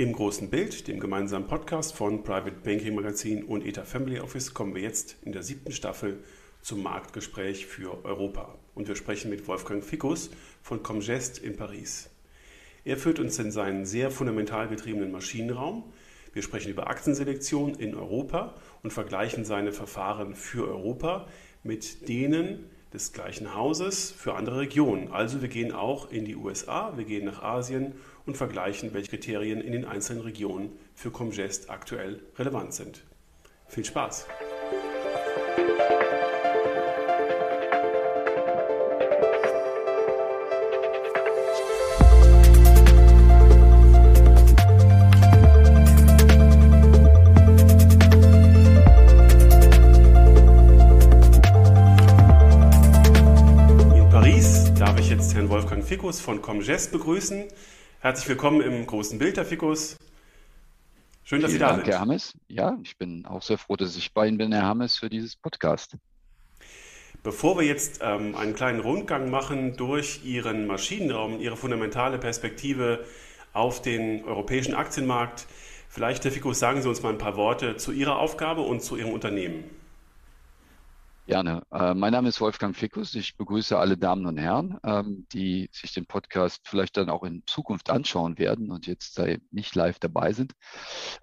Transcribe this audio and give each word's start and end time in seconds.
Im 0.00 0.12
großen 0.12 0.48
Bild, 0.48 0.86
dem 0.86 1.00
gemeinsamen 1.00 1.48
Podcast 1.48 1.92
von 1.92 2.22
Private 2.22 2.54
Banking 2.62 2.94
Magazin 2.94 3.42
und 3.42 3.66
ETA 3.66 3.82
Family 3.82 4.20
Office, 4.20 4.54
kommen 4.54 4.76
wir 4.76 4.82
jetzt 4.82 5.16
in 5.22 5.32
der 5.32 5.42
siebten 5.42 5.72
Staffel 5.72 6.22
zum 6.62 6.84
Marktgespräch 6.84 7.66
für 7.66 8.04
Europa. 8.04 8.54
Und 8.76 8.86
wir 8.86 8.94
sprechen 8.94 9.28
mit 9.28 9.48
Wolfgang 9.48 9.82
Fickus 9.82 10.30
von 10.62 10.84
Comgest 10.84 11.38
in 11.38 11.56
Paris. 11.56 12.10
Er 12.84 12.96
führt 12.96 13.18
uns 13.18 13.40
in 13.40 13.50
seinen 13.50 13.84
sehr 13.84 14.12
fundamental 14.12 14.68
getriebenen 14.68 15.10
Maschinenraum. 15.10 15.92
Wir 16.32 16.42
sprechen 16.42 16.70
über 16.70 16.86
Aktienselektion 16.86 17.74
in 17.74 17.96
Europa 17.96 18.54
und 18.84 18.92
vergleichen 18.92 19.44
seine 19.44 19.72
Verfahren 19.72 20.36
für 20.36 20.68
Europa 20.68 21.26
mit 21.64 22.08
denen 22.08 22.70
des 22.92 23.12
gleichen 23.12 23.54
Hauses 23.54 24.10
für 24.10 24.34
andere 24.34 24.60
Regionen. 24.60 25.12
Also 25.12 25.42
wir 25.42 25.48
gehen 25.48 25.72
auch 25.72 26.10
in 26.10 26.24
die 26.24 26.36
USA, 26.36 26.96
wir 26.96 27.04
gehen 27.04 27.24
nach 27.26 27.42
Asien 27.42 27.94
und 28.28 28.36
vergleichen, 28.36 28.92
welche 28.92 29.10
Kriterien 29.10 29.60
in 29.60 29.72
den 29.72 29.84
einzelnen 29.86 30.22
Regionen 30.22 30.70
für 30.94 31.10
Comgest 31.10 31.70
aktuell 31.70 32.20
relevant 32.36 32.74
sind. 32.74 33.02
Viel 33.66 33.84
Spaß! 33.84 34.26
Fikus 55.88 56.20
von 56.20 56.42
Comgest 56.42 56.92
begrüßen. 56.92 57.44
Herzlich 58.00 58.28
willkommen 58.28 58.60
im 58.60 58.86
großen 58.86 59.18
Bild, 59.18 59.36
Herr 59.38 59.44
Fikus. 59.44 59.96
Schön, 61.24 61.42
dass 61.42 61.50
Vielen 61.50 61.58
Sie 61.58 61.58
da 61.58 61.70
Dank, 61.70 61.84
sind. 61.84 61.92
Herr 61.92 62.00
Hammes. 62.00 62.32
Ja, 62.46 62.78
ich 62.80 62.96
bin 62.96 63.26
auch 63.26 63.42
sehr 63.42 63.58
froh, 63.58 63.74
dass 63.74 63.96
ich 63.96 64.14
bei 64.14 64.28
Ihnen 64.28 64.38
bin, 64.38 64.52
Herr 64.52 64.66
Hammes, 64.66 64.96
für 64.96 65.10
dieses 65.10 65.34
Podcast. 65.34 65.96
Bevor 67.24 67.58
wir 67.58 67.66
jetzt 67.66 67.98
ähm, 68.00 68.36
einen 68.36 68.54
kleinen 68.54 68.78
Rundgang 68.78 69.30
machen 69.30 69.76
durch 69.76 70.24
Ihren 70.24 70.68
Maschinenraum, 70.68 71.40
Ihre 71.40 71.56
fundamentale 71.56 72.18
Perspektive 72.18 73.04
auf 73.52 73.82
den 73.82 74.24
europäischen 74.24 74.74
Aktienmarkt, 74.74 75.48
vielleicht, 75.88 76.22
Herr 76.24 76.30
Fikus, 76.30 76.60
sagen 76.60 76.80
Sie 76.80 76.88
uns 76.88 77.02
mal 77.02 77.10
ein 77.10 77.18
paar 77.18 77.34
Worte 77.34 77.78
zu 77.78 77.90
Ihrer 77.90 78.20
Aufgabe 78.20 78.60
und 78.60 78.80
zu 78.80 78.96
Ihrem 78.96 79.10
Unternehmen. 79.10 79.64
Gerne. 81.28 81.62
Äh, 81.70 81.92
mein 81.92 82.12
Name 82.12 82.30
ist 82.30 82.40
Wolfgang 82.40 82.74
Fickus. 82.74 83.14
Ich 83.14 83.36
begrüße 83.36 83.78
alle 83.78 83.98
Damen 83.98 84.24
und 84.24 84.38
Herren, 84.38 84.78
ähm, 84.82 85.26
die 85.30 85.68
sich 85.72 85.92
den 85.92 86.06
Podcast 86.06 86.62
vielleicht 86.66 86.96
dann 86.96 87.10
auch 87.10 87.22
in 87.22 87.42
Zukunft 87.46 87.90
anschauen 87.90 88.38
werden 88.38 88.70
und 88.70 88.86
jetzt 88.86 89.20
nicht 89.50 89.74
live 89.74 89.98
dabei 89.98 90.32
sind. 90.32 90.54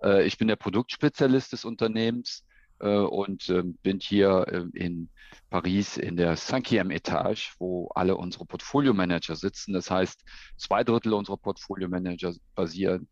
Äh, 0.04 0.28
ich 0.28 0.38
bin 0.38 0.48
der 0.48 0.58
Produktspezialist 0.58 1.54
des 1.54 1.66
Unternehmens 1.66 2.46
äh, 2.82 2.98
und 3.00 3.50
ähm, 3.50 3.80
bin 3.82 4.00
hier 4.00 4.46
ähm, 4.52 4.70
in 4.76 5.10
Paris 5.50 5.98
in 5.98 6.18
der 6.18 6.38
cinquième 6.38 6.94
Etage, 6.94 7.56
wo 7.58 7.88
alle 7.96 8.16
unsere 8.16 8.46
Portfolio-Manager 8.46 9.36
sitzen. 9.36 9.74
Das 9.74 9.90
heißt, 9.90 10.24
zwei 10.56 10.84
Drittel 10.84 11.14
unserer 11.14 11.38
Portfolio-Manager 11.38 12.36
basieren 12.54 13.08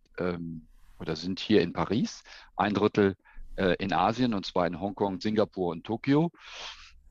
oder 0.99 1.15
sind 1.15 1.39
hier 1.39 1.61
in 1.61 1.73
Paris, 1.73 2.23
ein 2.55 2.75
Drittel 2.75 3.15
in 3.79 3.93
Asien 3.93 4.35
und 4.35 4.45
zwar 4.45 4.67
in 4.67 4.79
Hongkong, 4.79 5.19
Singapur 5.19 5.71
und 5.71 5.83
Tokio. 5.83 6.31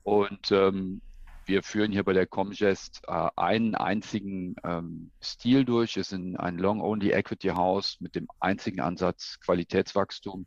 Und 0.03 0.51
ähm, 0.51 1.01
wir 1.45 1.63
führen 1.63 1.93
hier 1.93 2.05
bei 2.05 2.13
der 2.13 2.27
Comgest 2.27 3.03
äh, 3.07 3.29
einen 3.37 3.75
einzigen 3.75 4.55
ähm, 4.65 5.11
Stil 5.21 5.65
durch. 5.65 5.97
Es 5.97 6.13
ist 6.13 6.19
ein 6.39 6.59
Long-Only 6.59 7.11
Equity 7.11 7.49
House 7.49 7.97
mit 8.01 8.15
dem 8.15 8.29
einzigen 8.41 8.81
Ansatz 8.81 9.39
Qualitätswachstum. 9.41 10.47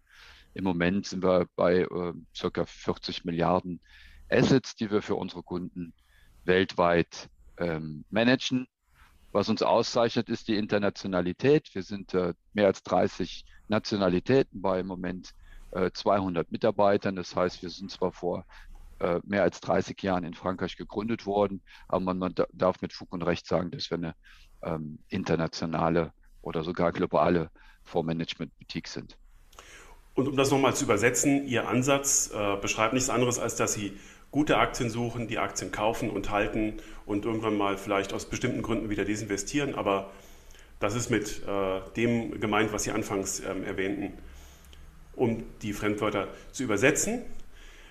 Im 0.53 0.63
Moment 0.63 1.05
sind 1.05 1.23
wir 1.23 1.47
bei 1.55 1.81
äh, 1.81 2.13
circa 2.33 2.65
40 2.65 3.25
Milliarden 3.25 3.81
Assets, 4.29 4.75
die 4.75 4.89
wir 4.89 5.01
für 5.01 5.15
unsere 5.15 5.43
Kunden 5.43 5.93
weltweit 6.45 7.29
ähm, 7.57 8.05
managen. 8.09 8.67
Was 9.31 9.49
uns 9.49 9.61
auszeichnet, 9.61 10.29
ist 10.29 10.47
die 10.47 10.55
Internationalität. 10.55 11.75
Wir 11.75 11.83
sind 11.83 12.13
äh, 12.13 12.33
mehr 12.53 12.67
als 12.67 12.83
30 12.83 13.45
Nationalitäten 13.67 14.61
bei 14.61 14.79
im 14.79 14.87
Moment 14.87 15.33
200 15.93 16.47
äh, 16.47 16.51
Mitarbeitern. 16.51 17.17
Das 17.17 17.35
heißt, 17.35 17.61
wir 17.61 17.69
sind 17.69 17.91
zwar 17.91 18.13
vor 18.13 18.45
äh, 18.99 19.19
mehr 19.23 19.43
als 19.43 19.59
30 19.61 20.01
Jahren 20.01 20.23
in 20.23 20.33
Frankreich 20.33 20.77
gegründet 20.77 21.25
worden. 21.25 21.61
Aber 21.87 21.99
man, 22.01 22.17
man 22.17 22.35
darf 22.53 22.81
mit 22.81 22.93
Fug 22.93 23.11
und 23.13 23.23
Recht 23.23 23.47
sagen, 23.47 23.71
dass 23.71 23.89
wir 23.89 23.97
eine 23.97 24.15
ähm, 24.63 24.99
internationale 25.09 26.13
oder 26.41 26.63
sogar 26.63 26.91
globale 26.91 27.49
Fondsmanagement-Boutique 27.83 28.87
sind. 28.87 29.17
Und 30.13 30.29
um 30.29 30.37
das 30.37 30.49
nochmal 30.49 30.75
zu 30.75 30.85
übersetzen, 30.85 31.45
Ihr 31.45 31.67
Ansatz 31.67 32.31
äh, 32.33 32.55
beschreibt 32.57 32.93
nichts 32.93 33.09
anderes, 33.09 33.37
als 33.37 33.55
dass 33.57 33.73
Sie 33.73 33.97
gute 34.31 34.57
Aktien 34.57 34.89
suchen, 34.89 35.27
die 35.27 35.39
Aktien 35.39 35.71
kaufen 35.71 36.09
und 36.09 36.29
halten 36.29 36.77
und 37.05 37.25
irgendwann 37.25 37.57
mal 37.57 37.77
vielleicht 37.77 38.13
aus 38.13 38.25
bestimmten 38.25 38.61
Gründen 38.61 38.89
wieder 38.89 39.05
desinvestieren. 39.05 39.75
Aber 39.75 40.11
das 40.79 40.95
ist 40.95 41.09
mit 41.09 41.41
äh, 41.45 41.81
dem 41.97 42.39
gemeint, 42.39 42.71
was 42.71 42.83
Sie 42.83 42.91
anfangs 42.91 43.41
ähm, 43.41 43.63
erwähnten, 43.63 44.13
um 45.15 45.43
die 45.61 45.73
Fremdwörter 45.73 46.29
zu 46.51 46.63
übersetzen. 46.63 47.23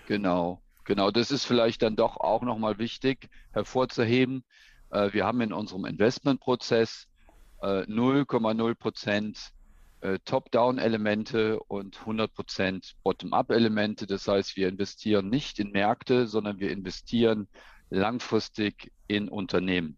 Genau. 0.07 0.61
Genau, 0.85 1.11
das 1.11 1.31
ist 1.31 1.45
vielleicht 1.45 1.83
dann 1.83 1.97
doch 1.97 2.19
auch 2.19 2.43
nochmal 2.43 2.79
wichtig 2.79 3.29
hervorzuheben. 3.53 4.45
Äh, 4.91 5.13
wir 5.13 5.25
haben 5.25 5.41
in 5.41 5.53
unserem 5.53 5.87
Investmentprozess 5.87 7.07
0,0 7.63 8.71
äh, 8.71 8.75
Prozent 8.75 9.53
äh, 10.03 10.19
Top-Down-Elemente 10.27 11.59
und 11.61 11.99
100 12.01 12.35
Prozent 12.35 12.95
Bottom-up-Elemente. 13.03 14.07
Das 14.07 14.29
heißt, 14.29 14.57
wir 14.57 14.69
investieren 14.69 15.31
nicht 15.31 15.59
in 15.59 15.71
Märkte, 15.71 16.27
sondern 16.27 16.59
wir 16.61 16.71
investieren 16.71 17.49
langfristig 17.89 18.93
in 19.07 19.31
Unternehmen. 19.31 19.97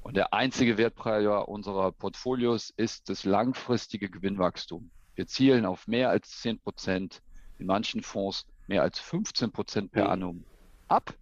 Und 0.00 0.16
der 0.16 0.32
einzige 0.32 0.78
Wertpreis 0.78 1.26
unserer 1.46 1.92
Portfolios 1.92 2.70
ist 2.70 3.10
das 3.10 3.24
langfristige 3.24 4.08
Gewinnwachstum. 4.08 4.90
Wir 5.14 5.26
zielen 5.26 5.66
auf 5.66 5.86
mehr 5.86 6.08
als 6.08 6.40
10 6.40 6.60
Prozent 6.60 7.20
in 7.58 7.66
manchen 7.66 8.02
Fonds 8.02 8.46
mehr 8.72 8.82
als 8.82 8.98
15 8.98 9.52
Prozent 9.52 9.92
per 9.92 10.08
annum 10.08 10.46
ab. 10.88 11.14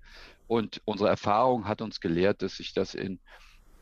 Und 0.46 0.80
unsere 0.84 1.10
Erfahrung 1.10 1.66
hat 1.66 1.82
uns 1.82 2.00
gelehrt, 2.00 2.42
dass 2.42 2.58
sich 2.58 2.72
das 2.74 2.94
in 2.94 3.18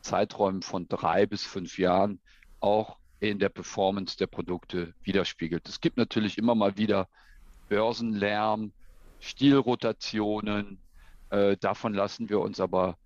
Zeiträumen 0.01 0.63
von 0.63 0.87
drei 0.87 1.27
bis 1.27 1.43
fünf 1.43 1.77
Jahren 1.77 2.19
auch 2.61 2.97
in 3.19 3.37
der 3.37 3.49
Performance 3.49 4.17
der 4.17 4.25
Produkte 4.25 4.95
widerspiegelt. 5.03 5.69
Es 5.69 5.81
gibt 5.81 5.97
natürlich 5.97 6.39
immer 6.39 6.55
mal 6.55 6.77
wieder 6.77 7.07
Börsenlärm, 7.67 8.71
Stilrotationen. 9.19 10.79
Äh, 11.29 11.55
davon 11.57 11.93
lassen 11.93 12.27
wir 12.27 12.39
uns 12.39 12.59
aber 12.59 12.97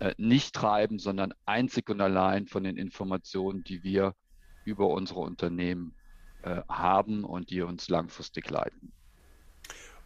äh, 0.00 0.12
nicht 0.18 0.56
treiben, 0.56 0.98
sondern 0.98 1.32
einzig 1.46 1.88
und 1.88 2.00
allein 2.00 2.48
von 2.48 2.64
den 2.64 2.76
Informationen, 2.76 3.62
die 3.62 3.84
wir 3.84 4.16
über 4.64 4.88
unsere 4.88 5.20
Unternehmen 5.20 5.94
äh, 6.42 6.62
haben 6.68 7.22
und 7.22 7.50
die 7.50 7.62
uns 7.62 7.88
langfristig 7.88 8.50
leiten. 8.50 8.92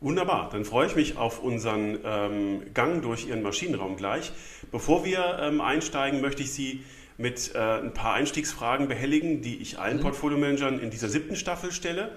Wunderbar, 0.01 0.51
dann 0.51 0.65
freue 0.65 0.87
ich 0.87 0.97
mich 0.97 1.17
auf 1.17 1.43
unseren 1.43 1.99
ähm, 2.05 2.63
Gang 2.75 3.03
durch 3.03 3.27
Ihren 3.27 3.43
Maschinenraum 3.43 3.97
gleich. 3.97 4.33
Bevor 4.71 5.05
wir 5.05 5.39
ähm, 5.41 5.61
einsteigen, 5.61 6.21
möchte 6.21 6.43
ich 6.43 6.53
Sie 6.53 6.83
mit 7.17 7.55
äh, 7.55 7.59
ein 7.59 7.95
paar 7.95 8.15
Einstiegsfragen 8.15 8.89
behelligen, 8.89 9.41
die 9.41 9.57
ich 9.57 9.79
allen 9.79 9.99
mhm. 9.99 10.03
Portfolio-Managern 10.03 10.81
in 10.81 10.91
dieser 10.91 11.09
siebten 11.09 11.37
Staffel 11.37 11.73
stelle 11.73 12.13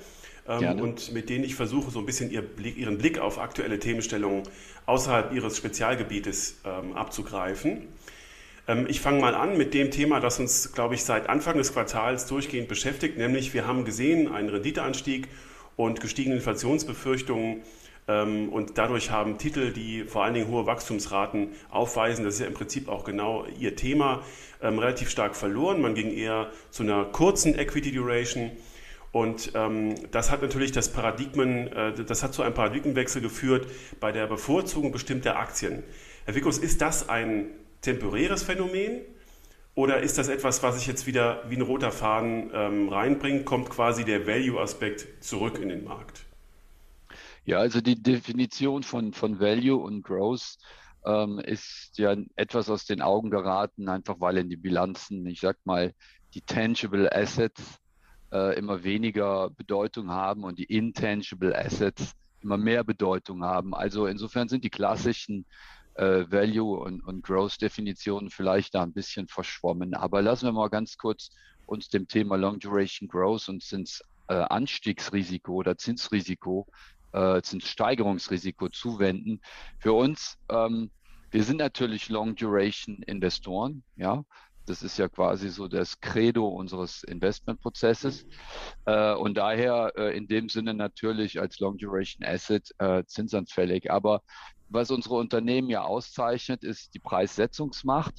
ähm, 0.47 0.79
und 0.79 1.11
mit 1.13 1.29
denen 1.29 1.43
ich 1.43 1.55
versuche, 1.55 1.91
so 1.91 1.99
ein 1.99 2.05
bisschen 2.05 2.31
ihr 2.31 2.41
Blick, 2.41 2.77
Ihren 2.77 2.97
Blick 2.97 3.19
auf 3.19 3.37
aktuelle 3.39 3.79
Themenstellungen 3.79 4.43
außerhalb 4.85 5.33
Ihres 5.33 5.57
Spezialgebietes 5.57 6.61
ähm, 6.65 6.93
abzugreifen. 6.93 7.87
Ähm, 8.67 8.87
ich 8.89 9.01
fange 9.01 9.21
mal 9.21 9.35
an 9.35 9.57
mit 9.57 9.73
dem 9.73 9.91
Thema, 9.91 10.19
das 10.19 10.39
uns, 10.39 10.73
glaube 10.73 10.95
ich, 10.95 11.03
seit 11.03 11.29
Anfang 11.29 11.57
des 11.57 11.73
Quartals 11.73 12.25
durchgehend 12.25 12.67
beschäftigt, 12.67 13.17
nämlich 13.17 13.53
wir 13.53 13.67
haben 13.67 13.85
gesehen 13.85 14.33
einen 14.33 14.49
Renditeanstieg 14.49 15.27
und 15.77 16.01
gestiegene 16.01 16.35
Inflationsbefürchtungen. 16.35 17.61
Ähm, 18.09 18.49
und 18.49 18.77
dadurch 18.77 19.11
haben 19.11 19.37
Titel, 19.37 19.71
die 19.71 20.03
vor 20.03 20.25
allen 20.25 20.33
Dingen 20.33 20.49
hohe 20.49 20.65
Wachstumsraten 20.65 21.53
aufweisen, 21.69 22.25
das 22.25 22.35
ist 22.35 22.39
ja 22.41 22.47
im 22.47 22.53
Prinzip 22.53 22.89
auch 22.89 23.05
genau 23.05 23.45
ihr 23.57 23.77
Thema, 23.77 24.23
ähm, 24.61 24.79
relativ 24.79 25.09
stark 25.09 25.35
verloren. 25.35 25.81
Man 25.81 25.95
ging 25.95 26.11
eher 26.11 26.49
zu 26.71 26.83
einer 26.83 27.05
kurzen 27.05 27.57
Equity 27.57 27.93
Duration. 27.93 28.51
Und 29.11 29.51
ähm, 29.55 29.95
das 30.11 30.31
hat 30.31 30.41
natürlich 30.41 30.73
das 30.73 30.91
Paradigmen, 30.91 31.67
äh, 31.67 31.93
das 31.93 32.23
hat 32.23 32.33
zu 32.33 32.41
einem 32.41 32.53
Paradigmenwechsel 32.53 33.21
geführt 33.21 33.67
bei 33.99 34.11
der 34.11 34.27
Bevorzugung 34.27 34.91
bestimmter 34.91 35.37
Aktien. 35.37 35.83
Herr 36.25 36.35
Wickos, 36.35 36.57
ist 36.57 36.81
das 36.81 37.07
ein 37.07 37.47
temporäres 37.81 38.43
Phänomen 38.43 39.01
oder 39.77 39.99
ist 39.99 40.17
das 40.17 40.27
etwas, 40.27 40.63
was 40.63 40.79
sich 40.79 40.87
jetzt 40.87 41.05
wieder 41.05 41.43
wie 41.49 41.55
ein 41.55 41.61
roter 41.61 41.91
Faden 41.91 42.49
ähm, 42.51 42.89
reinbringt? 42.89 43.45
Kommt 43.45 43.69
quasi 43.69 44.03
der 44.03 44.25
Value-Aspekt 44.25 45.23
zurück 45.23 45.59
in 45.59 45.69
den 45.69 45.83
Markt? 45.83 46.25
Ja, 47.45 47.59
also 47.59 47.79
die 47.79 48.01
Definition 48.01 48.81
von, 48.81 49.13
von 49.13 49.39
Value 49.39 49.77
und 49.77 50.01
Growth 50.01 50.57
ähm, 51.05 51.37
ist 51.37 51.91
ja 51.99 52.15
etwas 52.35 52.71
aus 52.71 52.85
den 52.85 53.03
Augen 53.03 53.29
geraten, 53.29 53.87
einfach 53.87 54.15
weil 54.19 54.37
in 54.37 54.49
die 54.49 54.57
Bilanzen, 54.57 55.23
ich 55.27 55.41
sag 55.41 55.57
mal, 55.63 55.93
die 56.33 56.41
Tangible 56.41 57.15
Assets 57.15 57.77
äh, 58.33 58.57
immer 58.57 58.83
weniger 58.83 59.51
Bedeutung 59.51 60.09
haben 60.09 60.43
und 60.43 60.57
die 60.57 60.75
Intangible 60.75 61.55
Assets 61.55 62.13
immer 62.41 62.57
mehr 62.57 62.83
Bedeutung 62.83 63.43
haben. 63.43 63.75
Also 63.75 64.07
insofern 64.07 64.47
sind 64.47 64.63
die 64.63 64.71
klassischen 64.71 65.45
äh, 65.97 66.25
Value- 66.31 66.79
und, 66.79 67.01
und 67.01 67.23
Growth-Definitionen 67.23 68.29
vielleicht 68.29 68.75
da 68.75 68.83
ein 68.83 68.93
bisschen 68.93 69.27
verschwommen. 69.27 69.93
Aber 69.93 70.21
lassen 70.21 70.45
wir 70.45 70.51
mal 70.51 70.69
ganz 70.69 70.97
kurz 70.97 71.29
uns 71.65 71.89
dem 71.89 72.07
Thema 72.07 72.37
Long 72.37 72.59
Duration 72.59 73.07
Growth 73.07 73.49
und 73.49 73.63
Zins, 73.63 74.01
äh, 74.27 74.45
oder 75.47 75.77
Zinsrisiko, 75.77 76.67
äh, 77.13 77.41
Zinssteigerungsrisiko 77.41 78.69
zuwenden. 78.69 79.41
Für 79.79 79.93
uns, 79.93 80.37
ähm, 80.49 80.91
wir 81.31 81.43
sind 81.43 81.57
natürlich 81.57 82.09
Long 82.09 82.35
Duration 82.35 83.03
Investoren, 83.03 83.83
ja. 83.95 84.23
Das 84.65 84.83
ist 84.83 84.97
ja 84.97 85.07
quasi 85.07 85.47
so 85.47 85.69
das 85.69 86.01
Credo 86.01 86.45
unseres 86.45 87.03
Investmentprozesses. 87.03 88.25
Äh, 88.85 89.13
und 89.13 89.35
daher 89.37 89.93
äh, 89.95 90.17
in 90.17 90.27
dem 90.27 90.49
Sinne 90.49 90.73
natürlich 90.73 91.39
als 91.39 91.59
Long 91.59 91.77
Duration 91.77 92.27
Asset 92.27 92.69
äh, 92.77 93.05
zinsanfällig. 93.05 93.89
Aber 93.89 94.23
was 94.69 94.91
unsere 94.91 95.15
Unternehmen 95.15 95.69
ja 95.69 95.83
auszeichnet, 95.83 96.63
ist 96.63 96.93
die 96.93 96.99
Preissetzungsmacht 96.99 98.15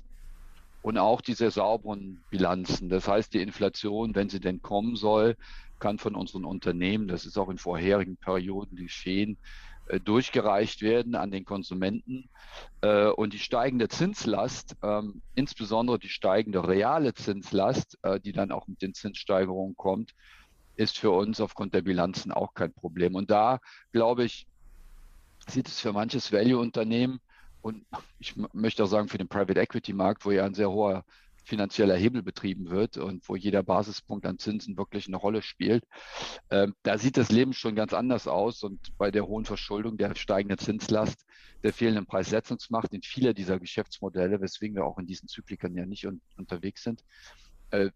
und 0.83 0.99
auch 0.99 1.21
diese 1.21 1.51
sauberen 1.51 2.25
Bilanzen. 2.31 2.89
Das 2.89 3.09
heißt, 3.09 3.35
die 3.35 3.43
Inflation, 3.43 4.15
wenn 4.15 4.29
sie 4.29 4.41
denn 4.41 4.63
kommen 4.63 4.97
soll, 4.97 5.37
kann 5.79 5.99
von 5.99 6.15
unseren 6.15 6.45
Unternehmen, 6.45 7.09
das 7.09 7.27
ist 7.27 7.39
auch 7.39 7.49
in 7.49 7.59
vorherigen 7.59 8.17
Perioden 8.17 8.77
geschehen, 8.77 9.39
äh, 9.87 10.01
durchgereicht 10.01 10.83
werden 10.83 11.15
an 11.15 11.31
den 11.31 11.45
Konsumenten. 11.45 12.29
Äh, 12.81 13.09
und 13.09 13.33
die 13.33 13.39
steigende 13.39 13.89
Zinslast, 13.89 14.77
ähm, 14.83 15.23
insbesondere 15.35 15.99
die 15.99 16.09
steigende 16.09 16.67
reale 16.67 17.15
Zinslast, 17.15 17.99
äh, 18.03 18.21
die 18.21 18.33
dann 18.33 18.53
auch 18.53 18.67
mit 18.67 18.83
den 18.83 18.95
Zinssteigerungen 18.95 19.77
kommt, 19.77 20.13
ist 20.77 20.99
für 20.99 21.11
uns 21.11 21.41
aufgrund 21.41 21.75
der 21.75 21.83
Bilanzen 21.83 22.33
auch 22.33 22.55
kein 22.55 22.73
Problem. 22.73 23.15
Und 23.15 23.31
da, 23.31 23.59
glaube 23.93 24.25
ich, 24.25 24.47
sieht 25.51 25.69
es 25.69 25.81
für 25.81 25.93
manches 25.93 26.33
Value-Unternehmen 26.33 27.21
und 27.61 27.85
ich 28.19 28.37
möchte 28.53 28.85
auch 28.85 28.89
sagen 28.89 29.09
für 29.09 29.19
den 29.19 29.29
Private 29.29 29.61
Equity 29.61 29.93
Markt, 29.93 30.25
wo 30.25 30.31
ja 30.31 30.45
ein 30.45 30.55
sehr 30.55 30.71
hoher 30.71 31.05
finanzieller 31.49 31.97
Hebel 31.97 32.23
betrieben 32.23 32.71
wird 32.71 32.99
und 32.99 33.27
wo 33.29 33.35
jeder 33.35 33.63
Basispunkt 33.63 34.27
an 34.27 34.39
Zinsen 34.39 34.77
wirklich 34.77 35.07
eine 35.07 35.17
Rolle 35.17 35.41
spielt. 35.41 35.85
Ähm, 36.51 36.75
da 36.83 36.99
sieht 36.99 37.17
das 37.17 37.31
Leben 37.31 37.55
schon 37.55 37.75
ganz 37.75 37.95
anders 37.95 38.29
aus 38.29 38.63
und 38.63 38.97
bei 38.99 39.11
der 39.11 39.27
hohen 39.27 39.47
Verschuldung, 39.47 39.97
der 39.97 40.15
steigenden 40.15 40.59
Zinslast, 40.59 41.25
der 41.63 41.73
fehlenden 41.73 42.07
Preissetzungsmacht 42.07 42.93
in 42.93 43.03
vieler 43.03 43.33
dieser 43.33 43.59
Geschäftsmodelle, 43.59 44.41
weswegen 44.41 44.77
wir 44.77 44.85
auch 44.85 44.99
in 44.99 45.07
diesen 45.07 45.27
Zyklikern 45.27 45.75
ja 45.75 45.87
nicht 45.87 46.07
un 46.07 46.21
unterwegs 46.37 46.83
sind, 46.83 47.03
äh, 47.71 47.91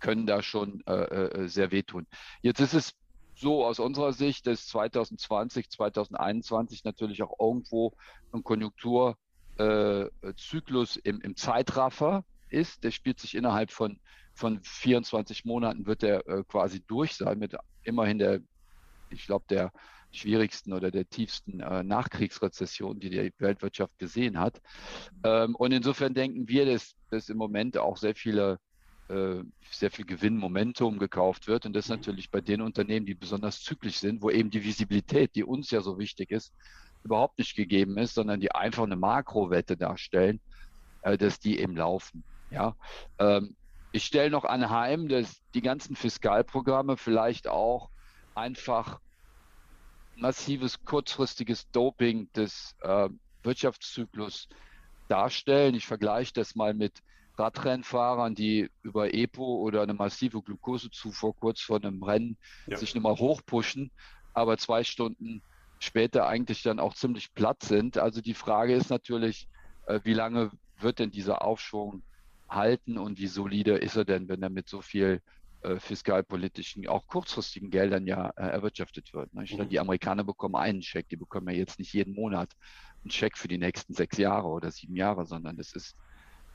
können 0.00 0.26
da 0.26 0.42
schon 0.42 0.82
äh, 0.86 0.92
äh, 0.92 1.48
sehr 1.48 1.70
wehtun. 1.70 2.06
Jetzt 2.42 2.60
ist 2.60 2.74
es 2.74 2.92
so 3.36 3.64
aus 3.64 3.78
unserer 3.78 4.12
Sicht, 4.12 4.46
dass 4.46 4.66
2020, 4.66 5.70
2021 5.70 6.84
natürlich 6.84 7.22
auch 7.22 7.38
irgendwo 7.38 7.92
ein 8.32 8.42
Konjunkturzyklus 8.42 10.96
im, 10.96 11.20
im 11.20 11.36
Zeitraffer 11.36 12.24
ist. 12.48 12.84
Der 12.84 12.90
spielt 12.90 13.20
sich 13.20 13.34
innerhalb 13.34 13.70
von, 13.70 14.00
von 14.34 14.60
24 14.62 15.44
Monaten, 15.44 15.86
wird 15.86 16.02
der 16.02 16.26
äh, 16.26 16.42
quasi 16.44 16.82
durch 16.86 17.14
sein 17.14 17.38
mit 17.38 17.54
immerhin 17.82 18.18
der, 18.18 18.40
ich 19.10 19.26
glaube, 19.26 19.44
der 19.50 19.70
schwierigsten 20.12 20.72
oder 20.72 20.90
der 20.90 21.08
tiefsten 21.08 21.60
äh, 21.60 21.82
Nachkriegsrezession, 21.82 23.00
die 23.00 23.10
die 23.10 23.32
Weltwirtschaft 23.38 23.98
gesehen 23.98 24.38
hat. 24.38 24.62
Ähm, 25.24 25.54
und 25.56 25.72
insofern 25.72 26.14
denken 26.14 26.48
wir, 26.48 26.64
dass, 26.64 26.94
dass 27.10 27.28
im 27.28 27.36
Moment 27.36 27.76
auch 27.76 27.98
sehr 27.98 28.14
viele 28.14 28.52
äh, 28.52 28.56
sehr 29.08 29.90
viel 29.90 30.04
Gewinnmomentum 30.04 30.98
gekauft 30.98 31.46
wird. 31.46 31.66
Und 31.66 31.74
das 31.74 31.88
natürlich 31.88 32.30
bei 32.30 32.40
den 32.40 32.60
Unternehmen, 32.60 33.06
die 33.06 33.14
besonders 33.14 33.62
zyklisch 33.62 33.98
sind, 33.98 34.22
wo 34.22 34.30
eben 34.30 34.50
die 34.50 34.64
Visibilität, 34.64 35.34
die 35.34 35.44
uns 35.44 35.70
ja 35.70 35.80
so 35.80 35.98
wichtig 35.98 36.30
ist, 36.30 36.52
überhaupt 37.04 37.38
nicht 37.38 37.54
gegeben 37.54 37.98
ist, 37.98 38.14
sondern 38.14 38.40
die 38.40 38.52
einfach 38.52 38.82
eine 38.82 38.96
Makrowette 38.96 39.76
darstellen, 39.76 40.40
äh, 41.02 41.16
dass 41.16 41.38
die 41.38 41.60
eben 41.60 41.76
laufen. 41.76 42.24
Ja, 42.50 42.74
ähm, 43.18 43.56
ich 43.92 44.04
stelle 44.04 44.30
noch 44.30 44.44
anheim, 44.44 45.08
dass 45.08 45.42
die 45.54 45.62
ganzen 45.62 45.96
Fiskalprogramme 45.96 46.96
vielleicht 46.96 47.48
auch 47.48 47.90
einfach 48.34 49.00
massives 50.16 50.84
kurzfristiges 50.84 51.70
Doping 51.70 52.30
des 52.32 52.74
äh, 52.82 53.08
Wirtschaftszyklus 53.42 54.48
darstellen. 55.08 55.74
Ich 55.74 55.86
vergleiche 55.86 56.32
das 56.34 56.54
mal 56.54 56.74
mit 56.74 57.02
Radrennfahrern, 57.38 58.34
die 58.34 58.70
über 58.82 59.12
EPO 59.12 59.60
oder 59.60 59.82
eine 59.82 59.94
massive 59.94 60.42
Glukosezufuhr 60.42 61.34
kurz 61.36 61.60
vor 61.60 61.76
einem 61.76 62.02
Rennen 62.02 62.38
ja. 62.66 62.76
sich 62.76 62.94
nochmal 62.94 63.16
hochpushen, 63.16 63.90
aber 64.34 64.58
zwei 64.58 64.84
Stunden 64.84 65.42
später 65.78 66.26
eigentlich 66.26 66.62
dann 66.62 66.80
auch 66.80 66.94
ziemlich 66.94 67.34
platt 67.34 67.62
sind. 67.62 67.98
Also 67.98 68.20
die 68.20 68.34
Frage 68.34 68.74
ist 68.74 68.90
natürlich, 68.90 69.48
äh, 69.86 70.00
wie 70.04 70.14
lange 70.14 70.50
wird 70.78 70.98
denn 70.98 71.10
dieser 71.10 71.42
Aufschwung 71.42 72.02
halten 72.48 72.98
und 72.98 73.18
wie 73.18 73.26
solide 73.26 73.76
ist 73.76 73.96
er 73.96 74.04
denn, 74.04 74.28
wenn 74.28 74.42
er 74.42 74.50
mit 74.50 74.68
so 74.68 74.80
viel 74.80 75.20
äh, 75.62 75.80
fiskalpolitischen, 75.80 76.86
auch 76.86 77.06
kurzfristigen 77.06 77.70
Geldern 77.70 78.06
ja 78.06 78.28
äh, 78.36 78.42
erwirtschaftet 78.42 79.12
wird. 79.12 79.32
Ne? 79.34 79.44
Mhm. 79.50 79.68
Die 79.68 79.80
Amerikaner 79.80 80.22
bekommen 80.22 80.54
einen 80.54 80.82
Scheck, 80.82 81.08
die 81.08 81.16
bekommen 81.16 81.48
ja 81.48 81.56
jetzt 81.56 81.78
nicht 81.78 81.92
jeden 81.92 82.14
Monat 82.14 82.52
einen 83.02 83.10
Scheck 83.10 83.36
für 83.36 83.48
die 83.48 83.58
nächsten 83.58 83.94
sechs 83.94 84.16
Jahre 84.18 84.48
oder 84.48 84.70
sieben 84.70 84.96
Jahre, 84.96 85.26
sondern 85.26 85.56
das 85.56 85.72
ist 85.72 85.96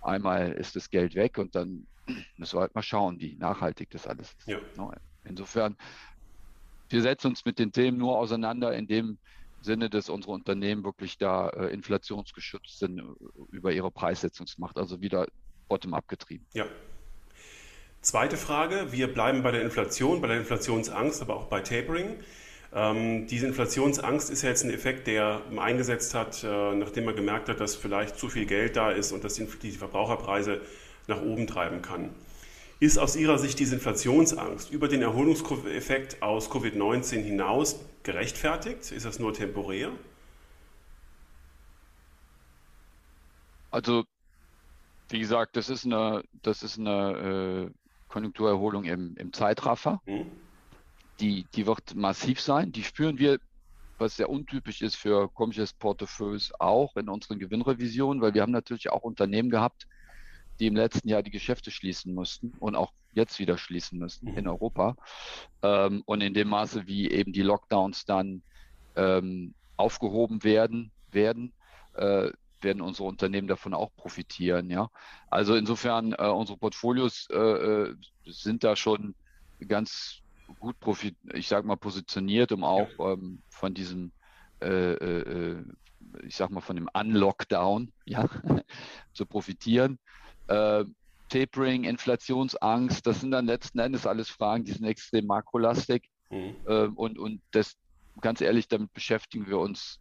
einmal 0.01 0.51
ist 0.53 0.75
das 0.75 0.89
Geld 0.89 1.15
weg 1.15 1.37
und 1.37 1.55
dann 1.55 1.87
müssen 2.37 2.57
wir 2.57 2.61
halt 2.61 2.75
mal 2.75 2.81
schauen, 2.81 3.19
wie 3.19 3.35
nachhaltig 3.35 3.89
das 3.91 4.07
alles 4.07 4.33
ist. 4.33 4.47
Ja. 4.47 4.59
Ne? 4.77 4.91
Insofern, 5.23 5.77
wir 6.89 7.01
setzen 7.01 7.27
uns 7.27 7.45
mit 7.45 7.59
den 7.59 7.71
Themen 7.71 7.97
nur 7.97 8.17
auseinander 8.17 8.73
in 8.73 8.87
dem 8.87 9.17
Sinne, 9.61 9.89
dass 9.89 10.09
unsere 10.09 10.33
Unternehmen 10.33 10.83
wirklich 10.83 11.17
da 11.17 11.49
äh, 11.49 11.67
inflationsgeschützt 11.67 12.79
sind 12.79 12.99
äh, 12.99 13.03
über 13.51 13.71
ihre 13.71 13.91
Preissetzungsmacht, 13.91 14.77
also 14.77 15.01
wieder 15.01 15.27
bottom-up 15.69 16.07
getrieben. 16.07 16.45
Ja. 16.53 16.65
Zweite 18.01 18.35
Frage, 18.35 18.91
wir 18.91 19.13
bleiben 19.13 19.43
bei 19.43 19.51
der 19.51 19.61
Inflation, 19.61 20.21
bei 20.21 20.27
der 20.27 20.37
Inflationsangst, 20.37 21.21
aber 21.21 21.35
auch 21.35 21.45
bei 21.45 21.61
Tapering. 21.61 22.19
Ähm, 22.73 23.27
diese 23.27 23.47
Inflationsangst 23.47 24.29
ist 24.29 24.43
ja 24.43 24.49
jetzt 24.49 24.63
ein 24.63 24.71
Effekt, 24.71 25.07
der 25.07 25.41
eingesetzt 25.57 26.13
hat, 26.13 26.43
äh, 26.43 26.73
nachdem 26.73 27.05
man 27.05 27.15
gemerkt 27.15 27.49
hat, 27.49 27.59
dass 27.59 27.75
vielleicht 27.75 28.17
zu 28.17 28.29
viel 28.29 28.45
Geld 28.45 28.77
da 28.77 28.91
ist 28.91 29.11
und 29.11 29.23
das 29.23 29.35
die, 29.35 29.71
Verbraucherpreise 29.71 30.61
nach 31.07 31.21
oben 31.21 31.47
treiben 31.47 31.81
kann. 31.81 32.09
Ist 32.79 32.97
aus 32.97 33.15
Ihrer 33.15 33.37
Sicht 33.37 33.59
diese 33.59 33.75
Inflationsangst 33.75 34.71
über 34.71 34.87
den 34.87 35.01
Erholungseffekt 35.01 36.21
aus 36.23 36.49
Covid-19 36.49 37.21
hinaus 37.21 37.79
gerechtfertigt? 38.03 38.91
Ist 38.91 39.05
das 39.05 39.19
nur 39.19 39.33
temporär? 39.33 39.91
Also, 43.69 44.03
wie 45.09 45.19
gesagt, 45.19 45.57
das 45.57 45.69
ist 45.69 45.85
eine, 45.85 46.23
das 46.41 46.63
ist 46.63 46.79
eine 46.79 47.69
äh, 47.69 47.71
Konjunkturerholung 48.07 48.85
im, 48.85 49.15
im 49.17 49.33
Zeitraffer. 49.33 50.01
Hm. 50.05 50.25
Die, 51.21 51.45
die 51.55 51.65
wird 51.65 51.95
massiv 51.95 52.41
sein. 52.41 52.71
Die 52.71 52.83
spüren 52.83 53.19
wir, 53.19 53.39
was 53.99 54.15
sehr 54.17 54.29
untypisch 54.29 54.81
ist 54.81 54.95
für 54.95 55.29
komisches 55.29 55.71
Portefeuilles, 55.71 56.51
auch 56.59 56.97
in 56.97 57.07
unseren 57.07 57.39
Gewinnrevisionen, 57.39 58.21
weil 58.21 58.33
wir 58.33 58.41
haben 58.41 58.51
natürlich 58.51 58.89
auch 58.89 59.03
Unternehmen 59.03 59.51
gehabt, 59.51 59.87
die 60.59 60.67
im 60.67 60.75
letzten 60.75 61.07
Jahr 61.07 61.23
die 61.23 61.31
Geschäfte 61.31 61.71
schließen 61.71 62.13
mussten 62.13 62.53
und 62.59 62.75
auch 62.75 62.91
jetzt 63.13 63.39
wieder 63.39 63.57
schließen 63.57 63.99
müssen 63.99 64.31
mhm. 64.31 64.37
in 64.37 64.47
Europa. 64.47 64.95
Ähm, 65.61 66.01
und 66.05 66.21
in 66.21 66.33
dem 66.33 66.49
Maße, 66.49 66.87
wie 66.87 67.09
eben 67.11 67.33
die 67.33 67.41
Lockdowns 67.43 68.05
dann 68.05 68.41
ähm, 68.95 69.53
aufgehoben 69.77 70.43
werden, 70.43 70.91
werden, 71.11 71.53
äh, 71.93 72.29
werden 72.61 72.81
unsere 72.81 73.07
Unternehmen 73.07 73.47
davon 73.47 73.73
auch 73.73 73.91
profitieren. 73.95 74.69
Ja, 74.69 74.89
also 75.29 75.55
insofern 75.55 76.13
äh, 76.13 76.27
unsere 76.27 76.57
Portfolios 76.57 77.27
äh, 77.31 77.37
äh 77.37 77.95
sind 78.25 78.63
da 78.63 78.75
schon 78.75 79.15
ganz 79.67 80.20
gut 80.59 80.79
profit, 80.79 81.17
ich 81.33 81.47
sag 81.47 81.65
mal 81.65 81.77
positioniert, 81.77 82.51
um 82.51 82.63
auch 82.63 82.89
ähm, 82.99 83.41
von 83.49 83.73
diesem 83.73 84.11
äh, 84.61 84.93
äh, 84.93 85.65
ich 86.23 86.35
sag 86.35 86.51
mal, 86.51 86.61
von 86.61 86.75
dem 86.75 86.89
Unlockdown 86.93 87.91
ja, 88.05 88.27
zu 89.13 89.25
profitieren. 89.25 89.99
Äh, 90.47 90.85
Tapering, 91.29 91.85
Inflationsangst, 91.85 93.07
das 93.07 93.21
sind 93.21 93.31
dann 93.31 93.45
letzten 93.45 93.79
Endes 93.79 94.05
alles 94.05 94.29
Fragen, 94.29 94.65
die 94.65 94.73
sind 94.73 94.85
extrem 94.85 95.25
makrolastig. 95.25 96.09
Mhm. 96.29 96.55
Äh, 96.65 96.87
und, 96.87 97.17
und 97.17 97.41
das, 97.51 97.75
ganz 98.19 98.41
ehrlich, 98.41 98.67
damit 98.67 98.91
beschäftigen 98.93 99.47
wir 99.47 99.59
uns 99.59 99.99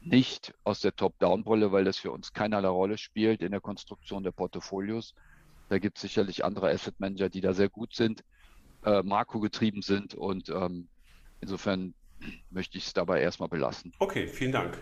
nicht 0.00 0.54
aus 0.64 0.80
der 0.80 0.94
Top-Down-Rolle, 0.94 1.72
weil 1.72 1.84
das 1.84 1.98
für 1.98 2.12
uns 2.12 2.32
keinerlei 2.32 2.68
Rolle 2.68 2.98
spielt 2.98 3.42
in 3.42 3.50
der 3.50 3.60
Konstruktion 3.60 4.22
der 4.22 4.32
Portfolios. 4.32 5.14
Da 5.68 5.78
gibt 5.78 5.98
es 5.98 6.02
sicherlich 6.02 6.44
andere 6.44 6.70
Asset 6.70 6.98
Manager, 6.98 7.28
die 7.28 7.40
da 7.40 7.54
sehr 7.54 7.68
gut 7.68 7.94
sind, 7.94 8.22
äh, 8.84 9.02
makrogetrieben 9.02 9.82
sind 9.82 10.14
und 10.14 10.48
ähm, 10.48 10.88
insofern 11.40 11.94
möchte 12.50 12.78
ich 12.78 12.86
es 12.86 12.92
dabei 12.92 13.20
erstmal 13.20 13.48
belassen. 13.48 13.92
Okay, 13.98 14.26
vielen 14.26 14.52
Dank. 14.52 14.78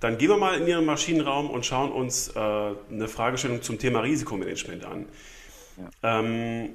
Dann 0.00 0.18
gehen 0.18 0.30
wir 0.30 0.36
mal 0.36 0.60
in 0.60 0.66
Ihren 0.66 0.84
Maschinenraum 0.84 1.48
und 1.48 1.64
schauen 1.64 1.92
uns 1.92 2.28
äh, 2.28 2.38
eine 2.38 3.06
Fragestellung 3.06 3.62
zum 3.62 3.78
Thema 3.78 4.00
Risikomanagement 4.00 4.84
an. 4.84 5.06
Ja. 5.76 6.20
Ähm, 6.20 6.70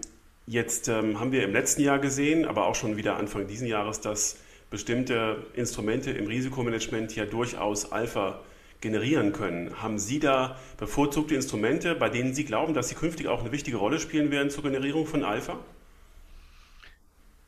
Jetzt 0.50 0.88
ähm, 0.88 1.20
haben 1.20 1.34
wir 1.34 1.44
im 1.44 1.52
letzten 1.52 1.82
Jahr 1.82 2.00
gesehen, 2.00 2.46
aber 2.46 2.68
auch 2.68 2.76
schon 2.76 2.96
wieder 2.96 3.18
Anfang 3.18 3.48
dieses 3.48 3.68
Jahres, 3.68 4.00
dass 4.00 4.38
bestimmte 4.70 5.46
Instrumente 5.56 6.12
im 6.12 6.26
Risikomanagement 6.26 7.14
ja 7.18 7.26
durchaus 7.26 7.92
Alpha 7.92 8.40
generieren 8.80 9.34
können. 9.34 9.82
Haben 9.82 10.00
Sie 10.00 10.20
da 10.20 10.58
bevorzugte 10.78 11.36
Instrumente, 11.36 11.96
bei 11.96 12.08
denen 12.08 12.34
Sie 12.34 12.46
glauben, 12.46 12.74
dass 12.74 12.88
sie 12.88 12.96
künftig 12.96 13.28
auch 13.28 13.42
eine 13.42 13.52
wichtige 13.52 13.76
Rolle 13.76 14.00
spielen 14.00 14.32
werden 14.32 14.50
zur 14.50 14.64
Generierung 14.64 15.06
von 15.06 15.26
Alpha? 15.26 15.60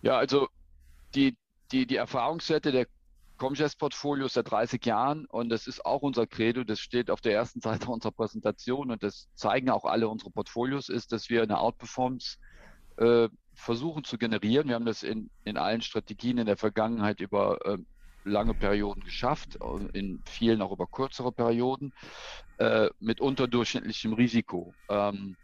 Ja, 0.02 0.18
also 0.18 0.48
die, 1.16 1.38
die, 1.72 1.86
die 1.86 1.96
Erfahrungswerte 1.96 2.72
der 2.72 2.88
Comgest-Portfolios 3.38 4.34
seit 4.34 4.52
30 4.52 4.86
Jahren 4.86 5.26
und 5.26 5.50
das 5.50 5.66
ist 5.66 5.86
auch 5.86 6.02
unser 6.02 6.28
Credo, 6.28 6.64
das 6.64 6.80
steht 6.80 7.10
auf 7.10 7.22
der 7.22 7.34
ersten 7.34 7.62
Seite 7.62 7.90
unserer 7.90 8.12
Präsentation 8.12 8.92
und 8.92 9.02
das 9.04 9.28
zeigen 9.36 9.70
auch 9.70 9.86
alle 9.86 10.08
unsere 10.08 10.32
Portfolios, 10.32 10.90
ist, 10.90 11.12
dass 11.12 11.30
wir 11.30 11.42
eine 11.42 11.60
Outperformance 11.60 12.38
äh, 12.98 13.30
versuchen 13.54 14.04
zu 14.04 14.18
generieren. 14.18 14.68
Wir 14.68 14.76
haben 14.76 14.86
das 14.86 15.04
in, 15.04 15.30
in 15.44 15.58
allen 15.58 15.82
Strategien 15.82 16.38
in 16.38 16.46
der 16.46 16.58
Vergangenheit 16.58 17.20
über 17.20 17.60
äh, 17.66 17.78
lange 18.24 18.54
Perioden 18.54 19.02
geschafft, 19.02 19.58
in 19.94 20.22
vielen 20.26 20.62
auch 20.62 20.72
über 20.72 20.88
kürzere 20.88 21.32
Perioden, 21.32 21.94
äh, 22.58 22.90
mit 23.00 23.22
unterdurchschnittlichem 23.22 24.14
Risiko. 24.14 24.74
Ähm, 24.90 25.36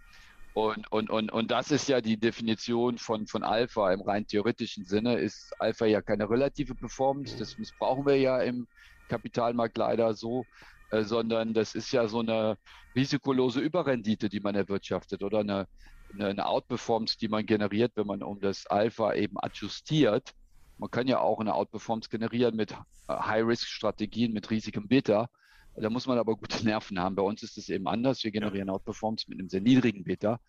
und, 0.56 0.90
und, 0.90 1.10
und, 1.10 1.34
und 1.34 1.52
das 1.52 1.70
ist 1.70 1.90
ja 1.90 2.00
die 2.00 2.18
Definition 2.18 2.98
von, 2.98 3.28
von 3.28 3.44
Alpha 3.44 3.92
im 3.92 4.00
rein 4.00 4.26
theoretischen 4.26 4.86
Sinne. 4.86 5.18
Ist 5.20 5.54
Alpha 5.60 5.86
ja 5.86 6.02
keine 6.02 6.30
relative 6.30 6.76
Performance, 6.76 7.38
das 7.38 7.58
missbrauchen 7.58 8.06
wir 8.06 8.16
ja 8.16 8.40
im 8.40 8.66
Kapitalmarkt 9.10 9.78
leider 9.78 10.14
so, 10.14 10.46
äh, 10.92 11.04
sondern 11.04 11.54
das 11.54 11.76
ist 11.76 11.92
ja 11.92 12.08
so 12.08 12.22
eine 12.22 12.58
risikolose 12.96 13.60
Überrendite, 13.60 14.30
die 14.30 14.40
man 14.40 14.56
erwirtschaftet 14.56 15.24
oder 15.24 15.40
eine, 15.40 15.68
eine, 16.14 16.28
eine 16.28 16.46
Outperformance, 16.46 17.18
die 17.18 17.28
man 17.28 17.46
generiert, 17.46 17.92
wenn 17.96 18.08
man 18.08 18.24
um 18.24 18.40
das 18.40 18.66
Alpha 18.68 19.14
eben 19.14 19.38
adjustiert. 19.38 20.32
Man 20.78 20.90
kann 20.90 21.10
ja 21.10 21.20
auch 21.20 21.42
eine 21.42 21.54
Outperformance 21.54 22.08
generieren 22.08 22.56
mit 22.56 22.72
äh, 22.72 22.76
High-Risk-Strategien, 23.10 24.32
mit 24.32 24.50
riesigem 24.50 24.88
Beta. 24.88 25.28
Da 25.78 25.90
muss 25.90 26.08
man 26.08 26.18
aber 26.18 26.36
gute 26.36 26.64
Nerven 26.66 27.00
haben. 27.00 27.16
Bei 27.16 27.24
uns 27.24 27.44
ist 27.44 27.58
es 27.58 27.70
eben 27.70 27.88
anders. 27.88 28.24
Wir 28.24 28.32
generieren 28.32 28.70
Outperformance 28.70 29.26
mit 29.30 29.40
einem 29.40 29.50
sehr 29.50 29.62
niedrigen 29.62 30.04
Beta. 30.04 30.40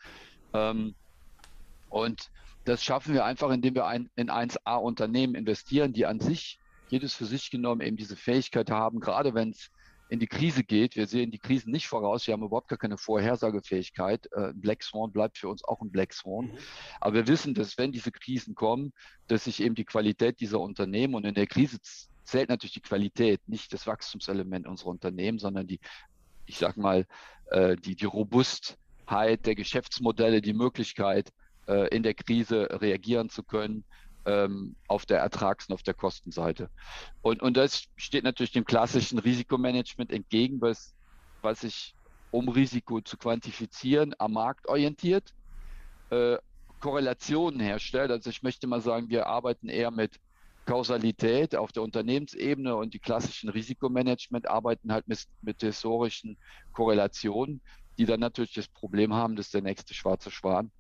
Ähm, 0.53 0.95
und 1.89 2.31
das 2.65 2.83
schaffen 2.83 3.15
wir 3.15 3.25
einfach, 3.25 3.51
indem 3.51 3.75
wir 3.75 3.87
ein, 3.87 4.11
in 4.17 4.31
1A-Unternehmen 4.31 5.35
investieren, 5.35 5.93
die 5.93 6.07
an 6.07 6.21
sich, 6.21 6.59
jedes 6.89 7.15
für 7.15 7.25
sich 7.25 7.51
genommen, 7.51 7.81
eben 7.81 7.97
diese 7.97 8.17
Fähigkeit 8.17 8.71
haben, 8.71 9.01
gerade 9.01 9.35
wenn 9.35 9.51
es 9.51 9.71
in 10.09 10.21
die 10.21 10.27
Krise 10.27 10.63
geht. 10.63 10.97
Wir 10.97 11.07
sehen 11.07 11.31
die 11.31 11.39
Krisen 11.39 11.73
nicht 11.73 11.89
voraus. 11.89 12.27
Wir 12.27 12.35
haben 12.35 12.43
überhaupt 12.43 12.69
gar 12.69 12.79
keine 12.79 12.97
Vorhersagefähigkeit. 12.97 14.29
Äh, 14.33 14.53
Black 14.55 14.83
Swan 14.83 15.13
bleibt 15.13 15.39
für 15.39 15.49
uns 15.49 15.65
auch 15.65 15.81
ein 15.81 15.91
Black 15.91 16.13
Swan. 16.13 16.47
Mhm. 16.47 16.59
Aber 17.01 17.15
wir 17.15 17.27
wissen, 17.27 17.55
dass 17.55 17.77
wenn 17.79 17.93
diese 17.93 18.13
Krisen 18.13 18.55
kommen, 18.55 18.93
dass 19.27 19.45
sich 19.45 19.61
eben 19.61 19.75
die 19.75 19.85
Qualität 19.85 20.41
dieser 20.41 20.61
Unternehmen 20.61 21.15
und 21.15 21.25
in 21.25 21.35
der 21.35 21.47
Krise 21.47 21.79
zählt 22.27 22.49
natürlich 22.49 22.75
die 22.75 22.81
Qualität, 22.81 23.41
nicht 23.47 23.73
das 23.73 23.87
Wachstumselement 23.87 24.67
unserer 24.67 24.91
Unternehmen, 24.91 25.39
sondern 25.39 25.67
die, 25.67 25.81
ich 26.47 26.59
sag 26.59 26.77
mal, 26.77 27.07
äh, 27.51 27.77
die, 27.77 27.97
die 27.97 28.05
Robustheit 28.05 29.47
der 29.47 29.55
Geschäftsmodelle, 29.55 30.41
die 30.41 30.53
Möglichkeit, 30.53 31.33
äh, 31.67 31.89
in 31.95 32.03
der 32.03 32.15
Krise 32.15 32.69
reagieren 32.81 33.31
zu 33.31 33.43
können 33.43 33.85
ähm, 34.27 34.77
auf 34.89 35.07
der 35.07 35.21
Ertrags- 35.21 35.69
und 35.69 35.75
auf 35.75 35.83
der 35.83 35.95
Kostenseite. 35.95 36.69
Und, 37.23 37.43
und 37.43 37.57
das 37.57 37.85
steht 37.97 38.25
natürlich 38.25 38.53
dem 38.53 38.65
klassischen 38.65 39.19
Risikomanagement 39.19 40.11
entgegen, 40.11 40.61
was, 40.61 40.95
was 41.43 41.61
sich 41.61 41.95
um 42.31 42.49
Risiko 42.49 43.01
zu 43.01 43.17
quantifizieren, 43.17 44.15
am 44.19 44.33
Markt 44.33 44.69
orientiert, 44.69 45.33
äh, 46.11 46.37
Korrelationen 46.81 47.61
herstellt. 47.61 48.11
Also 48.11 48.31
ich 48.31 48.43
möchte 48.43 48.67
mal 48.67 48.81
sagen, 48.81 49.09
wir 49.09 49.27
arbeiten 49.27 49.69
eher 49.69 49.91
mit 49.91 50.19
Kausalität 50.67 51.57
auf 51.57 51.73
der 51.73 51.83
Unternehmensebene 51.83 52.77
und 52.77 52.93
die 52.93 52.99
klassischen 52.99 53.49
Risikomanagement 53.49 54.49
arbeiten 54.49 54.93
halt 54.93 55.09
mit, 55.09 55.25
mit 55.41 55.61
historischen 55.61 56.37
Korrelationen, 56.73 57.63
die 57.99 58.05
dann 58.05 58.21
natürlich 58.21 58.53
das 58.53 58.69
Problem 58.69 59.15
haben, 59.15 59.37
dass 59.37 59.51
der 59.51 59.63
nächste 59.63 59.95
schwarze 59.95 60.31
Schwan, 60.31 60.71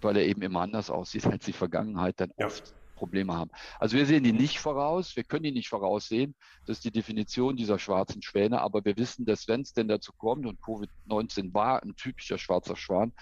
weil 0.00 0.16
er 0.16 0.26
eben 0.26 0.42
immer 0.42 0.60
anders 0.60 0.90
aussieht 0.90 1.24
als 1.26 1.44
die 1.44 1.52
Vergangenheit, 1.52 2.20
dann 2.20 2.30
ja. 2.36 2.46
oft 2.46 2.74
Probleme 2.96 3.34
haben. 3.34 3.50
Also 3.78 3.96
wir 3.96 4.06
sehen 4.06 4.24
die 4.24 4.32
nicht 4.32 4.58
voraus, 4.58 5.14
wir 5.14 5.22
können 5.22 5.44
die 5.44 5.52
nicht 5.52 5.68
voraussehen. 5.68 6.34
Das 6.66 6.78
ist 6.78 6.84
die 6.84 6.90
Definition 6.90 7.56
dieser 7.56 7.78
schwarzen 7.78 8.22
Schwäne, 8.22 8.60
aber 8.60 8.84
wir 8.84 8.96
wissen, 8.96 9.24
dass 9.24 9.46
wenn 9.46 9.60
es 9.60 9.72
denn 9.72 9.86
dazu 9.86 10.12
kommt, 10.18 10.46
und 10.46 10.60
Covid-19 10.60 11.54
war 11.54 11.80
ein 11.82 11.94
typischer 11.94 12.38
schwarzer 12.38 12.74
Schwan, 12.74 13.12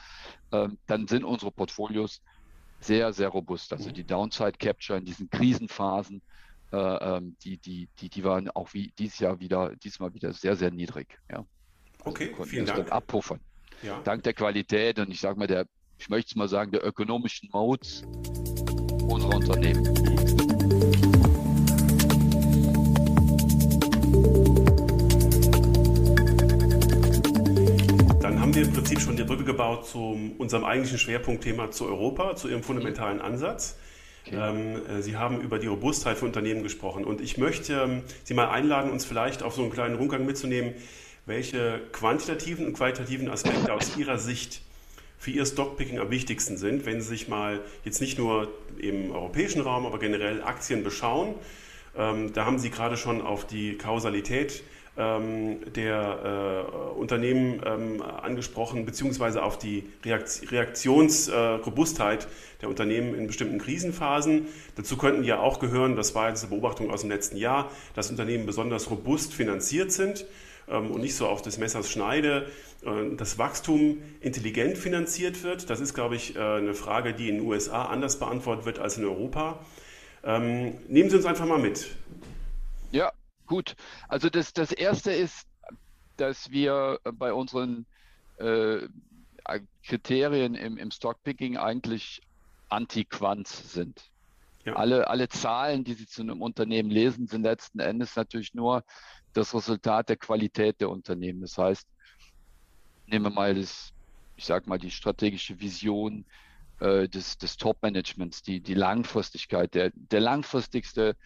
ähm, 0.51 0.79
dann 0.87 1.07
sind 1.07 1.25
unsere 1.25 1.53
Portfolios 1.53 2.23
sehr, 2.87 3.13
sehr 3.13 3.29
robust. 3.29 3.73
Also 3.73 3.91
die 3.91 4.05
Downside 4.05 4.53
Capture 4.59 4.99
in 4.99 5.05
diesen 5.05 5.29
Krisenphasen, 5.29 6.23
äh, 6.73 6.77
ähm, 6.77 7.37
die, 7.43 7.59
die, 7.59 7.89
die, 8.01 8.09
die 8.09 8.25
waren 8.25 8.49
auch 8.51 8.73
wie 8.75 8.93
dieses 8.99 9.19
Jahr 9.19 9.41
wieder, 9.41 9.75
diesmal 9.77 10.15
wieder 10.15 10.33
sehr, 10.33 10.57
sehr 10.57 10.71
niedrig. 10.71 11.19
Ja. 11.31 11.45
Okay, 12.05 12.31
also 12.31 12.45
vielen 12.45 12.67
Dank. 12.67 12.91
Abpuffern. 12.91 13.41
Ja. 13.83 14.01
Dank 14.03 14.23
der 14.23 14.33
Qualität 14.33 14.99
und 14.99 15.11
ich 15.11 15.21
sage 15.21 15.39
mal, 15.39 15.47
der, 15.47 15.67
ich 15.99 16.09
möchte 16.09 16.31
es 16.31 16.37
mal 16.37 16.49
sagen, 16.49 16.73
der 16.73 16.85
ökonomischen 16.87 17.49
Modes 17.53 18.03
unserer 19.09 19.37
Unternehmen. 19.37 20.26
Wir 28.57 28.63
im 28.63 28.73
Prinzip 28.73 29.01
schon 29.03 29.17
die 29.17 29.25
Brücke 29.25 29.45
gebaut 29.45 29.87
zu 29.87 30.35
unserem 30.39 30.65
eigentlichen 30.65 30.99
Schwerpunktthema 30.99 31.71
zu 31.71 31.85
Europa, 31.85 32.37
zu 32.37 32.49
Ihrem 32.49 32.63
fundamentalen 32.63 33.21
Ansatz. 33.21 33.77
Okay. 34.27 34.37
Ähm, 34.37 34.81
äh, 34.87 35.03
Sie 35.03 35.17
haben 35.17 35.43
über 35.43 35.59
die 35.59 35.67
Robustheit 35.67 36.17
von 36.17 36.29
Unternehmen 36.29 36.63
gesprochen 36.63 37.05
und 37.05 37.21
ich 37.21 37.37
möchte 37.37 37.75
ähm, 37.75 38.03
Sie 38.25 38.33
mal 38.33 38.49
einladen, 38.49 38.91
uns 38.91 39.05
vielleicht 39.05 39.43
auf 39.43 39.55
so 39.55 39.61
einen 39.61 39.71
kleinen 39.73 39.97
Rundgang 39.97 40.25
mitzunehmen, 40.25 40.73
welche 41.27 41.83
quantitativen 41.93 42.65
und 42.65 42.73
qualitativen 42.73 43.29
Aspekte 43.29 43.75
aus 43.75 43.95
Ihrer 43.99 44.17
Sicht 44.17 44.63
für 45.19 45.33
Ihr 45.33 45.45
Stockpicking 45.45 45.99
am 45.99 46.11
wichtigsten 46.11 46.57
sind, 46.57 46.87
wenn 46.87 47.03
Sie 47.03 47.09
sich 47.09 47.29
mal 47.29 47.61
jetzt 47.85 48.01
nicht 48.01 48.17
nur 48.17 48.49
im 48.79 49.11
europäischen 49.11 49.61
Raum, 49.61 49.85
aber 49.85 49.99
generell 49.99 50.43
Aktien 50.43 50.83
beschauen. 50.83 51.35
Ähm, 51.95 52.33
da 52.33 52.47
haben 52.47 52.59
Sie 52.59 52.71
gerade 52.71 52.97
schon 52.97 53.21
auf 53.21 53.47
die 53.47 53.77
Kausalität 53.77 54.63
ähm, 54.63 54.67
der 54.97 56.19
äh, 56.25 56.65
Unternehmen 56.99 57.61
ähm, 57.67 58.01
angesprochen, 58.03 58.87
beziehungsweise 58.87 59.43
auf 59.43 59.59
die 59.59 59.85
Reaktionsrobustheit 60.05 62.25
äh, 62.25 62.29
der 62.63 62.71
Unternehmen 62.71 63.15
in 63.15 63.27
bestimmten 63.27 63.59
Krisenphasen. 63.59 64.47
Dazu 64.75 64.97
könnten 64.97 65.23
ja 65.25 65.39
auch 65.39 65.59
gehören, 65.59 65.97
das 65.97 66.15
war 66.15 66.31
jetzt 66.31 66.45
eine 66.45 66.51
Beobachtung 66.51 66.91
aus 66.91 67.03
dem 67.03 67.11
letzten 67.11 67.37
Jahr, 67.37 67.71
dass 67.95 68.09
Unternehmen 68.11 68.47
besonders 68.47 68.91
robust 68.91 69.35
finanziert 69.35 69.93
sind 69.93 70.25
ähm, 70.69 70.91
und 70.91 71.03
nicht 71.03 71.15
so 71.15 71.27
auf 71.27 71.43
des 71.43 71.59
Messers 71.59 71.91
Schneide 71.91 72.47
äh, 72.85 73.15
das 73.17 73.39
Wachstum 73.39 73.99
intelligent 74.21 74.79
finanziert 74.79 75.43
wird. 75.43 75.71
Das 75.71 75.81
ist, 75.81 75.95
glaube 75.95 76.17
ich, 76.17 76.37
äh, 76.37 76.39
eine 76.39 76.75
Frage, 76.75 77.13
die 77.13 77.29
in 77.29 77.37
den 77.37 77.47
USA 77.47 77.85
anders 77.85 78.19
beantwortet 78.19 78.65
wird 78.65 78.79
als 78.79 78.97
in 78.97 79.05
Europa. 79.05 79.59
Ähm, 80.25 80.75
nehmen 80.89 81.11
Sie 81.11 81.17
uns 81.17 81.27
einfach 81.27 81.47
mal 81.47 81.59
mit. 81.59 81.89
Gut, 83.47 83.77
also 84.09 84.29
das, 84.29 84.53
das 84.53 84.73
Erste 84.73 85.13
ist, 85.13 85.47
dass 86.17 86.51
wir 86.51 86.99
bei 87.13 87.33
unseren 87.33 87.87
äh, 88.39 88.89
Kriterien 89.85 90.55
im, 90.55 90.77
im 90.77 90.91
Stockpicking 90.91 91.57
eigentlich 91.57 92.21
anti-Quant 92.69 93.47
sind. 93.47 94.11
Ja. 94.65 94.75
Alle, 94.75 95.09
alle 95.09 95.29
Zahlen, 95.29 95.85
die 95.85 95.95
Sie 95.95 96.07
zu 96.07 96.23
einem 96.23 96.43
Unternehmen 96.43 96.91
lesen, 96.91 97.29
sind 97.29 97.43
letzten 97.43 97.79
Endes 97.79 98.17
natürlich 98.17 98.53
nur 98.55 98.83
das 99.33 99.55
Resultat 99.55 100.09
der 100.09 100.17
Qualität 100.17 100.81
der 100.81 100.91
Unternehmen. 100.91 101.43
Das 101.43 101.57
heißt, 101.57 101.87
nehmen 103.07 103.27
wir 103.27 103.31
mal 103.31 103.55
das, 103.55 103.93
ich 104.37 104.45
sage 104.45 104.69
mal, 104.69 104.79
die 104.79 104.91
strategische 104.91 105.61
Vision 105.61 106.25
äh, 106.81 107.09
des, 107.09 107.39
des 107.39 107.57
Top-Managements, 107.57 108.43
die, 108.43 108.61
die 108.61 108.75
Langfristigkeit. 108.75 109.73
Der, 109.75 109.93
der 109.95 110.21
langfristigste 110.21 111.17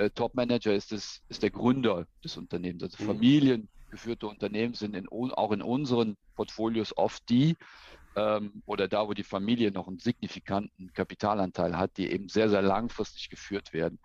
äh, 0.00 0.10
Top-Manager 0.10 0.74
ist, 0.74 0.92
das, 0.92 1.20
ist 1.28 1.42
der 1.42 1.50
Gründer 1.50 2.06
des 2.24 2.36
Unternehmens. 2.36 2.82
Also 2.82 3.02
mhm. 3.02 3.06
familiengeführte 3.06 4.26
Unternehmen 4.26 4.74
sind 4.74 4.96
in, 4.96 5.08
auch 5.08 5.52
in 5.52 5.62
unseren 5.62 6.16
Portfolios 6.36 6.96
oft 6.96 7.28
die, 7.28 7.56
ähm, 8.16 8.62
oder 8.66 8.88
da, 8.88 9.06
wo 9.06 9.12
die 9.12 9.24
Familie 9.24 9.70
noch 9.70 9.88
einen 9.88 9.98
signifikanten 9.98 10.92
Kapitalanteil 10.94 11.76
hat, 11.76 11.96
die 11.98 12.10
eben 12.10 12.28
sehr, 12.28 12.48
sehr 12.48 12.62
langfristig 12.62 13.28
geführt 13.28 13.72
werden. 13.72 13.98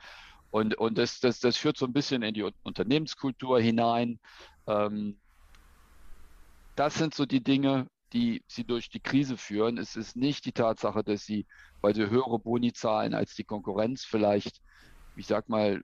Und, 0.51 0.75
und 0.75 0.97
das, 0.97 1.19
das, 1.19 1.39
das 1.39 1.57
führt 1.57 1.77
so 1.77 1.85
ein 1.85 1.93
bisschen 1.93 2.21
in 2.23 2.33
die 2.33 2.43
Unternehmenskultur 2.63 3.59
hinein. 3.59 4.19
Ähm, 4.67 5.17
das 6.75 6.95
sind 6.95 7.13
so 7.13 7.25
die 7.25 7.41
Dinge, 7.41 7.87
die 8.11 8.43
sie 8.47 8.65
durch 8.65 8.89
die 8.89 8.99
Krise 8.99 9.37
führen. 9.37 9.77
Es 9.77 9.95
ist 9.95 10.15
nicht 10.15 10.45
die 10.45 10.51
Tatsache, 10.51 11.03
dass 11.03 11.25
sie, 11.25 11.45
weil 11.81 11.95
sie 11.95 12.09
höhere 12.09 12.39
Boni 12.39 12.73
zahlen 12.73 13.13
als 13.13 13.33
die 13.35 13.43
Konkurrenz 13.43 14.03
vielleicht 14.05 14.61
ich 15.15 15.27
sag 15.27 15.49
mal, 15.49 15.81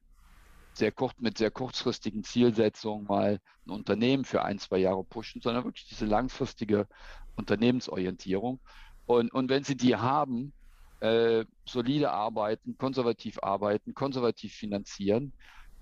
sehr 0.73 0.91
kurz, 0.91 1.13
mit 1.19 1.37
sehr 1.37 1.51
kurzfristigen 1.51 2.23
Zielsetzungen 2.23 3.05
mal 3.05 3.39
ein 3.65 3.71
Unternehmen 3.71 4.25
für 4.25 4.43
ein, 4.43 4.57
zwei 4.57 4.77
Jahre 4.77 5.03
pushen, 5.03 5.41
sondern 5.41 5.65
wirklich 5.65 5.87
diese 5.87 6.05
langfristige 6.05 6.87
Unternehmensorientierung. 7.35 8.59
Und, 9.05 9.33
und 9.33 9.49
wenn 9.49 9.63
Sie 9.63 9.75
die 9.75 9.95
haben, 9.95 10.53
äh, 11.01 11.45
solide 11.65 12.11
arbeiten, 12.11 12.77
konservativ 12.77 13.39
arbeiten, 13.41 13.93
konservativ 13.93 14.53
finanzieren, 14.53 15.33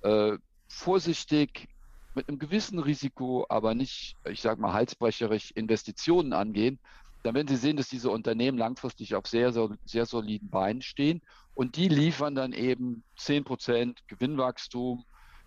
äh, 0.01 0.37
vorsichtig 0.67 1.67
mit 2.15 2.27
einem 2.27 2.39
gewissen 2.39 2.79
Risiko, 2.79 3.45
aber 3.49 3.75
nicht, 3.75 4.15
ich 4.25 4.41
sage 4.41 4.61
mal, 4.61 4.73
halsbrecherisch 4.73 5.51
Investitionen 5.51 6.33
angehen, 6.33 6.79
dann 7.23 7.35
werden 7.35 7.47
Sie 7.47 7.57
sehen, 7.57 7.77
dass 7.77 7.89
diese 7.89 8.09
Unternehmen 8.09 8.57
langfristig 8.57 9.15
auf 9.15 9.27
sehr, 9.27 9.51
sehr, 9.51 9.69
sehr 9.85 10.05
soliden 10.05 10.49
Beinen 10.49 10.81
stehen 10.81 11.21
und 11.53 11.75
die 11.75 11.89
liefern 11.89 12.35
dann 12.35 12.53
eben 12.53 13.03
10 13.17 13.43
Prozent 13.43 13.99
Gewinnwachstum 14.07 15.03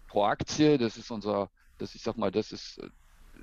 pro 0.09 0.25
Aktie. 0.25 0.77
Das 0.77 0.99
ist 0.99 1.11
unser, 1.11 1.51
das 1.79 1.95
ich 1.95 2.03
sag 2.03 2.19
mal, 2.19 2.31
das 2.31 2.53
ist, 2.53 2.81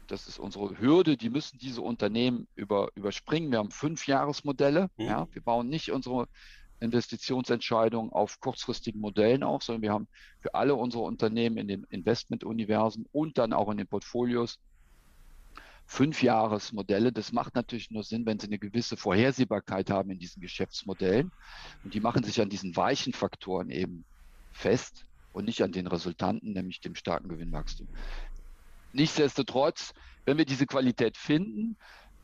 das 0.07 0.27
ist 0.27 0.37
unsere 0.37 0.79
Hürde. 0.79 1.17
Die 1.17 1.31
müssen 1.31 1.57
diese 1.57 1.81
Unternehmen 1.81 2.47
über, 2.55 2.89
überspringen. 2.93 3.51
Wir 3.51 3.57
haben 3.57 3.71
fünf 3.71 4.05
Jahresmodelle. 4.05 4.89
Mhm. 4.97 5.05
Ja, 5.05 5.27
wir 5.31 5.41
bauen 5.41 5.67
nicht 5.67 5.91
unsere 5.91 6.27
Investitionsentscheidungen 6.79 8.11
auf 8.11 8.39
kurzfristigen 8.39 9.01
Modellen 9.01 9.43
auf, 9.43 9.63
sondern 9.63 9.81
wir 9.81 9.91
haben 9.91 10.07
für 10.39 10.53
alle 10.53 10.75
unsere 10.75 11.03
Unternehmen 11.03 11.57
in 11.57 11.67
den 11.67 11.83
Investmentuniversen 11.89 13.05
und 13.11 13.37
dann 13.37 13.51
auch 13.51 13.69
in 13.69 13.77
den 13.77 13.87
Portfolios 13.87 14.59
Fünfjahresmodelle. 15.89 17.11
Das 17.11 17.31
macht 17.31 17.55
natürlich 17.55 17.89
nur 17.89 18.03
Sinn, 18.03 18.23
wenn 18.27 18.39
Sie 18.39 18.45
eine 18.45 18.59
gewisse 18.59 18.95
Vorhersehbarkeit 18.95 19.89
haben 19.89 20.11
in 20.11 20.19
diesen 20.19 20.39
Geschäftsmodellen. 20.39 21.31
Und 21.83 21.95
die 21.95 21.99
machen 21.99 22.23
sich 22.23 22.39
an 22.41 22.49
diesen 22.49 22.75
weichen 22.75 23.11
Faktoren 23.11 23.71
eben 23.71 24.05
fest 24.51 25.05
und 25.33 25.45
nicht 25.45 25.63
an 25.63 25.71
den 25.71 25.87
Resultanten, 25.87 26.53
nämlich 26.53 26.79
dem 26.79 26.93
starken 26.93 27.27
Gewinnwachstum. 27.27 27.87
Nichtsdestotrotz, 28.93 29.93
wenn 30.25 30.37
wir 30.37 30.45
diese 30.45 30.67
Qualität 30.67 31.17
finden, 31.17 31.75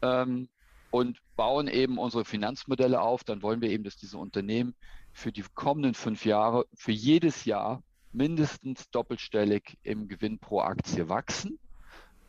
ähm, 0.04 0.48
und 0.92 1.18
bauen 1.36 1.68
eben 1.68 1.98
unsere 1.98 2.24
Finanzmodelle 2.24 3.02
auf, 3.02 3.24
dann 3.24 3.42
wollen 3.42 3.62
wir 3.62 3.72
eben, 3.72 3.84
dass 3.84 3.98
diese 3.98 4.20
Unternehmen 4.20 4.76
für 5.12 5.32
die 5.32 5.44
kommenden 5.56 5.96
fünf 5.96 6.24
Jahre, 6.24 6.68
für 6.76 6.92
jedes 6.92 7.46
Jahr 7.46 7.82
mindestens 8.14 8.90
doppelstellig 8.92 9.78
im 9.82 10.08
Gewinn 10.08 10.38
pro 10.38 10.62
Aktie 10.62 11.10
wachsen, 11.10 11.58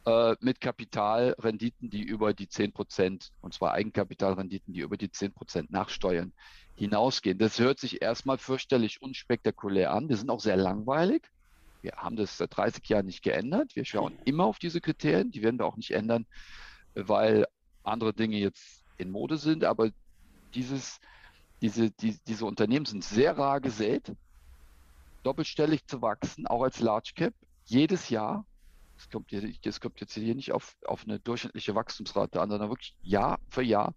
äh, 0.06 0.36
mit 0.40 0.60
Kapitalrenditen, 0.60 1.90
die 1.90 2.02
über 2.02 2.32
die 2.32 2.48
10 2.48 2.72
Prozent, 2.72 3.32
und 3.40 3.52
zwar 3.52 3.72
Eigenkapitalrenditen, 3.72 4.72
die 4.72 4.80
über 4.80 4.96
die 4.96 5.10
10 5.10 5.32
Prozent 5.32 5.70
nachsteuern, 5.70 6.32
hinausgehen. 6.76 7.38
Das 7.38 7.58
hört 7.58 7.80
sich 7.80 8.02
erstmal 8.02 8.38
fürchterlich 8.38 9.02
unspektakulär 9.02 9.92
an. 9.92 10.08
Wir 10.08 10.16
sind 10.16 10.30
auch 10.30 10.40
sehr 10.40 10.56
langweilig. 10.56 11.28
Wir 11.82 11.92
haben 11.96 12.16
das 12.16 12.38
seit 12.38 12.56
30 12.56 12.88
Jahren 12.88 13.06
nicht 13.06 13.22
geändert. 13.22 13.76
Wir 13.76 13.84
schauen 13.84 14.18
immer 14.24 14.44
auf 14.44 14.58
diese 14.58 14.80
Kriterien. 14.80 15.30
Die 15.30 15.42
werden 15.42 15.58
wir 15.58 15.66
auch 15.66 15.76
nicht 15.76 15.90
ändern, 15.90 16.26
weil 16.94 17.46
andere 17.82 18.14
Dinge 18.14 18.36
jetzt 18.36 18.84
in 18.98 19.10
Mode 19.10 19.36
sind, 19.36 19.64
aber 19.64 19.90
dieses, 20.54 21.00
diese, 21.60 21.90
die, 21.90 22.18
diese 22.26 22.46
Unternehmen 22.46 22.86
sind 22.86 23.04
sehr 23.04 23.36
rar 23.36 23.60
gesät, 23.60 24.12
doppelstellig 25.22 25.86
zu 25.86 26.02
wachsen, 26.02 26.46
auch 26.46 26.62
als 26.62 26.80
Large 26.80 27.12
Cap, 27.14 27.34
jedes 27.64 28.08
Jahr. 28.08 28.46
Das 28.96 29.08
kommt, 29.10 29.30
hier, 29.30 29.52
das 29.62 29.80
kommt 29.80 30.00
jetzt 30.00 30.14
hier 30.14 30.34
nicht 30.34 30.52
auf, 30.52 30.76
auf 30.86 31.04
eine 31.04 31.20
durchschnittliche 31.20 31.74
Wachstumsrate 31.74 32.40
an, 32.40 32.50
sondern 32.50 32.70
wirklich 32.70 32.96
Jahr 33.02 33.38
für 33.48 33.62
Jahr. 33.62 33.94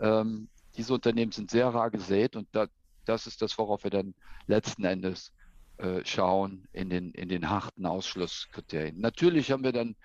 Ähm, 0.00 0.48
diese 0.76 0.94
Unternehmen 0.94 1.32
sind 1.32 1.50
sehr 1.50 1.68
rar 1.68 1.90
gesät 1.90 2.36
und 2.36 2.48
da, 2.52 2.66
das 3.04 3.26
ist 3.26 3.42
das, 3.42 3.58
worauf 3.58 3.84
wir 3.84 3.90
dann 3.90 4.14
letzten 4.46 4.84
Endes 4.84 5.32
äh, 5.78 6.04
schauen 6.04 6.68
in 6.72 6.90
den, 6.90 7.10
in 7.12 7.28
den 7.28 7.50
harten 7.50 7.86
Ausschlusskriterien. 7.86 9.00
Natürlich 9.00 9.50
haben 9.50 9.64
wir 9.64 9.72
dann 9.72 9.96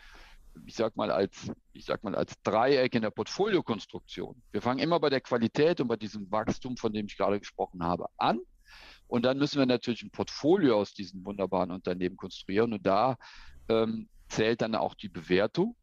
ich 0.65 0.75
sag 0.75 0.95
mal, 0.95 1.11
als, 1.11 1.51
ich 1.73 1.85
sag 1.85 2.03
mal, 2.03 2.15
als 2.15 2.33
Dreieck 2.43 2.95
in 2.95 3.01
der 3.01 3.09
Portfoliokonstruktion. 3.11 4.41
Wir 4.51 4.61
fangen 4.61 4.79
immer 4.79 4.99
bei 4.99 5.09
der 5.09 5.21
Qualität 5.21 5.81
und 5.81 5.87
bei 5.87 5.97
diesem 5.97 6.31
Wachstum, 6.31 6.77
von 6.77 6.93
dem 6.93 7.07
ich 7.07 7.17
gerade 7.17 7.39
gesprochen 7.39 7.83
habe, 7.83 8.07
an. 8.17 8.39
Und 9.07 9.23
dann 9.23 9.37
müssen 9.37 9.59
wir 9.59 9.65
natürlich 9.65 10.03
ein 10.03 10.11
Portfolio 10.11 10.79
aus 10.79 10.93
diesen 10.93 11.25
wunderbaren 11.25 11.71
Unternehmen 11.71 12.17
konstruieren. 12.17 12.73
Und 12.73 12.85
da 12.85 13.17
ähm, 13.69 14.09
zählt 14.27 14.61
dann 14.61 14.75
auch 14.75 14.93
die 14.93 15.09
Bewertung. 15.09 15.75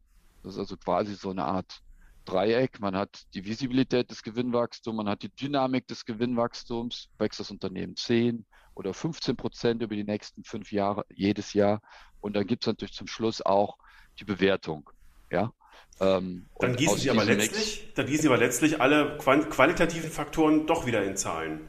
Das 0.43 0.53
ist 0.53 0.59
also 0.59 0.77
quasi 0.77 1.15
so 1.15 1.29
eine 1.29 1.45
Art 1.45 1.81
Dreieck. 2.25 2.79
Man 2.79 2.95
hat 2.95 3.23
die 3.33 3.45
Visibilität 3.45 4.09
des 4.09 4.23
Gewinnwachstums, 4.23 4.95
man 4.95 5.09
hat 5.09 5.23
die 5.23 5.29
Dynamik 5.29 5.87
des 5.87 6.05
Gewinnwachstums, 6.05 7.09
wächst 7.17 7.39
das 7.39 7.51
Unternehmen 7.51 7.95
10 7.95 8.45
oder 8.75 8.93
15 8.93 9.35
Prozent 9.35 9.81
über 9.81 9.95
die 9.95 10.03
nächsten 10.03 10.43
fünf 10.43 10.71
Jahre, 10.71 11.05
jedes 11.13 11.53
Jahr. 11.53 11.81
Und 12.21 12.35
dann 12.35 12.47
gibt 12.47 12.63
es 12.63 12.67
natürlich 12.67 12.93
zum 12.93 13.07
Schluss 13.07 13.41
auch 13.41 13.77
die 14.19 14.25
Bewertung. 14.25 14.89
Ja? 15.31 15.51
Ähm, 15.99 16.47
dann, 16.59 16.75
gießen 16.75 16.97
Sie 16.97 17.09
aber 17.09 17.25
letztlich, 17.25 17.91
dann 17.95 18.05
gießen 18.05 18.23
Sie 18.23 18.27
aber 18.27 18.37
letztlich 18.37 18.81
alle 18.81 19.17
qualitativen 19.17 20.09
Faktoren 20.09 20.65
doch 20.65 20.85
wieder 20.85 21.03
in 21.03 21.17
Zahlen. 21.17 21.61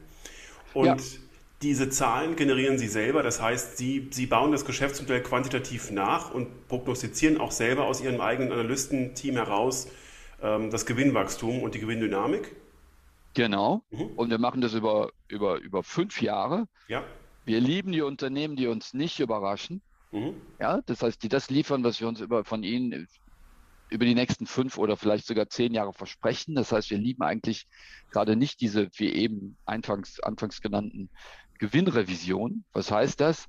Und 0.73 0.85
ja. 0.85 0.97
Diese 1.61 1.89
Zahlen 1.89 2.35
generieren 2.35 2.77
Sie 2.77 2.87
selber. 2.87 3.23
Das 3.23 3.41
heißt, 3.41 3.77
Sie, 3.77 4.07
Sie 4.11 4.25
bauen 4.25 4.51
das 4.51 4.65
Geschäftsmodell 4.65 5.21
quantitativ 5.23 5.91
nach 5.91 6.33
und 6.33 6.67
prognostizieren 6.67 7.39
auch 7.39 7.51
selber 7.51 7.85
aus 7.85 8.01
Ihrem 8.01 8.21
eigenen 8.21 8.51
Analystenteam 8.51 9.35
heraus 9.35 9.87
ähm, 10.41 10.69
das 10.69 10.85
Gewinnwachstum 10.85 11.63
und 11.63 11.75
die 11.75 11.79
Gewinndynamik. 11.79 12.55
Genau. 13.33 13.83
Mhm. 13.89 14.11
Und 14.15 14.29
wir 14.29 14.37
machen 14.37 14.61
das 14.61 14.73
über, 14.73 15.11
über, 15.27 15.59
über 15.59 15.83
fünf 15.83 16.21
Jahre. 16.21 16.67
Ja. 16.87 17.03
Wir 17.45 17.59
lieben 17.59 17.91
die 17.91 18.01
Unternehmen, 18.01 18.55
die 18.55 18.67
uns 18.67 18.93
nicht 18.93 19.19
überraschen. 19.19 19.81
Mhm. 20.11 20.35
Ja, 20.59 20.81
das 20.85 21.01
heißt, 21.01 21.21
die 21.23 21.29
das 21.29 21.49
liefern, 21.49 21.83
was 21.83 21.99
wir 21.99 22.07
uns 22.07 22.21
über, 22.21 22.43
von 22.45 22.63
ihnen 22.63 23.07
über 23.89 24.05
die 24.05 24.15
nächsten 24.15 24.47
fünf 24.47 24.77
oder 24.77 24.97
vielleicht 24.97 25.27
sogar 25.27 25.47
zehn 25.49 25.73
Jahre 25.73 25.93
versprechen. 25.93 26.55
Das 26.55 26.71
heißt, 26.71 26.89
wir 26.89 26.97
lieben 26.97 27.21
eigentlich 27.23 27.67
gerade 28.11 28.35
nicht 28.35 28.61
diese, 28.61 28.89
wie 28.95 29.09
eben 29.09 29.57
anfangs, 29.65 30.19
anfangs 30.21 30.61
genannten 30.61 31.09
Gewinnrevision. 31.59 32.63
Was 32.73 32.91
heißt 32.91 33.19
das? 33.19 33.47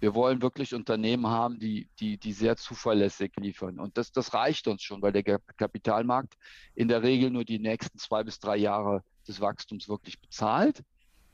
Wir 0.00 0.14
wollen 0.14 0.42
wirklich 0.42 0.74
Unternehmen 0.74 1.28
haben, 1.28 1.60
die, 1.60 1.88
die, 2.00 2.18
die 2.18 2.32
sehr 2.32 2.56
zuverlässig 2.56 3.32
liefern. 3.38 3.78
Und 3.78 3.96
das, 3.96 4.10
das 4.10 4.34
reicht 4.34 4.66
uns 4.66 4.82
schon, 4.82 5.00
weil 5.00 5.12
der 5.12 5.22
Kapitalmarkt 5.22 6.34
in 6.74 6.88
der 6.88 7.02
Regel 7.02 7.30
nur 7.30 7.44
die 7.44 7.60
nächsten 7.60 7.98
zwei 7.98 8.24
bis 8.24 8.40
drei 8.40 8.56
Jahre 8.56 9.04
des 9.28 9.40
Wachstums 9.40 9.88
wirklich 9.88 10.20
bezahlt. 10.20 10.82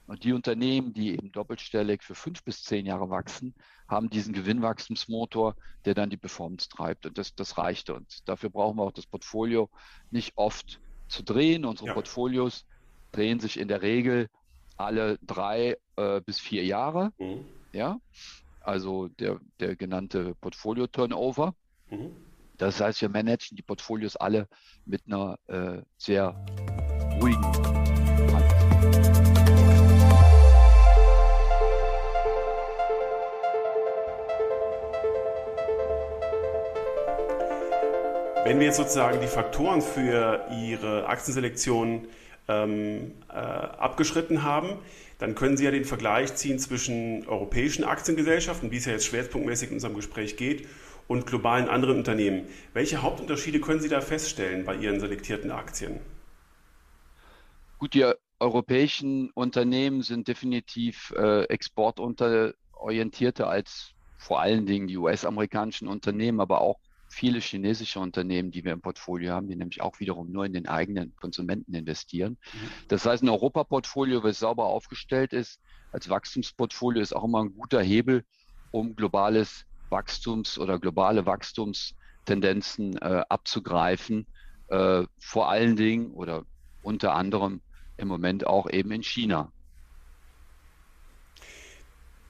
Und 0.07 0.25
die 0.25 0.33
Unternehmen, 0.33 0.93
die 0.93 1.13
eben 1.13 1.33
doppelstellig 1.33 2.03
für 2.03 2.15
fünf 2.15 2.43
bis 2.43 2.63
zehn 2.63 2.87
Jahre 2.87 3.11
wachsen, 3.11 3.55
haben 3.89 4.09
diesen 4.09 4.33
Gewinnwachstumsmotor, 4.33 5.55
der 5.85 5.95
dann 5.95 6.09
die 6.09 6.17
Performance 6.17 6.69
treibt. 6.69 7.07
Und 7.07 7.19
das, 7.19 7.35
das 7.35 7.59
reicht 7.59 7.91
uns. 7.91 8.23
Dafür 8.25 8.51
brauchen 8.51 8.79
wir 8.79 8.85
auch 8.85 8.93
das 8.93 9.07
Portfolio 9.07 9.69
nicht 10.11 10.33
oft 10.37 10.81
zu 11.09 11.23
drehen. 11.23 11.65
Unsere 11.65 11.89
ja. 11.89 11.95
Portfolios 11.95 12.67
drehen 13.13 13.39
sich 13.41 13.59
in 13.59 13.69
der 13.69 13.83
Regel 13.83 14.29
alle 14.79 15.19
drei 15.23 15.77
äh, 15.97 16.21
bis 16.21 16.39
vier 16.41 16.65
Jahre. 16.65 17.13
Mhm. 17.19 17.45
Ja, 17.73 18.01
also 18.61 19.09
der, 19.09 19.41
der 19.61 19.77
genannte 19.77 20.35
Portfolio-Turnover. 20.41 21.55
Mhm. 21.91 22.17
Das 22.57 22.81
heißt, 22.81 23.03
wir 23.03 23.09
managen 23.09 23.57
die 23.57 23.63
Portfolios 23.63 24.17
alle 24.17 24.49
mit 24.85 25.03
einer 25.07 25.39
äh, 25.47 25.83
sehr 25.97 26.35
ruhigen 27.21 27.45
Hand. 27.45 28.59
Wenn 38.45 38.59
wir 38.61 38.67
jetzt 38.67 38.79
sozusagen 38.79 39.21
die 39.21 39.27
Faktoren 39.27 39.83
für 39.83 40.47
Ihre 40.51 41.07
Aktienselektion 41.07 42.09
ähm, 42.49 43.13
äh, 43.29 43.33
abgeschritten 43.33 44.43
haben, 44.43 44.79
dann 45.19 45.35
können 45.35 45.57
Sie 45.57 45.65
ja 45.65 45.71
den 45.71 45.85
Vergleich 45.85 46.35
ziehen 46.35 46.59
zwischen 46.59 47.27
europäischen 47.27 47.85
Aktiengesellschaften, 47.85 48.71
wie 48.71 48.77
es 48.77 48.87
ja 48.87 48.93
jetzt 48.93 49.07
schwerpunktmäßig 49.07 49.69
in 49.69 49.75
unserem 49.75 49.95
Gespräch 49.95 50.37
geht, 50.37 50.67
und 51.09 51.27
globalen 51.27 51.69
anderen 51.69 51.97
Unternehmen. 51.97 52.47
Welche 52.75 53.03
Hauptunterschiede 53.03 53.61
können 53.61 53.81
Sie 53.81 53.89
da 53.89 54.01
feststellen 54.01 54.65
bei 54.65 54.77
Ihren 54.77 55.01
selektierten 55.01 55.51
Aktien? 55.51 55.99
Gut, 57.79 57.95
die 57.95 58.05
europäischen 58.39 59.31
Unternehmen 59.31 60.03
sind 60.03 60.29
definitiv 60.29 61.13
äh, 61.17 61.45
exportorientierter 61.45 63.49
als 63.49 63.95
vor 64.19 64.41
allen 64.41 64.67
Dingen 64.67 64.87
die 64.87 64.97
US-amerikanischen 64.97 65.89
Unternehmen, 65.89 66.41
aber 66.41 66.61
auch 66.61 66.79
viele 67.19 67.41
chinesische 67.41 67.99
Unternehmen, 67.99 68.53
die 68.53 68.65
wir 68.65 68.73
im 68.73 68.81
Portfolio 68.81 69.33
haben, 69.33 69.49
die 69.49 69.57
nämlich 69.57 69.81
auch 69.81 69.99
wiederum 69.99 70.31
nur 70.31 70.45
in 70.45 70.53
den 70.53 70.69
eigenen 70.69 71.15
Konsumenten 71.17 71.75
investieren. 71.75 72.39
Mhm. 72.53 72.71
Das 72.87 73.05
heißt, 73.07 73.25
ein 73.25 73.29
Europaportfolio, 73.29 74.23
was 74.23 74.39
sauber 74.39 74.67
aufgestellt 74.67 75.33
ist, 75.33 75.61
als 75.91 76.09
Wachstumsportfolio 76.09 77.03
ist 77.03 77.15
auch 77.15 77.25
immer 77.25 77.43
ein 77.43 77.55
guter 77.55 77.83
Hebel, 77.83 78.25
um 78.71 78.95
globales 78.95 79.65
Wachstums- 79.91 80.59
oder 80.59 80.79
globale 80.79 81.27
Wachstumstendenzen 81.27 82.97
äh, 82.99 83.25
abzugreifen. 83.29 84.29
Äh, 84.69 85.05
vor 85.19 85.49
allen 85.49 85.75
Dingen 85.75 86.13
oder 86.13 86.45
unter 86.83 87.15
anderem 87.15 87.63
im 87.97 88.07
Moment 88.07 88.47
auch 88.47 88.71
eben 88.71 88.93
in 88.93 89.03
China. 89.03 89.53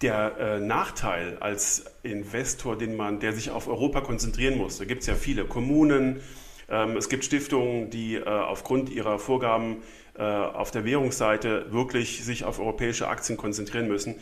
Der 0.01 0.37
äh, 0.39 0.61
Nachteil 0.61 1.39
als 1.41 1.87
Investor, 2.03 2.79
den 2.79 2.97
man, 2.97 3.19
der 3.19 3.33
sich 3.33 3.51
auf 3.51 3.67
Europa 3.67 4.01
konzentrieren 4.01 4.57
muss, 4.57 4.79
da 4.79 4.85
gibt 4.85 5.01
es 5.01 5.07
ja 5.09 5.15
viele 5.15 5.45
Kommunen, 5.45 6.21
Ähm, 6.69 6.97
es 6.97 7.09
gibt 7.09 7.25
Stiftungen, 7.25 7.91
die 7.91 8.17
äh, 8.17 8.25
aufgrund 8.25 8.91
ihrer 8.91 9.19
Vorgaben 9.19 9.79
äh, 10.17 10.23
auf 10.23 10.71
der 10.71 10.85
Währungsseite 10.85 11.73
wirklich 11.73 12.25
sich 12.25 12.45
auf 12.45 12.59
europäische 12.59 13.09
Aktien 13.09 13.37
konzentrieren 13.37 13.89
müssen. 13.89 14.17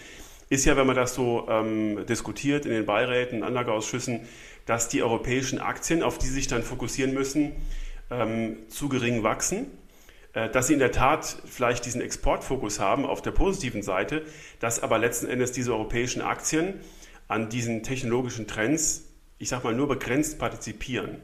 Ist 0.49 0.65
ja, 0.65 0.77
wenn 0.77 0.87
man 0.87 0.95
das 0.95 1.15
so 1.15 1.47
ähm, 1.49 2.07
diskutiert 2.07 2.67
in 2.67 2.73
den 2.73 2.87
Beiräten, 2.87 3.43
Anlageausschüssen, 3.43 4.21
dass 4.65 4.89
die 4.89 5.03
europäischen 5.03 5.59
Aktien, 5.59 6.05
auf 6.05 6.19
die 6.19 6.27
sie 6.27 6.35
sich 6.35 6.47
dann 6.47 6.63
fokussieren 6.63 7.15
müssen, 7.15 7.53
ähm, 8.11 8.57
zu 8.69 8.89
gering 8.89 9.25
wachsen 9.25 9.67
dass 10.53 10.67
sie 10.67 10.75
in 10.75 10.79
der 10.79 10.93
Tat 10.93 11.39
vielleicht 11.47 11.87
diesen 11.87 12.03
Exportfokus 12.03 12.79
haben 12.79 13.07
auf 13.07 13.23
der 13.23 13.31
positiven 13.31 13.83
Seite, 13.83 14.23
dass 14.61 14.83
aber 14.83 14.99
letzten 14.99 15.29
Endes 15.29 15.53
diese 15.53 15.73
europäischen 15.73 16.21
Aktien 16.21 16.75
an 17.29 17.49
diesen 17.49 17.83
technologischen 17.83 18.47
Trends, 18.47 19.05
ich 19.39 19.49
sage 19.49 19.65
mal, 19.65 19.75
nur 19.75 19.89
begrenzt 19.89 20.39
partizipieren. 20.39 21.23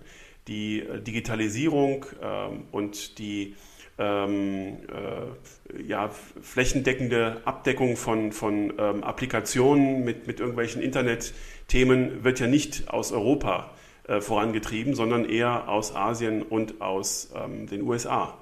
Die 0.48 0.80
äh, 0.80 1.00
Digitalisierung 1.00 2.06
ähm, 2.20 2.64
und 2.72 3.18
die 3.18 3.54
ähm, 3.98 4.78
äh, 4.88 5.82
ja, 5.82 6.08
flächendeckende 6.08 7.42
Abdeckung 7.44 7.96
von, 7.96 8.32
von 8.32 8.72
ähm, 8.78 9.04
Applikationen 9.04 10.02
mit, 10.02 10.26
mit 10.26 10.40
irgendwelchen 10.40 10.82
Internetthemen 10.82 12.24
wird 12.24 12.40
ja 12.40 12.46
nicht 12.46 12.88
aus 12.88 13.12
Europa 13.12 13.70
äh, 14.08 14.20
vorangetrieben, 14.20 14.94
sondern 14.94 15.24
eher 15.24 15.68
aus 15.68 15.94
Asien 15.94 16.42
und 16.42 16.80
aus 16.80 17.32
ähm, 17.36 17.66
den 17.66 17.82
USA. 17.82 18.41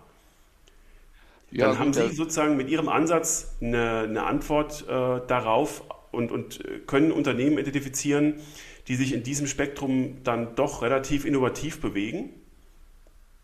Ja, 1.51 1.69
Dann 1.69 1.79
haben 1.79 1.93
Sie 1.93 2.09
sozusagen 2.11 2.57
mit 2.57 2.69
Ihrem 2.69 2.89
Ansatz 2.89 3.57
eine, 3.61 4.01
eine 4.01 4.25
Antwort 4.25 4.83
äh, 4.83 4.87
darauf 5.27 5.83
und, 6.13 6.31
und 6.31 6.63
können 6.87 7.13
Unternehmen 7.13 7.59
identifizieren, 7.59 8.41
die 8.89 8.95
sich 8.95 9.13
in 9.13 9.23
diesem 9.23 9.47
Spektrum 9.47 10.23
dann 10.23 10.55
doch 10.55 10.83
relativ 10.83 11.25
innovativ 11.25 11.81
bewegen? 11.81 12.31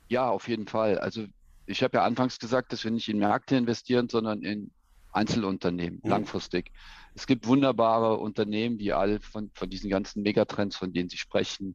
Ja, 0.09 0.31
auf 0.31 0.49
jeden 0.49 0.67
Fall. 0.67 0.99
Also 0.99 1.27
ich 1.67 1.83
habe 1.83 1.99
ja 1.99 2.05
anfangs 2.05 2.39
gesagt, 2.39 2.73
dass 2.73 2.85
wir 2.85 2.91
nicht 2.91 3.09
in 3.09 3.19
Märkte 3.19 3.57
investieren, 3.57 4.09
sondern 4.09 4.43
in 4.43 4.71
Einzelunternehmen, 5.13 6.01
mhm. 6.03 6.11
langfristig. 6.11 6.71
Es 7.15 7.27
gibt 7.27 7.47
wunderbare 7.47 8.19
Unternehmen, 8.19 8.79
die 8.79 8.93
all 8.93 9.21
von, 9.21 9.51
von 9.55 9.71
diesen 9.71 9.91
ganzen 9.91 10.23
Megatrends, 10.23 10.77
von 10.77 10.93
denen 10.93 11.09
Sie 11.09 11.17
sprechen, 11.17 11.75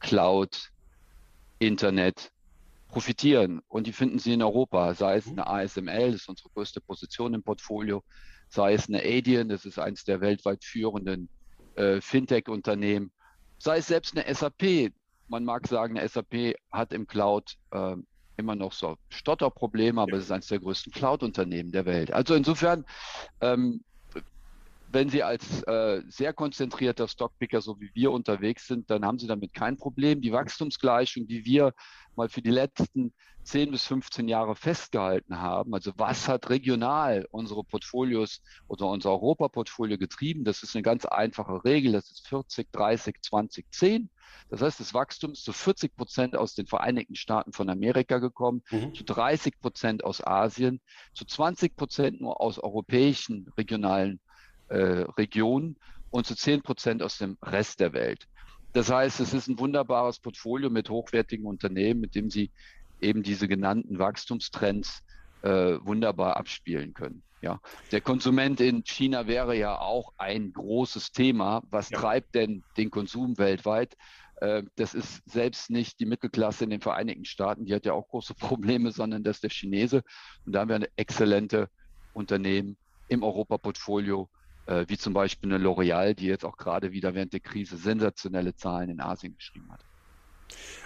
Cloud, 0.00 0.70
Internet, 1.58 2.31
profitieren. 2.92 3.62
Und 3.68 3.86
die 3.86 3.92
finden 3.92 4.18
Sie 4.18 4.34
in 4.34 4.42
Europa, 4.42 4.94
sei 4.94 5.16
es 5.16 5.26
mhm. 5.26 5.40
eine 5.40 5.46
ASML, 5.48 6.12
das 6.12 6.20
ist 6.20 6.28
unsere 6.28 6.50
größte 6.50 6.80
Position 6.80 7.34
im 7.34 7.42
Portfolio, 7.42 8.04
sei 8.48 8.74
es 8.74 8.88
eine 8.88 9.00
Adyen, 9.00 9.48
das 9.48 9.64
ist 9.64 9.78
eines 9.78 10.04
der 10.04 10.20
weltweit 10.20 10.62
führenden 10.62 11.28
äh, 11.74 12.00
Fintech-Unternehmen, 12.00 13.10
sei 13.58 13.78
es 13.78 13.88
selbst 13.88 14.16
eine 14.16 14.32
SAP. 14.32 14.92
Man 15.26 15.44
mag 15.44 15.66
sagen, 15.66 15.98
eine 15.98 16.06
SAP 16.06 16.54
hat 16.70 16.92
im 16.92 17.06
Cloud 17.06 17.56
äh, 17.70 17.96
immer 18.36 18.54
noch 18.54 18.72
so 18.72 18.96
Stotterprobleme, 19.08 20.00
aber 20.00 20.18
es 20.18 20.24
ist 20.24 20.32
eines 20.32 20.48
der 20.48 20.60
größten 20.60 20.92
Cloud-Unternehmen 20.92 21.72
der 21.72 21.86
Welt. 21.86 22.12
Also 22.12 22.34
insofern 22.34 22.84
ähm, 23.40 23.82
wenn 24.92 25.08
Sie 25.08 25.22
als 25.22 25.62
äh, 25.62 26.02
sehr 26.08 26.32
konzentrierter 26.32 27.08
Stockpicker, 27.08 27.62
so 27.62 27.80
wie 27.80 27.90
wir 27.94 28.12
unterwegs 28.12 28.66
sind, 28.66 28.90
dann 28.90 29.04
haben 29.04 29.18
Sie 29.18 29.26
damit 29.26 29.54
kein 29.54 29.76
Problem. 29.76 30.20
Die 30.20 30.32
Wachstumsgleichung, 30.32 31.26
die 31.26 31.44
wir 31.44 31.72
mal 32.14 32.28
für 32.28 32.42
die 32.42 32.50
letzten 32.50 33.14
10 33.44 33.70
bis 33.70 33.86
15 33.86 34.28
Jahre 34.28 34.54
festgehalten 34.54 35.40
haben, 35.40 35.74
also 35.74 35.92
was 35.96 36.28
hat 36.28 36.50
regional 36.50 37.26
unsere 37.30 37.64
Portfolios 37.64 38.42
oder 38.68 38.86
unser 38.86 39.10
Europa-Portfolio 39.10 39.96
getrieben, 39.96 40.44
das 40.44 40.62
ist 40.62 40.76
eine 40.76 40.82
ganz 40.82 41.06
einfache 41.06 41.64
Regel, 41.64 41.92
das 41.92 42.10
ist 42.10 42.28
40, 42.28 42.70
30, 42.70 43.16
20, 43.22 43.72
10. 43.72 44.10
Das 44.50 44.60
heißt, 44.60 44.80
das 44.80 44.94
Wachstum 44.94 45.32
ist 45.32 45.44
zu 45.44 45.52
40 45.52 45.96
Prozent 45.96 46.36
aus 46.36 46.54
den 46.54 46.66
Vereinigten 46.66 47.16
Staaten 47.16 47.52
von 47.52 47.70
Amerika 47.70 48.18
gekommen, 48.18 48.62
mhm. 48.70 48.94
zu 48.94 49.04
30 49.04 49.58
Prozent 49.58 50.04
aus 50.04 50.24
Asien, 50.24 50.80
zu 51.14 51.24
20 51.24 51.76
Prozent 51.76 52.20
nur 52.20 52.40
aus 52.40 52.58
europäischen 52.58 53.50
regionalen 53.56 54.20
Region 54.76 55.76
und 56.10 56.26
zu 56.26 56.34
10 56.34 56.62
Prozent 56.62 57.02
aus 57.02 57.18
dem 57.18 57.38
Rest 57.42 57.80
der 57.80 57.92
Welt. 57.92 58.26
Das 58.72 58.90
heißt, 58.90 59.20
es 59.20 59.34
ist 59.34 59.48
ein 59.48 59.58
wunderbares 59.58 60.18
Portfolio 60.18 60.70
mit 60.70 60.88
hochwertigen 60.88 61.46
Unternehmen, 61.46 62.00
mit 62.00 62.14
dem 62.14 62.30
Sie 62.30 62.50
eben 63.00 63.22
diese 63.22 63.48
genannten 63.48 63.98
Wachstumstrends 63.98 65.02
äh, 65.42 65.78
wunderbar 65.82 66.36
abspielen 66.36 66.94
können. 66.94 67.22
Ja, 67.42 67.60
der 67.90 68.00
Konsument 68.00 68.60
in 68.60 68.84
China 68.84 69.26
wäre 69.26 69.56
ja 69.56 69.76
auch 69.76 70.12
ein 70.16 70.52
großes 70.52 71.10
Thema. 71.10 71.62
Was 71.70 71.90
ja. 71.90 71.98
treibt 71.98 72.36
denn 72.36 72.62
den 72.76 72.90
Konsum 72.90 73.36
weltweit? 73.36 73.96
Äh, 74.36 74.62
das 74.76 74.94
ist 74.94 75.22
selbst 75.28 75.68
nicht 75.68 75.98
die 75.98 76.06
Mittelklasse 76.06 76.64
in 76.64 76.70
den 76.70 76.80
Vereinigten 76.80 77.24
Staaten, 77.24 77.64
die 77.64 77.74
hat 77.74 77.84
ja 77.84 77.94
auch 77.94 78.08
große 78.08 78.34
Probleme, 78.38 78.92
sondern 78.92 79.24
das 79.24 79.38
ist 79.38 79.42
der 79.42 79.50
Chinese. 79.50 80.02
Und 80.46 80.52
da 80.52 80.60
haben 80.60 80.68
wir 80.68 80.76
eine 80.76 80.88
exzellente 80.96 81.68
Unternehmen 82.14 82.76
im 83.08 83.22
Europaportfolio, 83.22 84.30
äh, 84.66 84.84
wie 84.88 84.96
zum 84.96 85.12
Beispiel 85.12 85.52
eine 85.52 85.62
L'Oreal, 85.62 86.14
die 86.14 86.26
jetzt 86.26 86.44
auch 86.44 86.56
gerade 86.56 86.92
wieder 86.92 87.14
während 87.14 87.32
der 87.32 87.40
Krise 87.40 87.76
sensationelle 87.76 88.54
Zahlen 88.54 88.90
in 88.90 89.00
Asien 89.00 89.34
geschrieben 89.36 89.70
hat. 89.72 89.80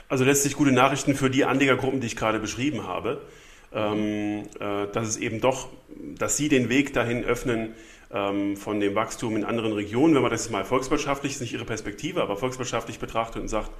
Also 0.08 0.24
letztlich 0.24 0.54
gute 0.54 0.72
Nachrichten 0.72 1.14
für 1.14 1.30
die 1.30 1.44
Anlegergruppen, 1.44 2.00
die 2.00 2.06
ich 2.06 2.16
gerade 2.16 2.38
beschrieben 2.38 2.86
habe, 2.86 3.26
ähm, 3.72 4.44
äh, 4.60 4.86
dass 4.92 5.08
es 5.08 5.16
eben 5.16 5.40
doch, 5.40 5.68
dass 6.16 6.36
sie 6.36 6.48
den 6.48 6.68
Weg 6.68 6.92
dahin 6.92 7.24
öffnen 7.24 7.74
ähm, 8.12 8.56
von 8.56 8.78
dem 8.80 8.94
Wachstum 8.94 9.36
in 9.36 9.44
anderen 9.44 9.72
Regionen, 9.72 10.14
wenn 10.14 10.22
man 10.22 10.30
das 10.30 10.48
mal 10.50 10.64
volkswirtschaftlich, 10.64 11.32
ist 11.32 11.40
nicht 11.40 11.52
ihre 11.52 11.64
Perspektive, 11.64 12.22
aber 12.22 12.36
volkswirtschaftlich 12.36 12.98
betrachtet 12.98 13.42
und 13.42 13.48
sagt, 13.48 13.70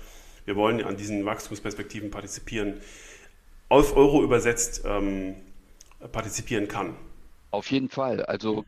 wir 0.45 0.57
wollen 0.57 0.83
an 0.85 0.97
diesen 0.97 1.25
Wachstumsperspektiven 1.25 2.11
partizipieren, 2.11 2.75
auf 3.69 3.97
Euro 3.97 4.23
übersetzt 4.23 4.83
ähm, 4.85 5.37
partizipieren 6.13 6.69
kann. 6.69 6.95
Auf 7.51 7.71
jeden 7.71 7.89
Fall. 7.89 8.25
Also 8.25 8.65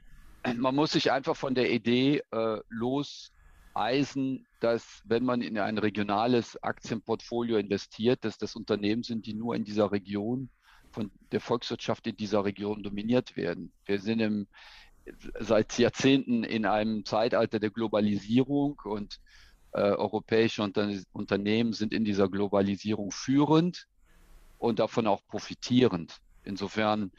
man 0.56 0.74
muss 0.74 0.92
sich 0.92 1.12
einfach 1.12 1.36
von 1.36 1.54
der 1.54 1.70
Idee 1.70 2.22
äh, 2.30 2.60
loseisen, 2.68 4.46
dass 4.60 5.02
wenn 5.04 5.24
man 5.24 5.42
in 5.42 5.58
ein 5.58 5.78
regionales 5.78 6.62
Aktienportfolio 6.62 7.58
investiert, 7.58 8.24
dass 8.24 8.38
das 8.38 8.56
Unternehmen 8.56 9.02
sind, 9.02 9.26
die 9.26 9.34
nur 9.34 9.54
in 9.54 9.64
dieser 9.64 9.92
Region 9.92 10.50
von 10.90 11.10
der 11.32 11.40
Volkswirtschaft 11.40 12.06
in 12.06 12.16
dieser 12.16 12.44
Region 12.44 12.82
dominiert 12.82 13.36
werden. 13.36 13.72
Wir 13.84 14.00
sind 14.00 14.20
im, 14.20 14.46
seit 15.38 15.78
Jahrzehnten 15.78 16.44
in 16.44 16.66
einem 16.66 17.04
Zeitalter 17.04 17.58
der 17.58 17.70
Globalisierung 17.70 18.80
und 18.84 19.20
äh, 19.72 19.80
europäische 19.80 20.62
Unter 20.62 20.90
Unternehmen 21.12 21.72
sind 21.72 21.92
in 21.92 22.04
dieser 22.04 22.28
Globalisierung 22.28 23.10
führend 23.10 23.86
und 24.58 24.78
davon 24.78 25.06
auch 25.06 25.24
profitierend. 25.26 26.16
Insofern, 26.42 27.12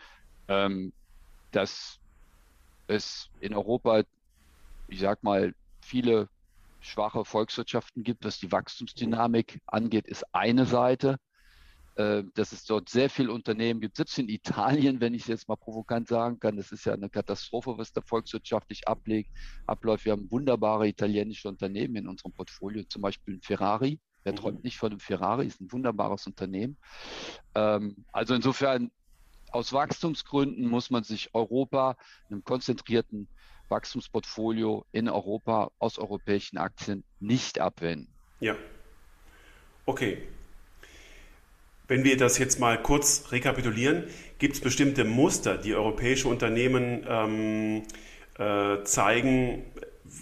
ähm, 0.47 0.91
das 1.51 1.98
es 2.89 3.29
in 3.39 3.53
Europa, 3.53 4.03
ich 4.87 4.99
sag 4.99 5.23
mal, 5.23 5.53
viele 5.81 6.29
schwache 6.81 7.25
Volkswirtschaften 7.25 8.03
gibt, 8.03 8.25
was 8.25 8.39
die 8.39 8.51
Wachstumsdynamik 8.51 9.61
angeht, 9.67 10.07
ist 10.07 10.23
eine 10.33 10.65
Seite. 10.65 11.17
Äh, 11.99 12.23
dass 12.33 12.53
es 12.53 12.63
dort 12.63 12.87
sehr 12.87 13.09
viele 13.09 13.33
Unternehmen 13.33 13.81
gibt, 13.81 13.97
selbst 13.97 14.17
in 14.19 14.29
Italien, 14.29 15.01
wenn 15.01 15.13
ich 15.13 15.23
es 15.23 15.27
jetzt 15.27 15.49
mal 15.49 15.57
provokant 15.57 16.07
sagen 16.07 16.39
kann, 16.39 16.55
das 16.55 16.71
ist 16.71 16.85
ja 16.85 16.93
eine 16.93 17.09
Katastrophe, 17.09 17.77
was 17.77 17.91
da 17.91 17.99
volkswirtschaftlich 17.99 18.87
ablegt, 18.87 19.29
abläuft. 19.65 20.05
Wir 20.05 20.13
haben 20.13 20.31
wunderbare 20.31 20.87
italienische 20.87 21.49
Unternehmen 21.49 21.97
in 21.97 22.07
unserem 22.07 22.31
Portfolio, 22.31 22.83
zum 22.83 23.01
Beispiel 23.01 23.35
ein 23.35 23.41
Ferrari. 23.41 23.99
Wer 24.23 24.31
mhm. 24.31 24.37
träumt 24.37 24.63
nicht 24.63 24.77
von 24.77 24.91
einem 24.91 25.01
Ferrari? 25.01 25.47
Ist 25.47 25.59
ein 25.59 25.73
wunderbares 25.73 26.25
Unternehmen. 26.25 26.77
Ähm, 27.53 28.05
also 28.13 28.33
insofern 28.33 28.91
aus 29.51 29.73
Wachstumsgründen 29.73 30.67
muss 30.67 30.89
man 30.89 31.03
sich 31.03 31.33
Europa, 31.33 31.95
einem 32.29 32.43
konzentrierten 32.43 33.27
Wachstumsportfolio 33.69 34.85
in 34.91 35.09
Europa 35.09 35.71
aus 35.79 35.99
europäischen 35.99 36.57
Aktien 36.57 37.03
nicht 37.19 37.59
abwenden. 37.59 38.07
Ja. 38.39 38.55
Okay. 39.85 40.19
Wenn 41.87 42.03
wir 42.03 42.17
das 42.17 42.37
jetzt 42.37 42.59
mal 42.59 42.81
kurz 42.81 43.31
rekapitulieren, 43.31 44.03
gibt 44.37 44.55
es 44.55 44.61
bestimmte 44.61 45.03
Muster, 45.03 45.57
die 45.57 45.73
europäische 45.73 46.27
Unternehmen 46.27 47.05
ähm, 47.07 47.83
äh, 48.37 48.83
zeigen. 48.83 49.63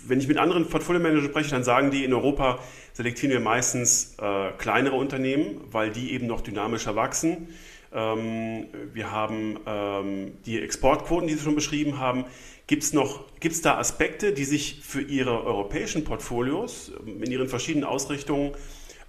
Wenn 0.06 0.20
ich 0.20 0.28
mit 0.28 0.38
anderen 0.38 0.70
Portfolio-Managern 0.70 1.26
spreche, 1.30 1.52
dann 1.52 1.64
sagen 1.64 1.92
die, 1.92 2.06
in 2.06 2.14
Europa 2.14 2.60
selektieren 2.94 3.32
wir 3.32 3.42
meistens 3.42 4.16
äh, 4.18 4.52
kleinere 4.58 4.96
Unternehmen, 4.96 5.62
weil 5.70 5.92
die 5.92 6.14
eben 6.14 6.26
noch 6.28 6.42
dynamischer 6.42 6.96
wachsen. 6.96 7.50
Ähm, 7.92 8.68
wir 8.94 9.12
haben 9.12 9.60
ähm, 9.66 10.38
die 10.46 10.62
Exportquoten, 10.62 11.28
die 11.28 11.36
Sie 11.36 11.42
schon 11.42 11.56
beschrieben 11.56 12.00
haben. 12.00 12.26
Gibt 12.68 12.84
es 12.84 12.94
noch, 12.94 13.26
gibt 13.40 13.64
da 13.66 13.78
Aspekte, 13.78 14.34
die 14.34 14.44
sich 14.44 14.82
für 14.82 15.02
Ihre 15.02 15.44
europäischen 15.44 16.04
Portfolios 16.04 16.92
ähm, 17.06 17.24
in 17.24 17.32
ihren 17.32 17.48
verschiedenen 17.48 17.86
Ausrichtungen 17.86 18.54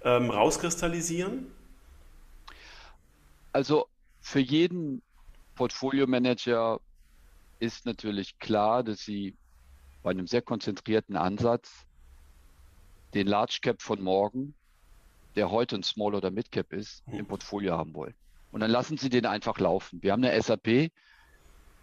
rauskristallisieren? 0.01 1.51
Also 3.51 3.87
für 4.21 4.39
jeden 4.39 5.01
Portfolio-Manager 5.55 6.79
ist 7.59 7.85
natürlich 7.85 8.39
klar, 8.39 8.81
dass 8.81 9.01
sie 9.01 9.35
bei 10.01 10.11
einem 10.11 10.25
sehr 10.25 10.41
konzentrierten 10.41 11.17
Ansatz 11.17 11.85
den 13.13 13.27
Large 13.27 13.59
Cap 13.61 13.81
von 13.81 14.01
morgen 14.01 14.53
der 15.35 15.51
heute 15.51 15.75
ein 15.75 15.83
Small 15.83 16.15
oder 16.15 16.31
Mid 16.31 16.51
Cap 16.51 16.73
ist, 16.73 17.03
im 17.11 17.25
Portfolio 17.25 17.77
haben 17.77 17.93
wollen. 17.93 18.13
Und 18.51 18.61
dann 18.61 18.71
lassen 18.71 18.97
Sie 18.97 19.09
den 19.09 19.25
einfach 19.25 19.59
laufen. 19.59 20.01
Wir 20.01 20.11
haben 20.11 20.23
eine 20.23 20.41
SAP 20.41 20.91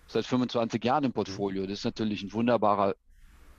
seit 0.08 0.26
25 0.26 0.82
Jahren 0.84 1.04
im 1.04 1.12
Portfolio. 1.12 1.62
Das 1.66 1.78
ist 1.78 1.84
natürlich 1.84 2.22
ein 2.22 2.32
wunderbarer 2.32 2.94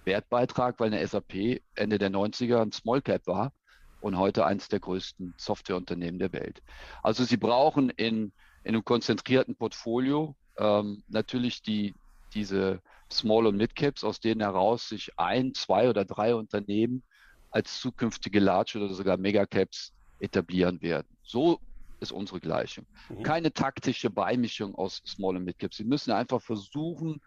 Wertbeitrag, 0.06 0.80
weil 0.80 0.93
eine 0.93 1.06
SAP 1.06 1.62
Ende 1.76 1.98
der 1.98 2.10
90er 2.10 2.62
ein 2.62 2.72
Small 2.72 3.02
Cap 3.02 3.28
war 3.28 3.54
und 4.00 4.17
heute 4.17 4.46
eines 4.46 4.67
der 4.67 4.80
größten 4.80 5.34
Softwareunternehmen 5.38 6.20
der 6.20 6.34
Welt. 6.34 6.62
Also 7.04 7.24
Sie 7.24 7.38
brauchen 7.38 7.89
in, 7.91 8.34
in 8.63 8.76
einem 8.76 8.86
konzentrierten 8.86 9.56
Portfolio 9.56 10.36
ähm, 10.58 11.04
natürlich 11.08 11.62
die, 11.62 11.93
diese 12.34 12.82
Small- 13.12 13.48
und 13.48 13.58
Mid-Caps, 13.58 14.04
aus 14.04 14.20
denen 14.20 14.41
heraus 14.41 14.89
sich 14.89 15.12
ein, 15.17 15.54
zwei 15.54 15.89
oder 15.89 16.06
drei 16.06 16.36
Unternehmen 16.36 17.04
als 17.52 17.80
zukünftige 17.80 18.39
Large- 18.39 18.78
oder 18.78 18.93
sogar 18.93 19.17
Megacaps 19.17 19.93
etablieren 20.20 20.82
werden. 20.82 21.08
So 21.24 21.60
ist 22.00 22.12
unsere 22.12 22.40
Gleichung. 22.40 22.86
Mhm. 23.10 23.24
Keine 23.24 23.54
taktische 23.54 24.10
Beimischung 24.10 24.76
aus 24.76 25.02
Small- 25.06 25.38
und 25.38 25.44
Mid-Caps. 25.44 25.78
Sie 25.78 25.84
müssen 25.84 26.12
einfach 26.12 26.42
versuchen, 26.42 27.22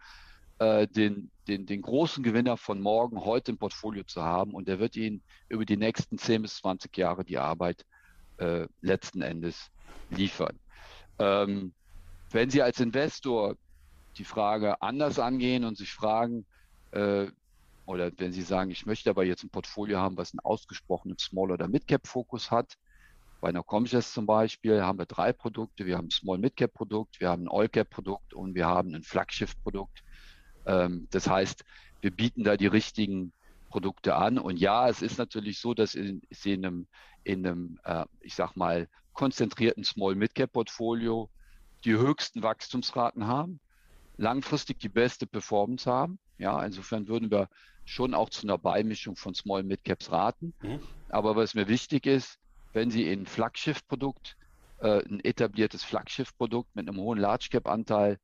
äh, 0.58 0.86
den, 0.86 1.30
den, 1.48 1.66
den 1.66 1.82
großen 1.82 2.22
Gewinner 2.22 2.56
von 2.56 2.80
morgen 2.80 3.24
heute 3.24 3.52
im 3.52 3.58
Portfolio 3.58 4.04
zu 4.04 4.22
haben 4.22 4.52
und 4.52 4.68
der 4.68 4.78
wird 4.78 4.96
Ihnen 4.96 5.22
über 5.48 5.64
die 5.64 5.76
nächsten 5.76 6.18
10 6.18 6.42
bis 6.42 6.56
20 6.56 6.96
Jahre 6.96 7.24
die 7.24 7.38
Arbeit 7.38 7.84
äh, 8.36 8.66
letzten 8.80 9.22
Endes 9.22 9.68
liefern. 10.10 10.58
Ähm, 11.18 11.74
wenn 12.30 12.50
Sie 12.50 12.62
als 12.62 12.78
Investor 12.80 13.56
die 14.16 14.24
Frage 14.24 14.80
anders 14.82 15.18
angehen 15.18 15.64
und 15.64 15.76
sich 15.76 15.92
fragen, 15.92 16.46
äh, 16.92 17.26
oder 17.86 18.12
wenn 18.18 18.32
Sie 18.32 18.42
sagen, 18.42 18.70
ich 18.70 18.86
möchte 18.86 19.10
aber 19.10 19.24
jetzt 19.24 19.42
ein 19.42 19.50
Portfolio 19.50 19.98
haben, 19.98 20.16
was 20.16 20.32
einen 20.32 20.40
ausgesprochenen 20.40 21.18
Small- 21.18 21.50
oder 21.50 21.68
Mid-Cap-Fokus 21.68 22.50
hat, 22.50 22.74
bei 23.40 23.48
einer 23.48 23.62
Comgest 23.62 24.12
zum 24.12 24.26
Beispiel 24.26 24.82
haben 24.82 24.98
wir 24.98 25.06
drei 25.06 25.32
Produkte. 25.32 25.86
Wir 25.86 25.96
haben 25.96 26.06
ein 26.06 26.10
Small-Mid-Cap-Produkt, 26.10 27.20
wir 27.20 27.30
haben 27.30 27.44
ein 27.44 27.48
All-Cap-Produkt 27.50 28.34
und 28.34 28.54
wir 28.54 28.66
haben 28.66 28.94
ein 28.94 29.02
Flaggschiff-Produkt. 29.02 30.02
Ähm, 30.66 31.08
das 31.10 31.28
heißt, 31.28 31.64
wir 32.02 32.10
bieten 32.10 32.44
da 32.44 32.56
die 32.56 32.66
richtigen 32.66 33.32
Produkte 33.70 34.16
an. 34.16 34.38
Und 34.38 34.58
ja, 34.58 34.88
es 34.88 35.00
ist 35.00 35.18
natürlich 35.18 35.58
so, 35.58 35.74
dass 35.74 35.94
in, 35.94 36.22
Sie 36.30 36.52
in 36.52 36.66
einem, 36.66 36.86
in 37.24 37.46
einem 37.46 37.78
äh, 37.84 38.04
ich 38.20 38.34
sag 38.34 38.56
mal, 38.56 38.88
konzentrierten 39.12 39.84
Small-Mid-Cap-Portfolio 39.84 41.30
die 41.84 41.96
höchsten 41.96 42.42
Wachstumsraten 42.42 43.26
haben, 43.26 43.60
langfristig 44.16 44.78
die 44.80 44.88
beste 44.88 45.26
Performance 45.26 45.90
haben. 45.90 46.18
Ja, 46.36 46.62
insofern 46.64 47.08
würden 47.08 47.30
wir 47.30 47.48
schon 47.84 48.14
auch 48.14 48.28
zu 48.28 48.46
einer 48.46 48.58
Beimischung 48.58 49.16
von 49.16 49.34
Small 49.34 49.62
Mid 49.62 49.84
Caps 49.84 50.12
raten. 50.12 50.54
Mhm. 50.62 50.80
Aber 51.08 51.36
was 51.36 51.54
mir 51.54 51.68
wichtig 51.68 52.06
ist, 52.06 52.38
wenn 52.72 52.90
Sie 52.90 53.10
in 53.10 53.26
Flaggschiff-Produkt, 53.26 54.36
äh, 54.80 55.02
ein 55.04 55.20
etabliertes 55.24 55.84
Flaggschiff-Produkt 55.84 56.74
mit 56.74 56.88
einem 56.88 56.98
hohen 56.98 57.18
Large 57.18 57.48
Cap 57.50 57.68
Anteil 57.68 58.18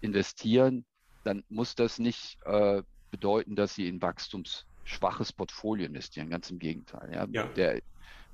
investieren, 0.00 0.84
dann 1.24 1.44
muss 1.48 1.74
das 1.74 1.98
nicht 1.98 2.38
äh, 2.44 2.82
bedeuten, 3.10 3.56
dass 3.56 3.74
Sie 3.74 3.88
in 3.88 4.00
wachstumsschwaches 4.00 5.32
Portfolio 5.32 5.86
investieren. 5.86 6.30
Ganz 6.30 6.50
im 6.50 6.58
Gegenteil. 6.58 7.10
Ja. 7.12 7.26
ja. 7.30 7.46
Der 7.48 7.80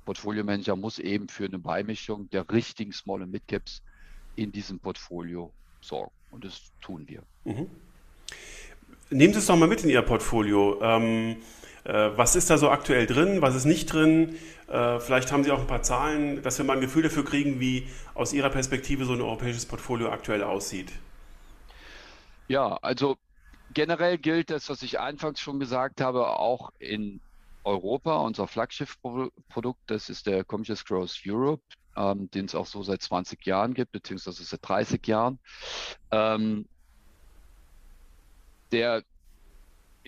Portfolio-Manager 0.05 0.75
muss 0.75 0.99
eben 0.99 1.27
für 1.27 1.45
eine 1.45 1.59
Beimischung 1.59 2.29
der 2.29 2.49
richtigen 2.49 2.93
Small- 2.93 3.23
und 3.23 3.31
Mid-Caps 3.31 3.81
in 4.35 4.51
diesem 4.51 4.79
Portfolio 4.79 5.51
sorgen. 5.81 6.11
Und 6.31 6.45
das 6.45 6.71
tun 6.81 7.07
wir. 7.07 7.23
Mhm. 7.43 7.69
Nehmen 9.09 9.33
Sie 9.33 9.39
es 9.39 9.45
doch 9.45 9.55
mal 9.55 9.67
mit 9.67 9.83
in 9.83 9.89
Ihr 9.89 10.01
Portfolio. 10.01 10.81
Ähm, 10.81 11.31
äh, 11.31 11.35
was 11.91 12.35
ist 12.35 12.49
da 12.49 12.57
so 12.57 12.69
aktuell 12.69 13.05
drin? 13.05 13.41
Was 13.41 13.55
ist 13.55 13.65
nicht 13.65 13.93
drin? 13.93 14.35
Äh, 14.67 14.99
vielleicht 14.99 15.31
haben 15.31 15.43
Sie 15.43 15.51
auch 15.51 15.59
ein 15.59 15.67
paar 15.67 15.83
Zahlen, 15.83 16.41
dass 16.41 16.57
wir 16.57 16.65
mal 16.65 16.73
ein 16.73 16.81
Gefühl 16.81 17.03
dafür 17.03 17.23
kriegen, 17.23 17.59
wie 17.59 17.87
aus 18.13 18.33
Ihrer 18.33 18.49
Perspektive 18.49 19.05
so 19.05 19.13
ein 19.13 19.21
europäisches 19.21 19.65
Portfolio 19.65 20.09
aktuell 20.09 20.43
aussieht. 20.43 20.91
Ja, 22.47 22.77
also 22.81 23.17
generell 23.73 24.17
gilt 24.17 24.49
das, 24.49 24.69
was 24.69 24.81
ich 24.81 24.99
anfangs 24.99 25.39
schon 25.39 25.59
gesagt 25.59 26.01
habe, 26.01 26.27
auch 26.39 26.71
in 26.79 27.19
Europa. 27.63 28.17
Unser 28.17 28.47
Flaggschiff-Produkt, 28.47 29.79
das 29.87 30.09
ist 30.09 30.27
der 30.27 30.43
Conscious 30.43 30.85
Growth 30.85 31.21
Europe, 31.25 31.63
ähm, 31.95 32.29
den 32.31 32.45
es 32.45 32.55
auch 32.55 32.65
so 32.65 32.83
seit 32.83 33.01
20 33.01 33.45
Jahren 33.45 33.73
gibt, 33.73 33.91
beziehungsweise 33.91 34.43
seit 34.43 34.67
30 34.67 35.05
Jahren. 35.07 35.39
Ähm, 36.11 36.67
der, 38.71 39.03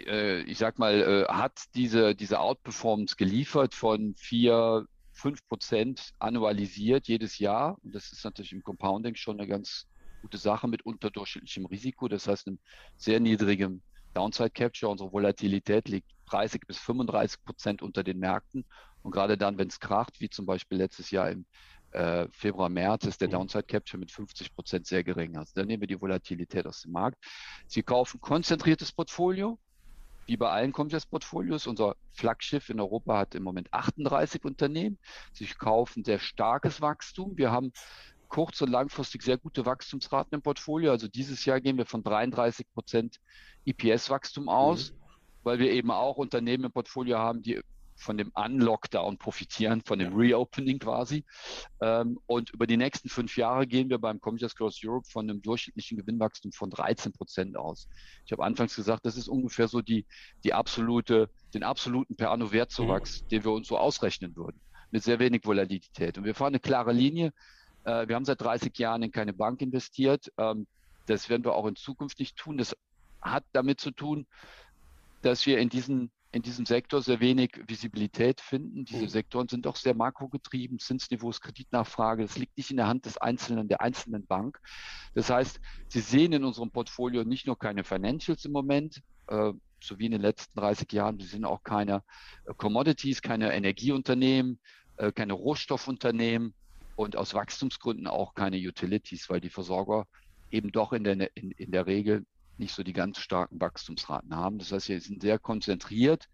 äh, 0.06 0.42
ich 0.42 0.58
sag 0.58 0.80
mal, 0.80 1.02
äh, 1.02 1.26
hat 1.32 1.64
diese, 1.76 2.16
diese 2.16 2.40
Outperformance 2.40 3.16
geliefert 3.16 3.74
von 3.74 4.16
4, 4.16 4.86
5 5.14 5.48
Prozent 5.48 6.14
annualisiert 6.20 7.08
jedes 7.08 7.40
Jahr. 7.40 7.78
Und 7.84 7.96
das 7.96 8.12
ist 8.12 8.24
natürlich 8.24 8.54
im 8.54 8.64
Compounding 8.64 9.16
schon 9.16 9.40
eine 9.40 9.48
ganz 9.48 9.88
gute 10.22 10.38
Sache 10.38 10.68
mit 10.68 10.86
unterdurchschnittlichem 10.86 11.66
Risiko, 11.66 12.08
das 12.08 12.28
heißt 12.28 12.48
einem 12.48 12.60
sehr 12.98 13.20
niedrigem 13.20 13.82
Downside 14.14 14.52
Capture. 14.52 14.92
Unsere 14.92 15.12
Volatilität 15.12 15.88
liegt 15.90 16.10
30 16.30 16.68
bis 16.68 16.78
35 16.80 17.44
Prozent 17.44 17.82
unter 17.82 18.04
den 18.04 18.20
Märkten. 18.20 18.66
Und 19.04 19.12
gerade 19.12 19.38
dann, 19.38 19.58
wenn 19.58 19.68
es 19.68 19.80
kracht, 19.80 20.20
wie 20.20 20.30
zum 20.30 20.46
Beispiel 20.46 20.78
letztes 20.80 21.12
Jahr 21.12 21.30
im 21.32 21.46
äh, 21.92 22.28
Februar, 22.32 22.70
März, 22.70 23.06
ist 23.06 23.22
der 23.22 23.30
mhm. 23.30 23.34
Downside 23.34 23.64
Capture 23.64 24.00
mit 24.00 24.12
50 24.12 24.54
Prozent 24.54 24.88
sehr 24.88 25.04
gering. 25.04 25.38
Also 25.38 25.54
dann 25.56 25.68
nehmen 25.68 25.82
wir 25.82 25.88
die 25.88 26.00
Volatilität 26.00 26.66
aus 26.66 26.82
dem 26.82 26.92
Markt. 26.92 27.24
Sie 27.68 27.84
kaufen 27.84 28.20
konzentriertes 28.20 28.92
Portfolio, 28.92 29.58
wie 30.28 30.38
bei 30.38 30.50
allen 30.50 30.74
Comgest-Portfolios. 30.74 31.68
Unser 31.68 31.96
Flaggschiff 32.12 32.70
in 32.70 32.80
Europa 32.80 33.18
hat 33.18 33.36
im 33.36 33.44
Moment 33.44 33.74
38 33.74 34.44
Unternehmen. 34.44 35.00
Sie 35.34 35.46
kaufen 35.46 36.04
sehr 36.04 36.20
starkes 36.20 36.82
Wachstum. 36.82 37.38
Wir 37.38 37.52
haben 37.52 37.72
kurz- 38.28 38.62
und 38.62 38.70
langfristig 38.70 39.24
sehr 39.24 39.38
gute 39.38 39.66
Wachstumsraten 39.66 40.36
im 40.36 40.42
Portfolio. 40.42 40.92
Also 40.92 41.08
dieses 41.08 41.46
Jahr 41.46 41.62
gehen 41.62 41.78
wir 41.78 41.86
von 41.86 42.04
33 42.04 42.68
Prozent 42.74 43.20
EPS-Wachstum 43.66 44.50
aus, 44.50 44.92
mhm. 44.92 44.96
weil 45.44 45.60
wir 45.60 45.72
eben 45.72 45.92
auch 45.92 46.18
Unternehmen 46.18 46.66
im 46.66 46.72
Portfolio 46.72 47.18
haben, 47.18 47.42
die 47.42 47.62
von 47.98 48.18
dem 48.18 48.32
Unlockdown 48.34 49.18
profitieren, 49.18 49.82
von 49.82 50.00
dem 50.00 50.16
Reopening 50.16 50.80
quasi. 50.80 51.26
Ähm, 51.82 52.20
und 52.28 52.52
über 52.52 52.68
die 52.68 52.78
nächsten 52.78 53.10
fünf 53.10 53.36
Jahre 53.38 53.68
gehen 53.68 53.90
wir 53.90 53.98
beim 53.98 54.22
Commercial 54.22 54.52
Growth 54.56 54.78
Europe 54.84 55.08
von 55.10 55.30
einem 55.30 55.42
durchschnittlichen 55.42 55.98
Gewinnwachstum 55.98 56.52
von 56.52 56.70
13 56.70 57.12
Prozent 57.12 57.58
aus. 57.58 57.90
Ich 58.26 58.32
habe 58.32 58.44
anfangs 58.44 58.76
gesagt, 58.76 59.06
das 59.06 59.18
ist 59.18 59.28
ungefähr 59.28 59.68
so 59.68 59.82
die, 59.82 60.06
die 60.44 60.54
absolute, 60.54 61.30
den 61.54 61.64
absoluten 61.64 62.16
per 62.16 62.32
anno 62.32 62.52
Wertzuwachs, 62.52 63.24
mhm. 63.24 63.28
den 63.30 63.44
wir 63.44 63.52
uns 63.52 63.68
so 63.68 63.78
ausrechnen 63.78 64.36
würden, 64.36 64.62
mit 64.92 65.04
sehr 65.04 65.20
wenig 65.20 65.46
Volatilität. 65.46 66.18
Und 66.18 66.24
wir 66.24 66.36
fahren 66.36 66.54
eine 66.54 66.60
klare 66.60 66.94
Linie. 66.94 67.34
Äh, 67.84 68.08
wir 68.08 68.16
haben 68.16 68.26
seit 68.26 68.42
30 68.42 68.78
Jahren 68.78 69.02
in 69.02 69.12
keine 69.12 69.34
Bank 69.34 69.62
investiert. 69.62 70.32
Ähm, 70.38 70.68
das 71.08 71.30
werden 71.30 71.44
wir 71.44 71.56
auch 71.56 71.66
in 71.66 71.76
Zukunft 71.76 72.20
nicht 72.20 72.38
tun. 72.38 72.58
Das 72.58 72.76
hat 73.22 73.44
damit 73.54 73.80
zu 73.82 73.92
tun, 73.92 74.28
dass 75.22 75.46
wir 75.46 75.58
in 75.58 75.70
diesen 75.70 76.12
in 76.32 76.42
diesem 76.42 76.66
Sektor 76.66 77.02
sehr 77.02 77.20
wenig 77.20 77.52
Visibilität 77.68 78.42
finden. 78.42 78.86
Diese 78.86 79.04
mhm. 79.04 79.10
Sektoren 79.10 79.48
sind 79.48 79.66
doch 79.66 79.76
sehr 79.76 79.94
makrogetrieben, 79.94 80.80
Zinsniveaus, 80.80 81.40
Kreditnachfrage. 81.40 82.24
Das 82.24 82.38
liegt 82.38 82.58
nicht 82.58 82.70
in 82.70 82.78
der 82.78 82.88
Hand 82.88 83.06
des 83.06 83.18
Einzelnen, 83.18 83.68
der 83.68 83.82
einzelnen 83.82 84.26
Bank. 84.26 84.60
Das 85.14 85.30
heißt, 85.30 85.60
Sie 85.88 86.02
sehen 86.02 86.34
in 86.34 86.44
unserem 86.44 86.72
Portfolio 86.72 87.24
nicht 87.24 87.48
nur 87.48 87.58
keine 87.58 87.84
Financials 87.84 88.44
im 88.46 88.52
Moment, 88.52 89.02
äh, 89.28 89.54
so 89.82 90.00
wie 90.00 90.06
in 90.06 90.12
den 90.12 90.22
letzten 90.22 90.60
30 90.60 90.92
Jahren. 90.92 91.20
Sie 91.20 91.28
sehen 91.28 91.46
auch 91.46 91.64
keine 91.64 92.04
äh, 92.46 92.54
Commodities, 92.56 93.22
keine 93.22 93.54
Energieunternehmen, 93.54 94.60
äh, 94.98 95.12
keine 95.14 95.34
Rohstoffunternehmen 95.34 96.54
und 96.98 97.16
aus 97.16 97.34
Wachstumsgründen 97.36 98.08
auch 98.08 98.34
keine 98.34 98.58
Utilities, 98.58 99.30
weil 99.30 99.40
die 99.40 99.50
Versorger 99.50 100.08
eben 100.52 100.72
doch 100.72 100.94
in 100.94 101.04
der, 101.04 101.36
in, 101.36 101.52
in 101.52 101.72
der 101.72 101.86
Regel 101.88 102.26
nicht 102.60 102.74
so 102.74 102.84
die 102.84 102.94
ganz 102.94 103.20
starken 103.20 103.60
Wachstumsraten 103.60 104.36
haben. 104.36 104.60
Das 104.60 104.72
heißt, 104.72 104.90
wir 104.90 105.00
sind 105.02 105.22
sehr 105.22 105.40
konzentriert 105.40 106.28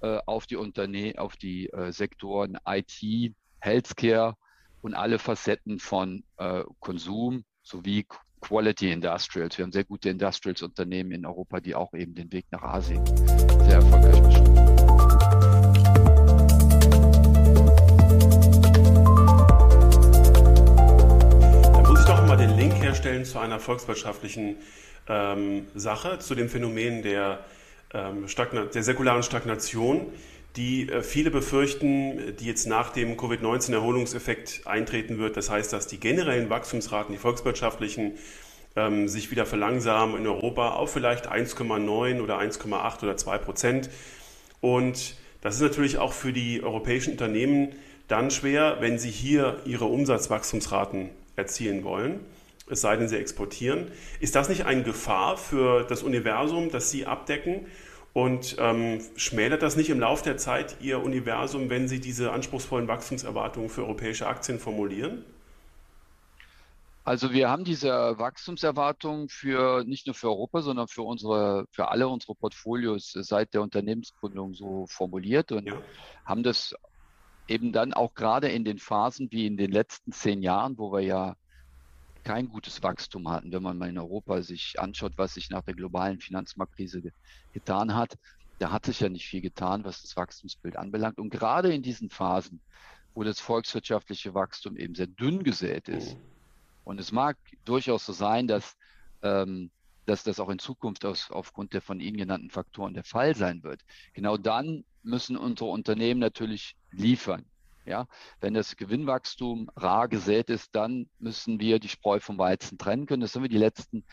äh, 0.00 0.18
auf 0.26 0.46
die 0.46 0.56
Unternehmen, 0.56 1.18
auf 1.18 1.36
die 1.36 1.68
äh, 1.70 1.92
Sektoren 1.92 2.58
IT, 2.66 3.34
Healthcare 3.60 4.36
und 4.82 4.94
alle 4.94 5.18
Facetten 5.18 5.78
von 5.78 6.24
äh, 6.36 6.62
Konsum 6.80 7.44
sowie 7.62 8.06
Quality 8.40 8.92
Industrials. 8.92 9.58
Wir 9.58 9.64
haben 9.64 9.72
sehr 9.72 9.84
gute 9.84 10.10
Industrials-Unternehmen 10.10 11.12
in 11.12 11.26
Europa, 11.26 11.60
die 11.60 11.74
auch 11.74 11.92
eben 11.94 12.14
den 12.14 12.30
Weg 12.32 12.46
nach 12.50 12.62
Asien 12.62 13.04
sehr 13.06 13.76
erfolgreich 13.76 14.22
beschreiten. 14.22 14.54
Da 21.72 21.82
muss 21.82 22.00
ich 22.00 22.06
doch 22.06 22.26
mal 22.26 22.36
den 22.36 22.56
Link 22.56 22.74
herstellen 22.74 23.24
zu 23.24 23.38
einer 23.38 23.58
volkswirtschaftlichen 23.58 24.56
ähm, 25.08 25.66
Sache, 25.74 26.18
zu 26.18 26.34
dem 26.34 26.48
Phänomen 26.48 27.02
der, 27.02 27.40
ähm, 27.92 28.26
der 28.74 28.82
säkularen 28.82 29.22
Stagnation, 29.22 30.06
die 30.56 30.88
äh, 30.88 31.02
viele 31.02 31.30
befürchten, 31.30 32.36
die 32.38 32.46
jetzt 32.46 32.66
nach 32.66 32.90
dem 32.90 33.16
Covid-19-Erholungseffekt 33.16 34.62
eintreten 34.66 35.18
wird. 35.18 35.36
Das 35.36 35.50
heißt, 35.50 35.72
dass 35.72 35.86
die 35.86 36.00
generellen 36.00 36.50
Wachstumsraten, 36.50 37.12
die 37.12 37.18
volkswirtschaftlichen, 37.18 38.12
ähm, 38.74 39.08
sich 39.08 39.30
wieder 39.30 39.46
verlangsamen 39.46 40.16
in 40.16 40.26
Europa 40.26 40.70
auf 40.70 40.92
vielleicht 40.92 41.30
1,9 41.30 42.20
oder 42.20 42.38
1,8 42.38 43.02
oder 43.02 43.16
2 43.16 43.38
Prozent. 43.38 43.90
Und 44.60 45.16
das 45.40 45.56
ist 45.56 45.62
natürlich 45.62 45.98
auch 45.98 46.12
für 46.12 46.32
die 46.32 46.62
europäischen 46.62 47.12
Unternehmen 47.12 47.72
dann 48.08 48.30
schwer, 48.30 48.76
wenn 48.80 48.98
sie 48.98 49.10
hier 49.10 49.60
ihre 49.64 49.86
Umsatzwachstumsraten 49.86 51.10
erzielen 51.34 51.84
wollen, 51.84 52.20
es 52.68 52.80
sei 52.80 52.96
denn, 52.96 53.08
sie 53.08 53.16
exportieren. 53.16 53.90
Ist 54.20 54.34
das 54.34 54.48
nicht 54.48 54.66
eine 54.66 54.82
Gefahr 54.82 55.36
für 55.36 55.84
das 55.84 56.02
Universum, 56.02 56.70
das 56.70 56.90
Sie 56.90 57.06
abdecken? 57.06 57.66
Und 58.12 58.56
ähm, 58.58 59.00
schmälert 59.16 59.62
das 59.62 59.76
nicht 59.76 59.90
im 59.90 60.00
Laufe 60.00 60.24
der 60.24 60.38
Zeit 60.38 60.76
Ihr 60.80 61.02
Universum, 61.02 61.68
wenn 61.68 61.86
Sie 61.86 62.00
diese 62.00 62.32
anspruchsvollen 62.32 62.88
Wachstumserwartungen 62.88 63.68
für 63.68 63.82
europäische 63.82 64.26
Aktien 64.26 64.58
formulieren? 64.58 65.24
Also 67.04 67.32
wir 67.32 67.48
haben 67.48 67.62
diese 67.62 68.18
Wachstumserwartungen 68.18 69.28
für 69.28 69.84
nicht 69.84 70.06
nur 70.06 70.14
für 70.14 70.28
Europa, 70.28 70.62
sondern 70.62 70.88
für 70.88 71.02
unsere, 71.02 71.66
für 71.70 71.88
alle 71.88 72.08
unsere 72.08 72.34
Portfolios 72.34 73.12
seit 73.12 73.54
der 73.54 73.62
Unternehmensgründung 73.62 74.54
so 74.54 74.86
formuliert 74.88 75.52
und 75.52 75.66
ja. 75.66 75.80
haben 76.24 76.42
das 76.42 76.74
eben 77.46 77.70
dann 77.70 77.92
auch 77.92 78.14
gerade 78.14 78.48
in 78.48 78.64
den 78.64 78.78
Phasen 78.78 79.30
wie 79.30 79.46
in 79.46 79.56
den 79.56 79.70
letzten 79.70 80.10
zehn 80.10 80.42
Jahren, 80.42 80.78
wo 80.78 80.90
wir 80.90 81.00
ja 81.00 81.36
kein 82.26 82.48
gutes 82.48 82.82
Wachstum 82.82 83.28
hatten, 83.28 83.52
wenn 83.52 83.62
man 83.62 83.78
mal 83.78 83.88
in 83.88 83.98
Europa 83.98 84.42
sich 84.42 84.80
anschaut, 84.80 85.12
was 85.14 85.34
sich 85.34 85.48
nach 85.48 85.62
der 85.62 85.74
globalen 85.74 86.18
Finanzmarktkrise 86.18 87.00
ge 87.00 87.12
getan 87.52 87.94
hat. 87.94 88.18
Da 88.58 88.72
hat 88.72 88.86
sich 88.86 88.98
ja 88.98 89.08
nicht 89.08 89.28
viel 89.28 89.40
getan, 89.40 89.84
was 89.84 90.02
das 90.02 90.16
Wachstumsbild 90.16 90.76
anbelangt. 90.76 91.18
Und 91.18 91.30
gerade 91.30 91.72
in 91.72 91.82
diesen 91.82 92.10
Phasen, 92.10 92.60
wo 93.14 93.22
das 93.22 93.38
volkswirtschaftliche 93.38 94.34
Wachstum 94.34 94.76
eben 94.76 94.96
sehr 94.96 95.06
dünn 95.06 95.44
gesät 95.44 95.88
ist, 95.88 96.14
mhm. 96.14 96.20
und 96.82 96.98
es 96.98 97.12
mag 97.12 97.36
durchaus 97.64 98.04
so 98.04 98.12
sein, 98.12 98.48
dass, 98.48 98.76
ähm, 99.22 99.70
dass 100.04 100.24
das 100.24 100.40
auch 100.40 100.48
in 100.48 100.58
Zukunft 100.58 101.04
aus, 101.04 101.30
aufgrund 101.30 101.74
der 101.74 101.80
von 101.80 102.00
Ihnen 102.00 102.16
genannten 102.16 102.50
Faktoren 102.50 102.94
der 102.94 103.04
Fall 103.04 103.36
sein 103.36 103.62
wird, 103.62 103.82
genau 104.14 104.36
dann 104.36 104.84
müssen 105.04 105.36
unsere 105.36 105.70
Unternehmen 105.70 106.18
natürlich 106.18 106.74
liefern. 106.90 107.44
Ja, 107.86 108.08
wenn 108.40 108.54
das 108.54 108.76
Gewinnwachstum 108.76 109.70
rar 109.76 110.08
gesät 110.08 110.50
ist, 110.50 110.74
dann 110.74 111.08
müssen 111.18 111.60
wir 111.60 111.78
die 111.78 111.88
Spreu 111.88 112.18
vom 112.18 112.36
Weizen 112.36 112.78
trennen 112.78 113.06
können. 113.06 113.22
Das 113.22 113.34
haben 113.34 113.42
wir 113.42 113.48
die 113.48 113.58
letzten, 113.58 114.04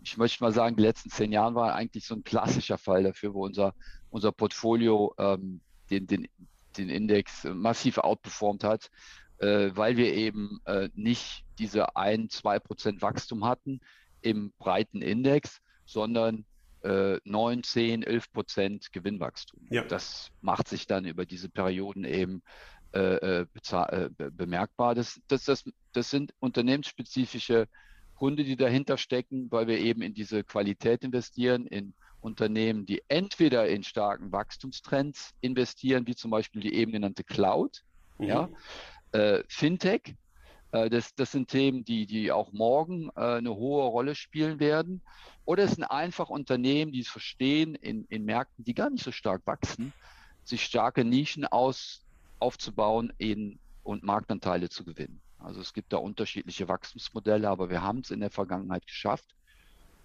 ich 0.00 0.16
möchte 0.16 0.44
mal 0.44 0.52
sagen, 0.52 0.76
die 0.76 0.82
letzten 0.82 1.10
zehn 1.10 1.32
Jahre 1.32 1.54
war 1.56 1.74
eigentlich 1.74 2.06
so 2.06 2.14
ein 2.14 2.24
klassischer 2.24 2.78
Fall 2.78 3.02
dafür, 3.02 3.34
wo 3.34 3.44
unser, 3.44 3.74
unser 4.10 4.30
Portfolio 4.30 5.12
ähm, 5.18 5.60
den, 5.90 6.06
den, 6.06 6.28
den 6.78 6.88
Index 6.88 7.44
massiv 7.44 7.98
outperformt 7.98 8.62
hat, 8.62 8.90
äh, 9.38 9.70
weil 9.74 9.96
wir 9.96 10.14
eben 10.14 10.60
äh, 10.64 10.88
nicht 10.94 11.44
diese 11.58 11.96
ein, 11.96 12.30
zwei 12.30 12.58
Prozent 12.58 13.02
Wachstum 13.02 13.44
hatten 13.44 13.80
im 14.20 14.52
breiten 14.58 15.02
Index, 15.02 15.60
sondern 15.84 16.44
äh, 16.82 17.18
9, 17.24 17.62
10, 17.62 18.02
11 18.02 18.32
Prozent 18.32 18.92
Gewinnwachstum. 18.92 19.66
Ja. 19.70 19.84
Das 19.84 20.30
macht 20.40 20.68
sich 20.68 20.86
dann 20.86 21.04
über 21.04 21.26
diese 21.26 21.48
Perioden 21.48 22.04
eben 22.04 22.42
äh, 22.96 23.40
äh, 23.40 23.46
äh 23.72 24.30
bemerkbar. 24.30 24.94
Das, 24.94 25.20
das, 25.28 25.44
das, 25.44 25.64
das 25.92 26.10
sind 26.10 26.34
unternehmensspezifische 26.40 27.68
Gründe, 28.16 28.44
die 28.44 28.56
dahinter 28.56 28.96
stecken, 28.96 29.50
weil 29.50 29.66
wir 29.66 29.78
eben 29.78 30.02
in 30.02 30.14
diese 30.14 30.42
Qualität 30.42 31.04
investieren, 31.04 31.66
in 31.66 31.94
Unternehmen, 32.20 32.86
die 32.86 33.02
entweder 33.08 33.68
in 33.68 33.84
starken 33.84 34.32
Wachstumstrends 34.32 35.34
investieren, 35.40 36.06
wie 36.06 36.16
zum 36.16 36.30
Beispiel 36.30 36.62
die 36.62 36.74
eben 36.74 36.92
genannte 36.92 37.24
Cloud, 37.24 37.84
mhm. 38.18 38.26
ja, 38.26 38.48
äh, 39.12 39.42
Fintech. 39.48 40.16
Äh, 40.72 40.90
das, 40.90 41.14
das 41.14 41.32
sind 41.32 41.48
Themen, 41.48 41.84
die, 41.84 42.06
die 42.06 42.32
auch 42.32 42.52
morgen 42.52 43.10
äh, 43.16 43.36
eine 43.36 43.54
hohe 43.54 43.84
Rolle 43.84 44.14
spielen 44.14 44.58
werden. 44.60 45.02
Oder 45.44 45.64
es 45.64 45.72
sind 45.72 45.84
einfach 45.84 46.28
Unternehmen, 46.28 46.90
die 46.90 47.00
es 47.00 47.08
verstehen, 47.08 47.74
in, 47.76 48.04
in 48.08 48.24
Märkten, 48.24 48.64
die 48.64 48.74
gar 48.74 48.90
nicht 48.90 49.04
so 49.04 49.12
stark 49.12 49.42
wachsen, 49.46 49.92
sich 50.42 50.64
starke 50.64 51.04
Nischen 51.04 51.44
aus, 51.44 52.02
aufzubauen 52.38 53.12
in, 53.18 53.58
und 53.82 54.02
Marktanteile 54.02 54.68
zu 54.68 54.84
gewinnen. 54.84 55.20
Also 55.38 55.60
es 55.60 55.72
gibt 55.72 55.92
da 55.92 55.98
unterschiedliche 55.98 56.68
Wachstumsmodelle, 56.68 57.48
aber 57.48 57.70
wir 57.70 57.82
haben 57.82 58.00
es 58.00 58.10
in 58.10 58.20
der 58.20 58.30
Vergangenheit 58.30 58.86
geschafft. 58.86 59.34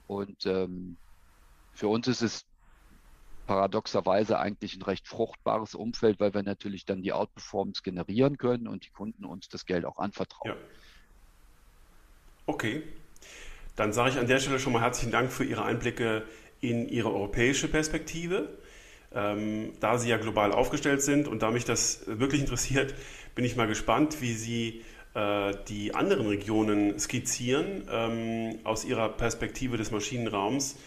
Und 0.08 0.46
ähm, 0.46 0.98
für 1.74 1.88
uns 1.88 2.08
ist 2.08 2.22
es 2.22 2.46
paradoxerweise 3.48 4.40
eigentlich 4.40 4.76
ein 4.76 4.82
recht 4.82 5.08
fruchtbares 5.08 5.76
Umfeld, 5.76 6.20
weil 6.20 6.34
wir 6.34 6.44
natürlich 6.44 6.86
dann 6.86 7.02
die 7.02 7.14
Outperformance 7.14 7.82
generieren 7.82 8.38
können 8.38 8.68
und 8.68 8.86
die 8.86 8.92
Kunden 8.92 9.26
uns 9.26 9.50
das 9.50 9.66
Geld 9.66 9.86
auch 9.86 9.98
anvertrauen. 9.98 10.52
Ja. 10.52 10.58
Okay, 12.46 12.84
dann 13.76 13.94
sage 13.94 14.12
ich 14.12 14.18
an 14.18 14.28
der 14.28 14.40
Stelle 14.40 14.60
schon 14.60 14.74
mal 14.74 14.82
herzlichen 14.82 15.12
Dank 15.12 15.32
für 15.32 15.44
Ihre 15.44 15.64
Einblicke 15.64 16.24
in 16.60 16.88
Ihre 16.88 17.12
europäische 17.12 17.68
Perspektive. 17.68 18.58
Ähm, 19.14 19.74
da 19.80 19.98
Sie 19.98 20.10
ja 20.10 20.18
global 20.18 20.54
aufgestellt 20.54 21.02
sind 21.02 21.28
und 21.28 21.42
da 21.42 21.52
mich 21.52 21.66
das 21.66 22.04
wirklich 22.08 22.42
interessiert, 22.42 22.94
bin 23.36 23.44
ich 23.44 23.56
mal 23.56 23.68
gespannt, 23.68 24.22
wie 24.22 24.34
Sie 24.34 24.82
äh, 25.14 25.54
die 25.68 25.94
anderen 25.94 26.28
Regionen 26.28 26.98
skizzieren 26.98 27.84
ähm, 27.92 28.60
aus 28.64 28.86
Ihrer 28.86 29.10
Perspektive 29.10 29.76
des 29.76 29.92
Maschinenraums. 29.92 30.78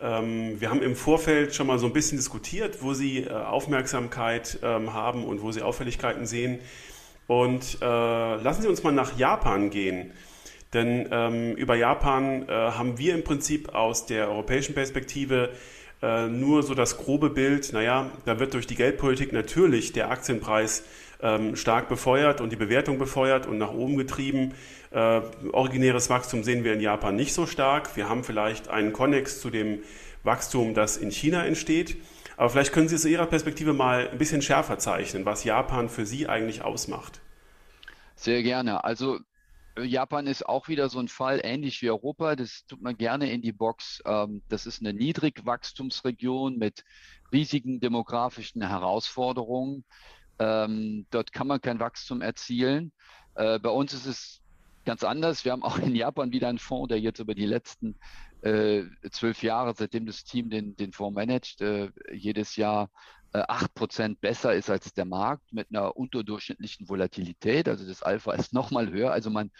Ähm, 0.00 0.60
wir 0.60 0.70
haben 0.70 0.82
im 0.82 0.94
Vorfeld 0.94 1.54
schon 1.54 1.66
mal 1.66 1.78
so 1.78 1.86
ein 1.86 1.92
bisschen 1.92 2.18
diskutiert, 2.18 2.82
wo 2.82 2.94
Sie 2.94 3.24
äh, 3.24 3.30
Aufmerksamkeit 3.30 4.58
ähm, 4.62 4.92
haben 4.92 5.24
und 5.24 5.42
wo 5.42 5.50
Sie 5.50 5.62
Auffälligkeiten 5.62 6.26
sehen. 6.26 6.60
Und 7.26 7.78
äh, 7.80 7.84
lassen 7.86 8.62
Sie 8.62 8.68
uns 8.68 8.82
mal 8.82 8.92
nach 8.92 9.18
Japan 9.18 9.70
gehen. 9.70 10.12
Denn 10.72 11.08
ähm, 11.10 11.54
über 11.54 11.76
Japan 11.76 12.48
äh, 12.48 12.52
haben 12.52 12.98
wir 12.98 13.14
im 13.14 13.24
Prinzip 13.24 13.74
aus 13.74 14.06
der 14.06 14.28
europäischen 14.28 14.74
Perspektive 14.74 15.50
äh, 16.02 16.26
nur 16.28 16.62
so 16.62 16.74
das 16.74 16.96
grobe 16.96 17.30
Bild, 17.30 17.72
naja, 17.72 18.10
da 18.24 18.38
wird 18.38 18.54
durch 18.54 18.66
die 18.66 18.74
Geldpolitik 18.74 19.32
natürlich 19.32 19.92
der 19.92 20.10
Aktienpreis 20.10 20.84
ähm, 21.22 21.56
stark 21.56 21.88
befeuert 21.88 22.40
und 22.40 22.50
die 22.50 22.56
Bewertung 22.56 22.98
befeuert 22.98 23.46
und 23.46 23.58
nach 23.58 23.72
oben 23.72 23.96
getrieben. 23.96 24.52
Äh, 24.90 25.22
originäres 25.52 26.10
Wachstum 26.10 26.44
sehen 26.44 26.64
wir 26.64 26.74
in 26.74 26.80
Japan 26.80 27.16
nicht 27.16 27.32
so 27.32 27.46
stark. 27.46 27.96
Wir 27.96 28.08
haben 28.08 28.24
vielleicht 28.24 28.68
einen 28.68 28.92
Konnex 28.92 29.40
zu 29.40 29.50
dem 29.50 29.80
Wachstum, 30.22 30.74
das 30.74 30.96
in 30.96 31.10
China 31.10 31.44
entsteht. 31.44 31.96
Aber 32.36 32.50
vielleicht 32.50 32.72
können 32.72 32.88
Sie 32.88 32.96
es 32.96 33.02
aus 33.02 33.10
Ihrer 33.10 33.26
Perspektive 33.26 33.72
mal 33.72 34.08
ein 34.08 34.18
bisschen 34.18 34.42
schärfer 34.42 34.78
zeichnen, 34.78 35.24
was 35.24 35.44
Japan 35.44 35.88
für 35.88 36.04
Sie 36.04 36.28
eigentlich 36.28 36.62
ausmacht. 36.62 37.20
Sehr 38.16 38.42
gerne. 38.42 38.84
Also 38.84 39.20
Japan 39.82 40.26
ist 40.26 40.46
auch 40.46 40.68
wieder 40.68 40.88
so 40.88 41.00
ein 41.00 41.08
Fall, 41.08 41.40
ähnlich 41.42 41.82
wie 41.82 41.90
Europa. 41.90 42.36
Das 42.36 42.64
tut 42.66 42.80
man 42.80 42.96
gerne 42.96 43.30
in 43.30 43.42
die 43.42 43.52
Box. 43.52 44.02
Ähm, 44.06 44.42
das 44.48 44.66
ist 44.66 44.80
eine 44.80 44.92
Niedrigwachstumsregion 44.92 46.56
mit 46.56 46.84
riesigen 47.32 47.80
demografischen 47.80 48.62
Herausforderungen. 48.62 49.84
Ähm, 50.38 51.06
dort 51.10 51.32
kann 51.32 51.46
man 51.46 51.60
kein 51.60 51.80
Wachstum 51.80 52.20
erzielen. 52.20 52.92
Äh, 53.34 53.58
bei 53.58 53.70
uns 53.70 53.92
ist 53.92 54.06
es 54.06 54.40
ganz 54.84 55.02
anders. 55.02 55.44
Wir 55.44 55.52
haben 55.52 55.62
auch 55.62 55.78
in 55.78 55.94
Japan 55.94 56.32
wieder 56.32 56.48
einen 56.48 56.58
Fonds, 56.58 56.88
der 56.88 57.00
jetzt 57.00 57.18
über 57.18 57.34
die 57.34 57.46
letzten 57.46 57.96
äh, 58.42 58.84
zwölf 59.10 59.42
Jahre, 59.42 59.74
seitdem 59.76 60.06
das 60.06 60.24
Team 60.24 60.50
den, 60.50 60.76
den 60.76 60.92
Fonds 60.92 61.14
managt, 61.14 61.60
äh, 61.62 61.90
jedes 62.12 62.56
Jahr 62.56 62.90
acht 63.34 63.74
Prozent 63.74 64.20
besser 64.20 64.54
ist 64.54 64.70
als 64.70 64.94
der 64.94 65.04
Markt 65.04 65.52
mit 65.52 65.68
einer 65.70 65.96
unterdurchschnittlichen 65.96 66.88
Volatilität. 66.88 67.68
Also 67.68 67.84
das 67.84 68.02
Alpha 68.02 68.32
ist 68.32 68.52
nochmal 68.52 68.90
höher. 68.90 69.10
Also 69.10 69.28
man 69.28 69.50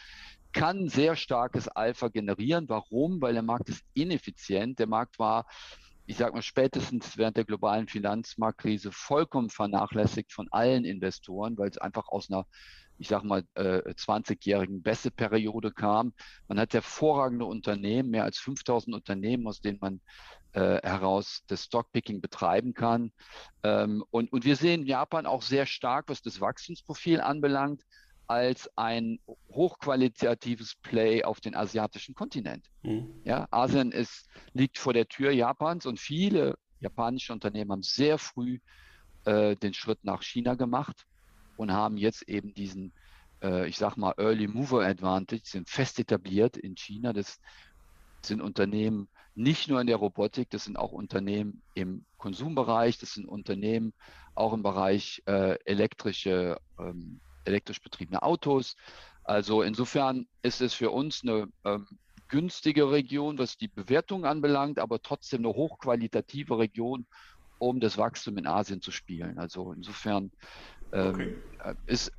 kann 0.53 0.89
sehr 0.89 1.17
starkes 1.17 1.67
Alpha 1.67 2.07
generieren. 2.07 2.69
Warum? 2.69 3.21
Weil 3.21 3.33
der 3.33 3.43
Markt 3.43 3.69
ist 3.69 3.83
ineffizient. 3.93 4.79
Der 4.79 4.87
Markt 4.87 5.19
war, 5.19 5.45
ich 6.07 6.17
sage 6.17 6.35
mal, 6.35 6.43
spätestens 6.43 7.19
während 7.19 7.37
der 7.37 7.45
globalen 7.45 7.89
Finanzmarktkrise 7.89 8.93
vollkommen 8.93 9.51
vernachlässigt 9.51 10.33
von 10.33 10.47
allen 10.53 10.85
Investoren, 10.85 11.59
weil 11.59 11.71
es 11.71 11.79
einfach 11.79 12.07
aus 12.09 12.31
einer 12.31 12.47
ich 12.99 13.09
sage 13.09 13.27
mal, 13.27 13.43
20-jährigen 13.57 14.83
Bässe-Periode 14.83 15.73
kam. 15.73 16.13
Man 16.47 16.61
hat 16.61 16.75
hervorragende 16.75 17.45
Unternehmen, 17.45 18.11
mehr 18.11 18.25
als 18.25 18.39
5000 18.39 18.95
Unternehmen, 18.95 19.47
aus 19.47 19.61
denen 19.61 19.79
man 19.81 20.01
äh, 20.55 20.81
heraus 20.83 21.43
das 21.49 21.65
Stockpicking 21.65 22.21
betreiben 22.21 22.75
kann. 22.75 23.13
Ähm, 23.63 24.05
und, 24.11 24.33
und 24.33 24.45
wir 24.45 24.57
sehen 24.57 24.87
Japan 24.87 25.27
auch 25.27 25.43
sehr 25.43 25.67
stark, 25.67 26.09
was 26.09 26.23
das 26.23 26.41
Wachstumsprofil 26.41 27.21
anbelangt, 27.21 27.83
als 28.27 28.71
ein 28.77 29.19
hochqualitatives 29.51 30.77
Play 30.77 31.25
auf 31.25 31.41
den 31.41 31.55
asiatischen 31.55 32.15
Kontinent. 32.15 32.67
Mhm. 32.83 33.21
Ja, 33.25 33.47
Asien 33.51 33.93
ist, 33.93 34.29
liegt 34.53 34.79
vor 34.79 34.93
der 34.93 35.09
Tür 35.09 35.31
Japans 35.31 35.87
und 35.87 36.01
viele 36.01 36.55
japanische 36.81 37.33
Unternehmen 37.33 37.73
haben 37.73 37.83
sehr 37.83 38.19
früh 38.19 38.61
äh, 39.25 39.57
den 39.57 39.75
Schritt 39.75 40.05
nach 40.05 40.23
China 40.23 40.55
gemacht 40.55 41.05
und 41.57 41.73
haben 41.73 41.97
jetzt 41.97 42.23
eben 42.29 42.55
diesen, 42.55 42.93
äh, 43.43 43.69
ich 43.69 43.77
sag 43.77 43.97
mal, 43.97 44.15
Early 44.19 44.49
Mover 44.49 44.87
Advantage, 44.87 45.43
sind 45.45 45.69
fest 45.69 45.99
etabliert 45.99 46.57
in 46.57 46.77
China. 46.77 47.13
Das 47.13 47.41
sind 48.23 48.41
Unternehmen 48.41 49.09
nicht 49.35 49.69
nur 49.69 49.81
in 49.81 49.87
der 49.87 49.97
Robotik, 49.97 50.51
das 50.51 50.65
sind 50.65 50.77
auch 50.77 50.93
Unternehmen 50.93 51.63
im 51.75 52.05
Konsumbereich, 52.19 52.99
das 52.99 53.15
sind 53.15 53.27
Unternehmen 53.27 53.93
auch 54.35 54.53
im 54.53 54.63
Bereich 54.63 55.23
äh, 55.27 55.59
elektrische, 55.65 56.59
ähm, 56.79 57.21
elektrisch 57.45 57.81
betriebene 57.83 58.23
Autos. 58.23 58.77
Also 59.25 59.63
insofern 59.63 60.27
ist 60.43 60.61
es 60.61 60.75
für 60.75 60.91
uns 60.91 61.23
eine 61.23 61.49
ähm, 61.65 61.87
günstige 62.29 62.91
Region, 62.91 63.39
was 63.39 63.57
die 63.57 63.69
Bewertung 63.69 64.25
anbelangt, 64.25 64.79
aber 64.79 65.01
trotzdem 65.01 65.41
eine 65.41 65.55
hochqualitative 65.55 66.59
Region, 66.59 67.07
um 67.59 67.81
das 67.81 67.97
Wachstum 67.99 68.39
in 68.39 68.47
Asien 68.47 68.81
zu 68.81 68.91
spielen. 68.91 69.39
Also 69.39 69.73
insofern 69.73 70.31
ähm, 70.93 71.15
okay. 71.15 71.35
Äh, 71.65 71.75
ist, 71.87 72.13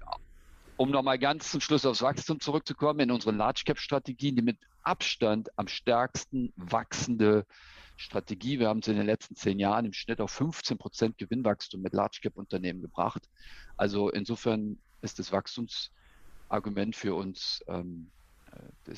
um 0.78 0.92
nochmal 0.92 1.20
ganz 1.20 1.52
zum 1.52 1.62
Schluss 1.62 1.86
aufs 1.86 2.02
Wachstum 2.02 2.40
zurückzukommen, 2.40 3.00
in 3.00 3.12
unseren 3.12 3.38
Large 3.38 3.64
Cap 3.66 3.80
Strategien, 3.80 4.36
die 4.36 4.42
mit 4.42 4.58
Abstand 4.84 5.50
am 5.58 5.68
stärksten 5.68 6.54
wachsende 6.56 7.46
Strategie. 7.98 8.60
Wir 8.60 8.68
haben 8.68 8.80
es 8.80 8.88
in 8.88 8.98
den 8.98 9.06
letzten 9.06 9.36
zehn 9.36 9.58
Jahren 9.58 9.86
im 9.86 9.94
Schnitt 9.94 10.20
auf 10.20 10.32
15 10.32 10.78
Prozent 10.78 11.18
Gewinnwachstum 11.18 11.82
mit 11.82 11.94
Large 11.94 12.20
Cap 12.22 12.36
Unternehmen 12.36 12.82
gebracht. 12.82 13.28
Also 13.78 14.10
insofern 14.10 14.78
ist 15.02 15.20
das 15.20 15.32
Wachstumsargument 15.32 16.96
für 16.96 17.16
uns 17.16 17.64
ähm, 17.68 18.12
äh, 18.52 18.96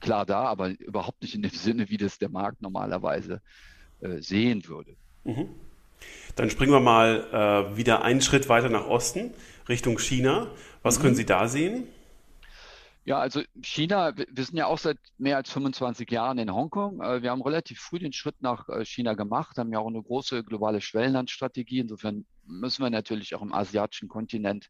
klar 0.00 0.26
da, 0.26 0.44
aber 0.44 0.70
überhaupt 0.78 1.22
nicht 1.22 1.34
in 1.34 1.42
dem 1.42 1.50
Sinne, 1.50 1.88
wie 1.88 1.96
das 1.96 2.18
der 2.18 2.28
Markt 2.28 2.60
normalerweise 2.60 3.40
äh, 4.00 4.20
sehen 4.20 4.66
würde. 4.68 4.96
Mhm. 5.24 5.54
Dann 6.36 6.50
springen 6.50 6.72
wir 6.72 6.80
mal 6.80 7.70
äh, 7.72 7.76
wieder 7.76 8.02
einen 8.02 8.20
Schritt 8.20 8.48
weiter 8.48 8.68
nach 8.68 8.86
Osten, 8.86 9.32
Richtung 9.68 9.98
China. 9.98 10.48
Was 10.82 10.98
mhm. 10.98 11.02
können 11.02 11.14
Sie 11.14 11.26
da 11.26 11.48
sehen? 11.48 11.88
Ja, 13.08 13.18
also 13.18 13.40
China, 13.62 14.12
wir 14.14 14.44
sind 14.44 14.58
ja 14.58 14.66
auch 14.66 14.76
seit 14.76 14.98
mehr 15.16 15.38
als 15.38 15.50
25 15.50 16.10
Jahren 16.10 16.36
in 16.36 16.52
Hongkong. 16.52 17.00
Äh, 17.00 17.22
wir 17.22 17.30
haben 17.30 17.40
relativ 17.40 17.80
früh 17.80 17.98
den 17.98 18.12
Schritt 18.12 18.42
nach 18.42 18.68
äh, 18.68 18.84
China 18.84 19.14
gemacht, 19.14 19.56
haben 19.56 19.72
ja 19.72 19.78
auch 19.78 19.86
eine 19.86 20.02
große 20.02 20.44
globale 20.44 20.82
Schwellenlandstrategie. 20.82 21.78
Insofern 21.78 22.26
müssen 22.44 22.82
wir 22.82 22.90
natürlich 22.90 23.34
auch 23.34 23.40
im 23.40 23.54
asiatischen 23.54 24.08
Kontinent 24.08 24.68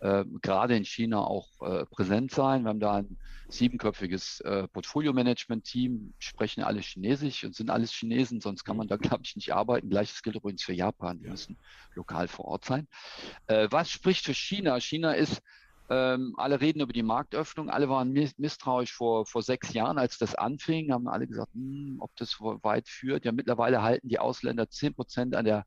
äh, 0.00 0.24
gerade 0.42 0.76
in 0.76 0.84
China 0.84 1.24
auch 1.24 1.48
äh, 1.60 1.84
präsent 1.86 2.30
sein. 2.30 2.62
Wir 2.62 2.68
haben 2.70 2.80
da 2.80 2.96
ein 2.96 3.18
siebenköpfiges 3.48 4.40
äh, 4.40 4.68
Portfolio-Management-Team, 4.68 6.14
sprechen 6.18 6.62
alle 6.62 6.80
Chinesisch 6.80 7.44
und 7.44 7.54
sind 7.54 7.70
alles 7.70 7.92
Chinesen, 7.92 8.40
sonst 8.40 8.64
kann 8.64 8.76
man 8.76 8.88
da, 8.88 8.96
glaube 8.96 9.22
ich, 9.24 9.36
nicht 9.36 9.52
arbeiten. 9.54 9.88
Gleiches 9.88 10.22
gilt 10.22 10.36
übrigens 10.36 10.62
für 10.62 10.74
Japan, 10.74 11.18
die 11.18 11.28
müssen 11.28 11.58
lokal 11.94 12.28
vor 12.28 12.46
Ort 12.46 12.64
sein. 12.64 12.86
Äh, 13.46 13.68
was 13.70 13.90
spricht 13.90 14.24
für 14.24 14.34
China? 14.34 14.78
China 14.80 15.12
ist 15.12 15.42
ähm, 15.90 16.34
alle 16.36 16.60
reden 16.60 16.80
über 16.80 16.92
die 16.92 17.02
Marktöffnung. 17.02 17.70
Alle 17.70 17.88
waren 17.88 18.12
misstrauisch 18.12 18.92
vor, 18.92 19.24
vor 19.26 19.42
sechs 19.42 19.72
Jahren, 19.72 19.98
als 19.98 20.18
das 20.18 20.34
anfing, 20.34 20.92
haben 20.92 21.08
alle 21.08 21.26
gesagt, 21.26 21.52
hm, 21.54 21.96
ob 22.00 22.14
das 22.16 22.38
weit 22.40 22.88
führt. 22.88 23.24
Ja, 23.24 23.32
mittlerweile 23.32 23.82
halten 23.82 24.08
die 24.08 24.18
Ausländer 24.18 24.68
zehn 24.68 24.94
Prozent 24.94 25.34
an 25.34 25.46
der 25.46 25.64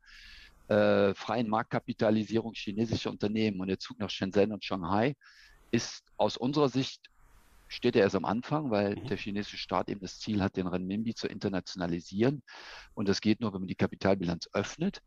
äh, 0.71 1.13
freien 1.15 1.49
Marktkapitalisierung 1.49 2.53
chinesischer 2.53 3.11
Unternehmen. 3.11 3.59
Und 3.59 3.67
der 3.67 3.79
Zug 3.79 3.99
nach 3.99 4.09
Shenzhen 4.09 4.53
und 4.53 4.63
Shanghai 4.63 5.15
ist 5.71 6.03
aus 6.17 6.37
unserer 6.37 6.69
Sicht 6.69 7.01
steht 7.67 7.95
er 7.95 8.01
erst 8.01 8.17
am 8.17 8.25
Anfang, 8.25 8.69
weil 8.69 8.95
mhm. 8.95 9.07
der 9.07 9.17
chinesische 9.17 9.57
Staat 9.57 9.89
eben 9.89 10.01
das 10.01 10.19
Ziel 10.19 10.41
hat, 10.41 10.57
den 10.57 10.67
Renminbi 10.67 11.13
zu 11.13 11.27
internationalisieren. 11.27 12.43
Und 12.93 13.07
das 13.07 13.21
geht 13.21 13.39
nur, 13.39 13.53
wenn 13.53 13.61
man 13.61 13.67
die 13.67 13.75
Kapitalbilanz 13.75 14.49
öffnet. 14.51 15.01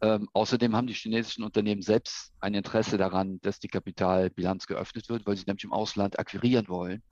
Ähm, 0.00 0.28
außerdem 0.32 0.74
haben 0.74 0.88
die 0.88 0.94
chinesischen 0.94 1.44
Unternehmen 1.44 1.82
selbst 1.82 2.32
ein 2.40 2.54
Interesse 2.54 2.98
daran, 2.98 3.40
dass 3.42 3.60
die 3.60 3.68
Kapitalbilanz 3.68 4.66
geöffnet 4.66 5.08
wird, 5.08 5.24
weil 5.24 5.36
sie 5.36 5.44
nämlich 5.46 5.64
im 5.64 5.72
Ausland 5.72 6.18
akquirieren 6.18 6.66
wollen. 6.68 7.02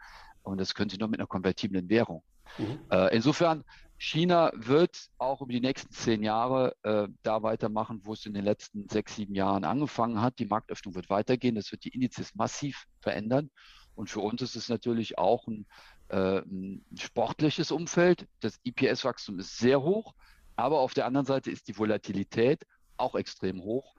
Und 0.42 0.58
das 0.60 0.74
können 0.74 0.90
sie 0.90 0.98
nur 0.98 1.08
mit 1.08 1.20
einer 1.20 1.28
konvertiblen 1.28 1.88
Währung. 1.88 2.24
Mhm. 2.58 2.80
Äh, 2.90 3.14
insofern, 3.14 3.64
China 3.98 4.52
wird 4.54 5.08
auch 5.18 5.42
über 5.42 5.52
die 5.52 5.60
nächsten 5.60 5.92
zehn 5.92 6.22
Jahre 6.22 6.76
äh, 6.82 7.08
da 7.22 7.42
weitermachen, 7.42 8.00
wo 8.04 8.12
es 8.12 8.24
in 8.26 8.34
den 8.34 8.44
letzten 8.44 8.88
sechs, 8.88 9.16
sieben 9.16 9.34
Jahren 9.34 9.64
angefangen 9.64 10.20
hat. 10.20 10.38
Die 10.38 10.46
Marktöffnung 10.46 10.94
wird 10.94 11.10
weitergehen. 11.10 11.56
Das 11.56 11.72
wird 11.72 11.84
die 11.84 11.90
Indizes 11.90 12.34
massiv 12.34 12.86
verändern. 13.00 13.50
Und 13.96 14.08
für 14.08 14.20
uns 14.20 14.40
ist 14.40 14.54
es 14.54 14.68
natürlich 14.68 15.18
auch 15.18 15.48
ein, 15.48 15.66
äh, 16.08 16.38
ein 16.38 16.86
sportliches 16.96 17.72
Umfeld. 17.72 18.28
Das 18.38 18.60
IPS-Wachstum 18.62 19.40
ist 19.40 19.58
sehr 19.58 19.82
hoch. 19.82 20.14
Aber 20.54 20.78
auf 20.78 20.94
der 20.94 21.06
anderen 21.06 21.26
Seite 21.26 21.50
ist 21.50 21.66
die 21.66 21.76
Volatilität 21.76 22.64
auch 22.96 23.16
extrem 23.16 23.62
hoch, 23.62 23.94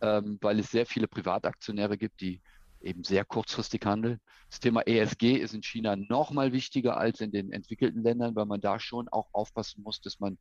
ähm, 0.00 0.38
weil 0.40 0.60
es 0.60 0.70
sehr 0.70 0.86
viele 0.86 1.08
Privataktionäre 1.08 1.98
gibt, 1.98 2.20
die 2.20 2.40
eben 2.80 3.04
sehr 3.04 3.24
kurzfristig 3.24 3.84
handeln. 3.84 4.20
Das 4.48 4.60
Thema 4.60 4.82
ESG 4.86 5.36
ist 5.36 5.54
in 5.54 5.62
China 5.62 5.96
noch 5.96 6.30
mal 6.30 6.52
wichtiger 6.52 6.96
als 6.96 7.20
in 7.20 7.30
den 7.30 7.52
entwickelten 7.52 8.02
Ländern, 8.02 8.34
weil 8.34 8.46
man 8.46 8.60
da 8.60 8.80
schon 8.80 9.08
auch 9.08 9.28
aufpassen 9.32 9.82
muss, 9.82 10.00
dass 10.00 10.18
man 10.18 10.38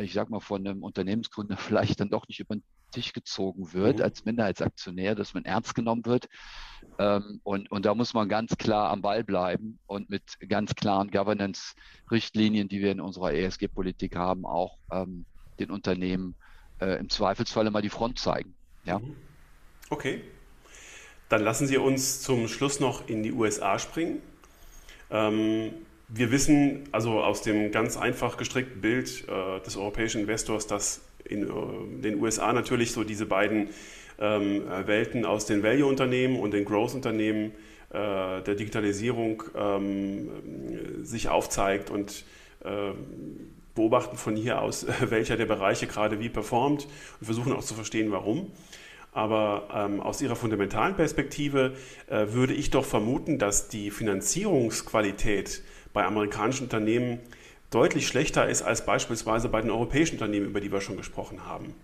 ich 0.00 0.12
sag 0.12 0.30
mal, 0.30 0.40
von 0.40 0.66
einem 0.66 0.82
Unternehmensgründer 0.82 1.56
vielleicht 1.58 2.00
dann 2.00 2.10
doch 2.10 2.26
nicht 2.28 2.40
über 2.40 2.56
den 2.56 2.62
Tisch 2.90 3.12
gezogen 3.12 3.72
wird 3.72 3.98
mhm. 3.98 4.04
als 4.04 4.24
Minderheitsaktionär, 4.24 5.14
dass 5.14 5.34
man 5.34 5.44
ernst 5.44 5.74
genommen 5.74 6.04
wird. 6.04 6.28
Ähm, 6.98 7.40
und, 7.42 7.70
und 7.70 7.86
da 7.86 7.94
muss 7.94 8.14
man 8.14 8.28
ganz 8.28 8.56
klar 8.56 8.90
am 8.90 9.02
Ball 9.02 9.24
bleiben 9.24 9.78
und 9.86 10.10
mit 10.10 10.22
ganz 10.48 10.74
klaren 10.74 11.10
Governance-Richtlinien, 11.10 12.68
die 12.68 12.80
wir 12.80 12.92
in 12.92 13.00
unserer 13.00 13.32
ESG-Politik 13.32 14.16
haben, 14.16 14.44
auch 14.44 14.78
ähm, 14.90 15.24
den 15.58 15.70
Unternehmen 15.70 16.34
äh, 16.80 16.98
im 16.98 17.08
Zweifelsfalle 17.08 17.70
mal 17.70 17.82
die 17.82 17.88
Front 17.88 18.18
zeigen. 18.18 18.54
Ja? 18.84 18.98
Mhm. 18.98 19.16
Okay. 19.90 20.22
Dann 21.32 21.44
lassen 21.44 21.66
Sie 21.66 21.78
uns 21.78 22.20
zum 22.20 22.46
Schluss 22.46 22.78
noch 22.78 23.08
in 23.08 23.22
die 23.22 23.32
USA 23.32 23.78
springen. 23.78 24.20
Ähm, 25.10 25.72
wir 26.08 26.30
wissen 26.30 26.86
also 26.92 27.22
aus 27.22 27.40
dem 27.40 27.72
ganz 27.72 27.96
einfach 27.96 28.36
gestrickten 28.36 28.82
Bild 28.82 29.24
äh, 29.28 29.58
des 29.60 29.78
europäischen 29.78 30.20
Investors, 30.20 30.66
dass 30.66 31.00
in 31.24 31.44
äh, 31.44 32.02
den 32.02 32.20
USA 32.20 32.52
natürlich 32.52 32.92
so 32.92 33.02
diese 33.02 33.24
beiden 33.24 33.70
ähm, 34.18 34.64
Welten 34.84 35.24
aus 35.24 35.46
den 35.46 35.62
Value-Unternehmen 35.62 36.38
und 36.38 36.52
den 36.52 36.66
Growth-Unternehmen 36.66 37.52
äh, 37.88 38.42
der 38.42 38.54
Digitalisierung 38.54 39.42
ähm, 39.56 40.28
sich 41.02 41.30
aufzeigt 41.30 41.88
und 41.88 42.26
äh, 42.62 42.90
beobachten 43.74 44.18
von 44.18 44.36
hier 44.36 44.60
aus, 44.60 44.86
welcher 45.00 45.38
der 45.38 45.46
Bereiche 45.46 45.86
gerade 45.86 46.20
wie 46.20 46.28
performt 46.28 46.86
und 47.20 47.24
versuchen 47.24 47.54
auch 47.54 47.64
zu 47.64 47.72
verstehen, 47.72 48.12
warum. 48.12 48.52
Aber 49.12 49.68
ähm, 49.74 50.00
aus 50.00 50.22
Ihrer 50.22 50.36
fundamentalen 50.36 50.96
Perspektive 50.96 51.76
äh, 52.06 52.28
würde 52.32 52.54
ich 52.54 52.70
doch 52.70 52.84
vermuten, 52.84 53.38
dass 53.38 53.68
die 53.68 53.90
Finanzierungsqualität 53.90 55.62
bei 55.92 56.04
amerikanischen 56.04 56.64
Unternehmen 56.64 57.20
deutlich 57.70 58.06
schlechter 58.06 58.48
ist 58.48 58.62
als 58.62 58.86
beispielsweise 58.86 59.48
bei 59.48 59.60
den 59.60 59.70
europäischen 59.70 60.14
Unternehmen, 60.14 60.46
über 60.46 60.60
die 60.60 60.72
wir 60.72 60.80
schon 60.80 60.96
gesprochen 60.96 61.44
haben? 61.46 61.74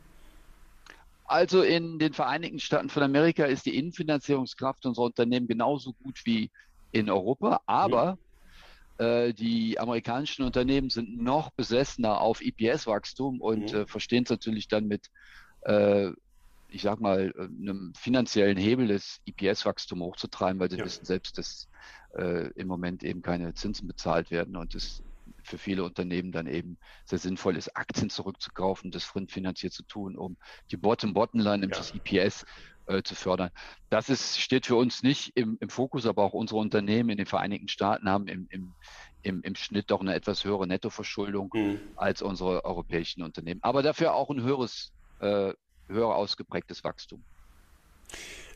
Also 1.25 1.63
in 1.63 1.99
den 1.99 2.15
Vereinigten 2.15 2.59
Staaten 2.59 2.89
von 2.89 3.03
Amerika 3.03 3.45
ist 3.45 3.67
die 3.67 3.77
Innenfinanzierungskraft 3.77 4.87
unserer 4.87 5.05
Unternehmen 5.05 5.47
genauso 5.47 5.93
gut 5.93 6.25
wie 6.25 6.51
in 6.93 7.11
Europa, 7.11 7.61
aber 7.67 8.17
mhm. 8.99 9.05
äh, 9.05 9.33
die 9.35 9.79
amerikanischen 9.79 10.45
Unternehmen 10.45 10.89
sind 10.89 11.23
noch 11.23 11.51
besessener 11.51 12.23
auf 12.23 12.41
EPS-Wachstum 12.41 13.43
und 13.43 13.73
mhm. 13.73 13.81
äh, 13.81 13.87
verstehen 13.87 14.25
es 14.25 14.31
natürlich 14.31 14.69
dann 14.69 14.89
mit, 14.89 15.11
äh, 15.63 16.13
ich 16.69 16.83
sag 16.83 17.01
mal, 17.01 17.33
einem 17.39 17.93
finanziellen 17.97 18.57
Hebel 18.57 18.89
des 18.89 19.21
EPS-Wachstum 19.27 20.03
hochzutreiben, 20.03 20.61
weil 20.61 20.71
sie 20.71 20.79
ja. 20.79 20.85
wissen 20.85 21.05
selbst, 21.05 21.39
dass 21.39 21.69
äh, 22.17 22.51
im 22.53 22.69
Moment 22.69 23.03
eben 23.03 23.23
keine 23.23 23.55
Zinsen 23.55 23.89
bezahlt 23.89 24.31
werden 24.31 24.57
und 24.57 24.75
es 24.75 25.03
für 25.43 25.59
viele 25.59 25.85
Unternehmen 25.85 26.33
dann 26.33 26.47
eben 26.47 26.79
sehr 27.05 27.19
sinnvoll 27.19 27.57
ist, 27.57 27.77
Aktien 27.77 28.11
zurückzukaufen, 28.11 28.91
das 28.91 29.05
fremdfinanziert 29.05 29.73
zu 29.73 29.83
tun, 29.83 30.17
um 30.17 30.37
die 30.71 30.77
Bottom-Bottom-Line, 30.77 31.59
nämlich 31.59 31.79
das 31.79 31.95
EPS, 31.95 32.45
äh, 32.89 33.03
zu 33.03 33.15
fördern. 33.15 33.51
Das 33.91 34.09
ist, 34.09 34.41
steht 34.41 34.67
für 34.67 34.77
uns 34.77 35.03
nicht 35.03 35.33
im, 35.37 35.57
im, 35.61 35.69
Fokus, 35.69 36.07
aber 36.07 36.23
auch 36.23 36.33
unsere 36.33 36.59
Unternehmen 36.59 37.11
in 37.11 37.19
den 37.19 37.27
Vereinigten 37.27 37.69
Staaten 37.69 38.09
haben 38.09 38.29
im, 38.29 38.47
im, 38.51 38.75
im, 39.23 39.43
im 39.43 39.55
Schnitt 39.55 39.91
doch 39.91 40.01
eine 40.01 40.15
etwas 40.15 40.45
höhere 40.45 40.67
Nettoverschuldung 40.67 41.51
mhm. 41.53 41.81
als 41.97 42.23
unsere 42.23 42.65
europäischen 42.65 43.23
Unternehmen. 43.23 43.61
Aber 43.63 43.83
dafür 43.83 44.15
auch 44.15 44.31
ein 44.31 44.43
höheres, 44.43 44.93
äh, 45.21 45.53
höher 45.89 46.15
ausgeprägtes 46.15 46.85
Wachstum. 46.85 47.23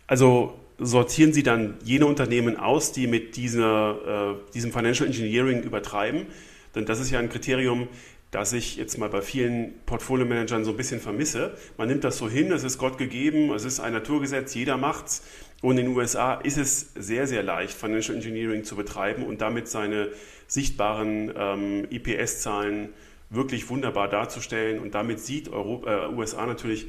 Also 0.07 0.59
sortieren 0.79 1.33
Sie 1.33 1.43
dann 1.43 1.79
jene 1.85 2.07
Unternehmen 2.07 2.57
aus, 2.57 2.93
die 2.93 3.07
mit 3.07 3.37
dieser, 3.37 4.35
äh, 4.35 4.53
diesem 4.53 4.73
Financial 4.73 5.07
Engineering 5.07 5.63
übertreiben? 5.63 6.27
Denn 6.75 6.87
das 6.87 7.01
ist 7.01 7.11
ja 7.11 7.19
ein 7.19 7.29
Kriterium, 7.29 7.89
das 8.31 8.55
ich 8.55 8.77
jetzt 8.77 8.97
mal 8.97 9.11
bei 9.11 9.21
vielen 9.21 9.75
Portfolio-Managern 9.85 10.65
so 10.65 10.71
ein 10.71 10.77
bisschen 10.77 11.01
vermisse. 11.01 11.57
Man 11.77 11.89
nimmt 11.89 12.03
das 12.03 12.17
so 12.17 12.31
hin, 12.31 12.51
es 12.51 12.65
ist 12.65 12.79
Gott 12.79 12.97
gegeben, 12.97 13.53
es 13.53 13.65
ist 13.65 13.79
ein 13.79 13.93
Naturgesetz, 13.93 14.55
jeder 14.55 14.79
macht's. 14.79 15.23
Und 15.61 15.77
in 15.79 15.87
den 15.87 15.97
USA 15.97 16.35
ist 16.35 16.57
es 16.57 16.93
sehr, 16.95 17.27
sehr 17.27 17.43
leicht, 17.43 17.75
Financial 17.75 18.17
Engineering 18.17 18.65
zu 18.65 18.75
betreiben 18.75 19.25
und 19.25 19.43
damit 19.43 19.69
seine 19.69 20.09
sichtbaren 20.47 21.33
ähm, 21.37 21.87
IPS-Zahlen 21.91 22.89
wirklich 23.29 23.69
wunderbar 23.69 24.09
darzustellen. 24.09 24.81
Und 24.81 24.95
damit 24.95 25.21
sieht 25.21 25.51
Europa, 25.51 26.07
äh, 26.07 26.09
USA 26.09 26.47
natürlich 26.47 26.87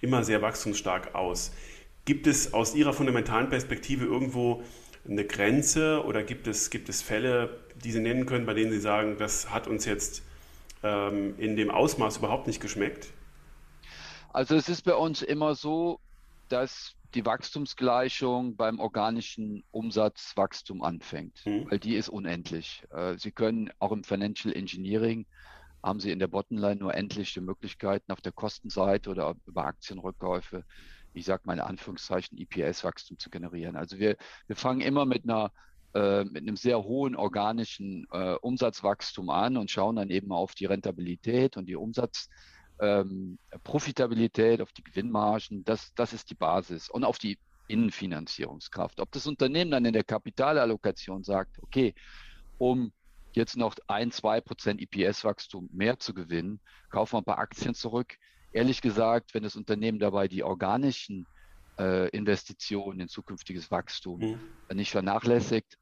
immer 0.00 0.24
sehr 0.24 0.42
wachstumsstark 0.42 1.14
aus. 1.14 1.52
Gibt 2.04 2.26
es 2.26 2.54
aus 2.54 2.74
Ihrer 2.74 2.92
fundamentalen 2.92 3.48
Perspektive 3.48 4.04
irgendwo 4.04 4.62
eine 5.08 5.24
Grenze 5.24 6.04
oder 6.04 6.22
gibt 6.22 6.46
es, 6.46 6.70
gibt 6.70 6.88
es 6.88 7.02
Fälle, 7.02 7.60
die 7.82 7.92
Sie 7.92 8.00
nennen 8.00 8.26
können, 8.26 8.46
bei 8.46 8.54
denen 8.54 8.70
Sie 8.70 8.80
sagen, 8.80 9.16
das 9.18 9.50
hat 9.50 9.66
uns 9.66 9.84
jetzt 9.84 10.22
ähm, 10.82 11.34
in 11.38 11.56
dem 11.56 11.70
Ausmaß 11.70 12.18
überhaupt 12.18 12.46
nicht 12.46 12.60
geschmeckt? 12.60 13.08
Also 14.32 14.54
es 14.54 14.68
ist 14.68 14.82
bei 14.82 14.94
uns 14.94 15.22
immer 15.22 15.54
so, 15.54 16.00
dass 16.48 16.94
die 17.14 17.24
Wachstumsgleichung 17.24 18.56
beim 18.56 18.80
organischen 18.80 19.64
Umsatzwachstum 19.70 20.82
anfängt, 20.82 21.40
mhm. 21.46 21.70
weil 21.70 21.78
die 21.78 21.96
ist 21.96 22.08
unendlich. 22.08 22.84
Äh, 22.90 23.16
Sie 23.16 23.32
können 23.32 23.70
auch 23.78 23.92
im 23.92 24.04
Financial 24.04 24.54
Engineering 24.54 25.24
haben 25.82 26.00
sie 26.00 26.10
in 26.10 26.18
der 26.18 26.28
Bottomline 26.28 26.76
nur 26.76 26.94
endliche 26.94 27.40
Möglichkeiten 27.40 28.12
auf 28.12 28.20
der 28.20 28.32
Kostenseite 28.32 29.10
oder 29.10 29.34
über 29.46 29.64
Aktienrückkäufe, 29.64 30.64
ich 31.14 31.24
sage 31.24 31.42
mal 31.44 31.54
in 31.54 31.60
Anführungszeichen, 31.60 32.38
EPS-Wachstum 32.38 33.18
zu 33.18 33.30
generieren. 33.30 33.76
Also 33.76 33.98
wir, 33.98 34.16
wir 34.46 34.56
fangen 34.56 34.80
immer 34.80 35.04
mit 35.04 35.24
einer 35.24 35.52
äh, 35.94 36.24
mit 36.24 36.42
einem 36.42 36.56
sehr 36.56 36.84
hohen 36.84 37.16
organischen 37.16 38.06
äh, 38.12 38.34
Umsatzwachstum 38.34 39.30
an 39.30 39.56
und 39.56 39.70
schauen 39.70 39.96
dann 39.96 40.10
eben 40.10 40.32
auf 40.32 40.54
die 40.54 40.66
Rentabilität 40.66 41.56
und 41.56 41.66
die 41.66 41.76
Umsatzprofitabilität, 41.76 44.58
ähm, 44.58 44.62
auf 44.62 44.72
die 44.72 44.84
Gewinnmargen. 44.84 45.64
Das, 45.64 45.94
das 45.94 46.12
ist 46.12 46.28
die 46.28 46.34
Basis 46.34 46.90
und 46.90 47.04
auf 47.04 47.18
die 47.18 47.38
Innenfinanzierungskraft. 47.68 49.00
Ob 49.00 49.10
das 49.12 49.26
Unternehmen 49.26 49.70
dann 49.70 49.86
in 49.86 49.94
der 49.94 50.04
Kapitalallokation 50.04 51.24
sagt, 51.24 51.58
okay, 51.62 51.94
um 52.58 52.92
jetzt 53.38 53.56
noch 53.56 53.74
ein, 53.86 54.10
zwei 54.10 54.40
Prozent 54.40 54.82
EPS-Wachstum 54.82 55.70
mehr 55.72 55.98
zu 55.98 56.12
gewinnen, 56.12 56.60
kaufen 56.90 57.14
wir 57.14 57.18
ein 57.18 57.24
paar 57.24 57.38
Aktien 57.38 57.74
zurück. 57.74 58.18
Ehrlich 58.52 58.82
gesagt, 58.82 59.32
wenn 59.32 59.42
das 59.42 59.56
Unternehmen 59.56 59.98
dabei 59.98 60.28
die 60.28 60.42
organischen 60.42 61.26
äh, 61.78 62.08
Investitionen 62.10 63.00
in 63.00 63.08
zukünftiges 63.08 63.70
Wachstum 63.70 64.20
mhm. 64.20 64.76
nicht 64.76 64.90
vernachlässigt, 64.90 65.78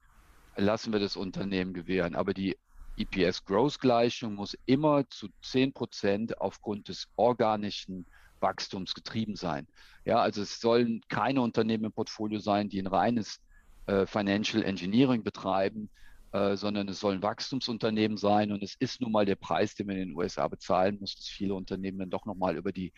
lassen 0.56 0.92
wir 0.92 1.00
das 1.00 1.16
Unternehmen 1.16 1.72
gewähren. 1.72 2.14
Aber 2.14 2.34
die 2.34 2.56
EPS-Growth-Gleichung 2.98 4.34
muss 4.34 4.56
immer 4.66 5.08
zu 5.08 5.28
10 5.42 5.72
Prozent 5.72 6.40
aufgrund 6.40 6.88
des 6.88 7.08
organischen 7.16 8.06
Wachstums 8.40 8.94
getrieben 8.94 9.36
sein. 9.36 9.66
Ja, 10.04 10.18
also 10.18 10.42
es 10.42 10.60
sollen 10.60 11.00
keine 11.08 11.40
Unternehmen 11.40 11.84
im 11.84 11.92
Portfolio 11.92 12.38
sein, 12.38 12.68
die 12.68 12.80
ein 12.80 12.86
reines 12.86 13.40
äh, 13.86 14.06
Financial 14.06 14.62
Engineering 14.62 15.22
betreiben, 15.22 15.90
äh, 16.36 16.56
sondern 16.58 16.86
es 16.88 17.00
sollen 17.00 17.22
Wachstumsunternehmen 17.22 18.18
sein. 18.18 18.52
Und 18.52 18.62
es 18.62 18.74
ist 18.74 19.00
nun 19.00 19.12
mal 19.12 19.24
der 19.24 19.36
Preis, 19.36 19.74
den 19.74 19.86
man 19.86 19.96
in 19.96 20.08
den 20.08 20.16
USA 20.16 20.46
bezahlen 20.48 20.98
muss, 21.00 21.16
dass 21.16 21.28
viele 21.28 21.54
Unternehmen 21.54 21.98
dann 21.98 22.10
doch 22.10 22.26
nochmal 22.26 22.56
über 22.56 22.72
die, 22.72 22.92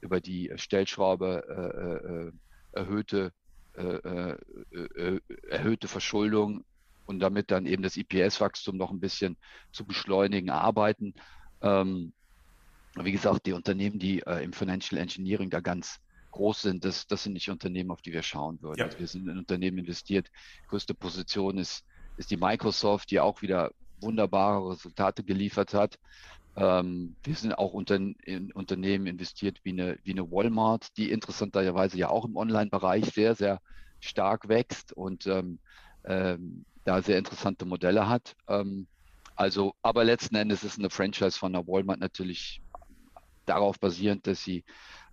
über 0.00 0.20
die 0.20 0.50
Stellschraube 0.56 1.44
äh, 1.48 2.06
äh 2.08 2.32
erhöhte, 2.72 3.32
äh, 3.76 3.82
äh, 3.82 5.20
erhöhte 5.48 5.88
Verschuldung 5.88 6.64
und 7.06 7.18
damit 7.18 7.50
dann 7.50 7.66
eben 7.66 7.82
das 7.82 7.96
IPS-Wachstum 7.96 8.76
noch 8.76 8.92
ein 8.92 9.00
bisschen 9.00 9.36
zu 9.72 9.84
beschleunigen, 9.84 10.50
arbeiten. 10.50 11.14
Ähm, 11.62 12.12
wie 12.94 13.12
gesagt, 13.12 13.46
die 13.46 13.52
Unternehmen, 13.52 13.98
die 13.98 14.20
im 14.20 14.52
Financial 14.52 15.00
Engineering 15.00 15.50
da 15.50 15.58
ganz 15.58 15.98
groß 16.30 16.62
sind, 16.62 16.84
das, 16.84 17.08
das 17.08 17.24
sind 17.24 17.32
nicht 17.32 17.50
Unternehmen, 17.50 17.90
auf 17.90 18.02
die 18.02 18.12
wir 18.12 18.22
schauen 18.22 18.62
würden. 18.62 18.78
Ja. 18.78 18.84
Also 18.86 19.00
wir 19.00 19.08
sind 19.08 19.28
in 19.28 19.38
Unternehmen 19.38 19.78
investiert. 19.78 20.30
Die 20.62 20.68
größte 20.68 20.94
Position 20.94 21.58
ist 21.58 21.84
ist 22.20 22.30
die 22.30 22.36
Microsoft, 22.36 23.10
die 23.10 23.18
auch 23.18 23.40
wieder 23.40 23.72
wunderbare 24.00 24.70
Resultate 24.70 25.24
geliefert 25.24 25.72
hat. 25.72 25.98
Ähm, 26.54 27.16
wir 27.24 27.34
sind 27.34 27.54
auch 27.54 27.72
unter, 27.72 27.96
in 27.96 28.52
Unternehmen 28.52 29.06
investiert 29.06 29.58
wie 29.62 29.70
eine, 29.70 29.98
wie 30.04 30.12
eine 30.12 30.30
Walmart, 30.30 30.96
die 30.98 31.10
interessanterweise 31.10 31.96
ja 31.96 32.10
auch 32.10 32.26
im 32.26 32.36
Online-Bereich 32.36 33.06
sehr, 33.06 33.34
sehr 33.34 33.60
stark 34.00 34.48
wächst 34.48 34.92
und 34.92 35.26
ähm, 35.26 35.58
ähm, 36.04 36.66
da 36.84 37.00
sehr 37.00 37.16
interessante 37.16 37.64
Modelle 37.64 38.06
hat. 38.08 38.36
Ähm, 38.48 38.86
also, 39.34 39.74
aber 39.80 40.04
letzten 40.04 40.36
Endes 40.36 40.62
ist 40.62 40.78
eine 40.78 40.90
Franchise 40.90 41.38
von 41.38 41.54
der 41.54 41.66
Walmart 41.66 42.00
natürlich 42.00 42.60
darauf 43.46 43.80
basierend, 43.80 44.26
dass 44.26 44.44
sie 44.44 44.64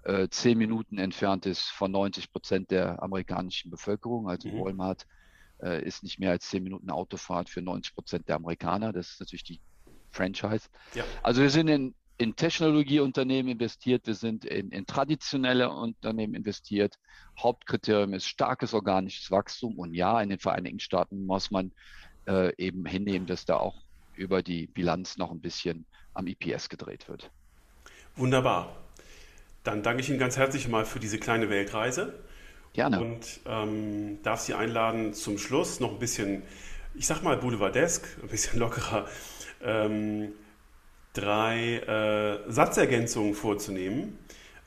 äh, 0.03 0.27
zehn 0.29 0.57
Minuten 0.57 0.97
entfernt 0.97 1.45
ist 1.45 1.69
von 1.69 1.91
90 1.91 2.33
Prozent 2.33 2.71
der 2.71 3.01
amerikanischen 3.01 3.71
Bevölkerung. 3.71 4.29
Also 4.29 4.49
mhm. 4.49 4.59
Walmart 4.59 5.05
äh, 5.61 5.83
ist 5.83 6.03
nicht 6.03 6.19
mehr 6.19 6.31
als 6.31 6.49
zehn 6.49 6.63
Minuten 6.63 6.89
Autofahrt 6.89 7.49
für 7.49 7.61
90 7.61 7.93
Prozent 7.93 8.27
der 8.27 8.35
Amerikaner. 8.35 8.93
Das 8.93 9.11
ist 9.11 9.19
natürlich 9.19 9.43
die 9.43 9.59
Franchise. 10.11 10.69
Ja. 10.93 11.03
Also 11.23 11.41
wir 11.41 11.49
sind 11.49 11.67
in, 11.67 11.95
in 12.17 12.35
Technologieunternehmen 12.35 13.51
investiert, 13.51 14.07
wir 14.07 14.15
sind 14.15 14.45
in, 14.45 14.71
in 14.71 14.85
traditionelle 14.85 15.69
Unternehmen 15.69 16.33
investiert. 16.33 16.95
Hauptkriterium 17.39 18.13
ist 18.13 18.27
starkes 18.27 18.73
organisches 18.73 19.29
Wachstum. 19.31 19.77
Und 19.77 19.93
ja, 19.93 20.19
in 20.21 20.29
den 20.29 20.39
Vereinigten 20.39 20.79
Staaten 20.79 21.25
muss 21.25 21.51
man 21.51 21.71
äh, 22.27 22.53
eben 22.57 22.85
hinnehmen, 22.85 23.27
dass 23.27 23.45
da 23.45 23.57
auch 23.57 23.83
über 24.15 24.41
die 24.41 24.67
Bilanz 24.67 25.17
noch 25.17 25.31
ein 25.31 25.41
bisschen 25.41 25.85
am 26.13 26.27
EPS 26.27 26.69
gedreht 26.69 27.07
wird. 27.07 27.29
Wunderbar. 28.15 28.75
Dann 29.63 29.83
danke 29.83 30.01
ich 30.01 30.09
Ihnen 30.09 30.17
ganz 30.17 30.37
herzlich 30.37 30.67
mal 30.67 30.85
für 30.85 30.99
diese 30.99 31.19
kleine 31.19 31.49
Weltreise. 31.49 32.23
Gerne. 32.77 32.99
Und 32.99 33.39
ähm, 33.47 34.19
darf 34.21 34.41
Sie 34.41 34.53
einladen, 34.53 35.15
zum 35.15 35.39
Schluss 35.39 35.79
noch 35.79 35.93
ein 35.93 35.97
bisschen, 35.97 36.43
ich 36.93 37.07
sag 37.07 37.23
mal 37.23 37.35
Boulevardesk, 37.35 38.05
ein 38.21 38.27
bisschen 38.27 38.59
lockerer, 38.59 39.07
ähm, 39.63 40.33
drei 41.13 41.77
äh, 41.77 42.51
Satzergänzungen 42.51 43.33
vorzunehmen. 43.33 44.19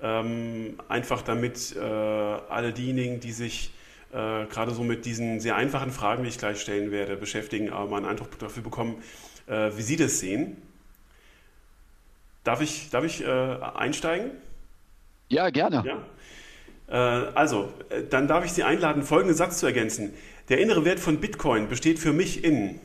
Ähm, 0.03 0.81
einfach 0.89 1.23
damit 1.23 1.77
äh, 1.77 1.79
alle 1.79 2.73
diejenigen, 2.73 3.21
die 3.21 3.31
sich 3.31 3.73
äh, 4.13 4.45
gerade 4.47 4.73
so 4.73 4.83
mit 4.83 5.05
diesen 5.05 5.39
sehr 5.39 5.55
einfachen 5.55 5.93
Fragen, 5.93 6.25
die 6.25 6.31
ich 6.31 6.39
gleich 6.39 6.61
stellen 6.61 6.91
werde, 6.91 7.17
beschäftigen, 7.17 7.71
aber 7.71 7.91
mal 7.91 7.97
einen 7.99 8.07
Eindruck 8.07 8.37
dafür 8.41 8.65
bekommen, 8.65 9.05
äh, 9.47 9.71
wie 9.77 9.83
Sie 9.83 9.95
das 9.95 10.19
sehen. 10.19 10.61
Darf 12.43 12.61
ich, 12.61 12.91
darf 12.91 13.05
ich 13.05 13.23
äh, 13.23 13.29
einsteigen? 13.29 14.33
Ja, 15.29 15.49
gerne. 15.51 15.85
Ja? 15.87 16.03
Äh, 16.91 16.97
also, 16.97 17.73
äh, 17.89 18.03
dann 18.03 18.27
darf 18.27 18.45
ich 18.45 18.53
Sie 18.53 18.65
einladen, 18.65 19.03
folgenden 19.03 19.37
Satz 19.37 19.61
zu 19.61 19.67
ergänzen. 19.67 20.13
Der 20.49 20.59
innere 20.59 20.85
Wert 20.85 20.99
von 20.99 21.21
Bitcoin 21.21 21.69
besteht 21.69 22.01
für 22.01 22.13
mich 22.13 22.43
in. 22.43 22.81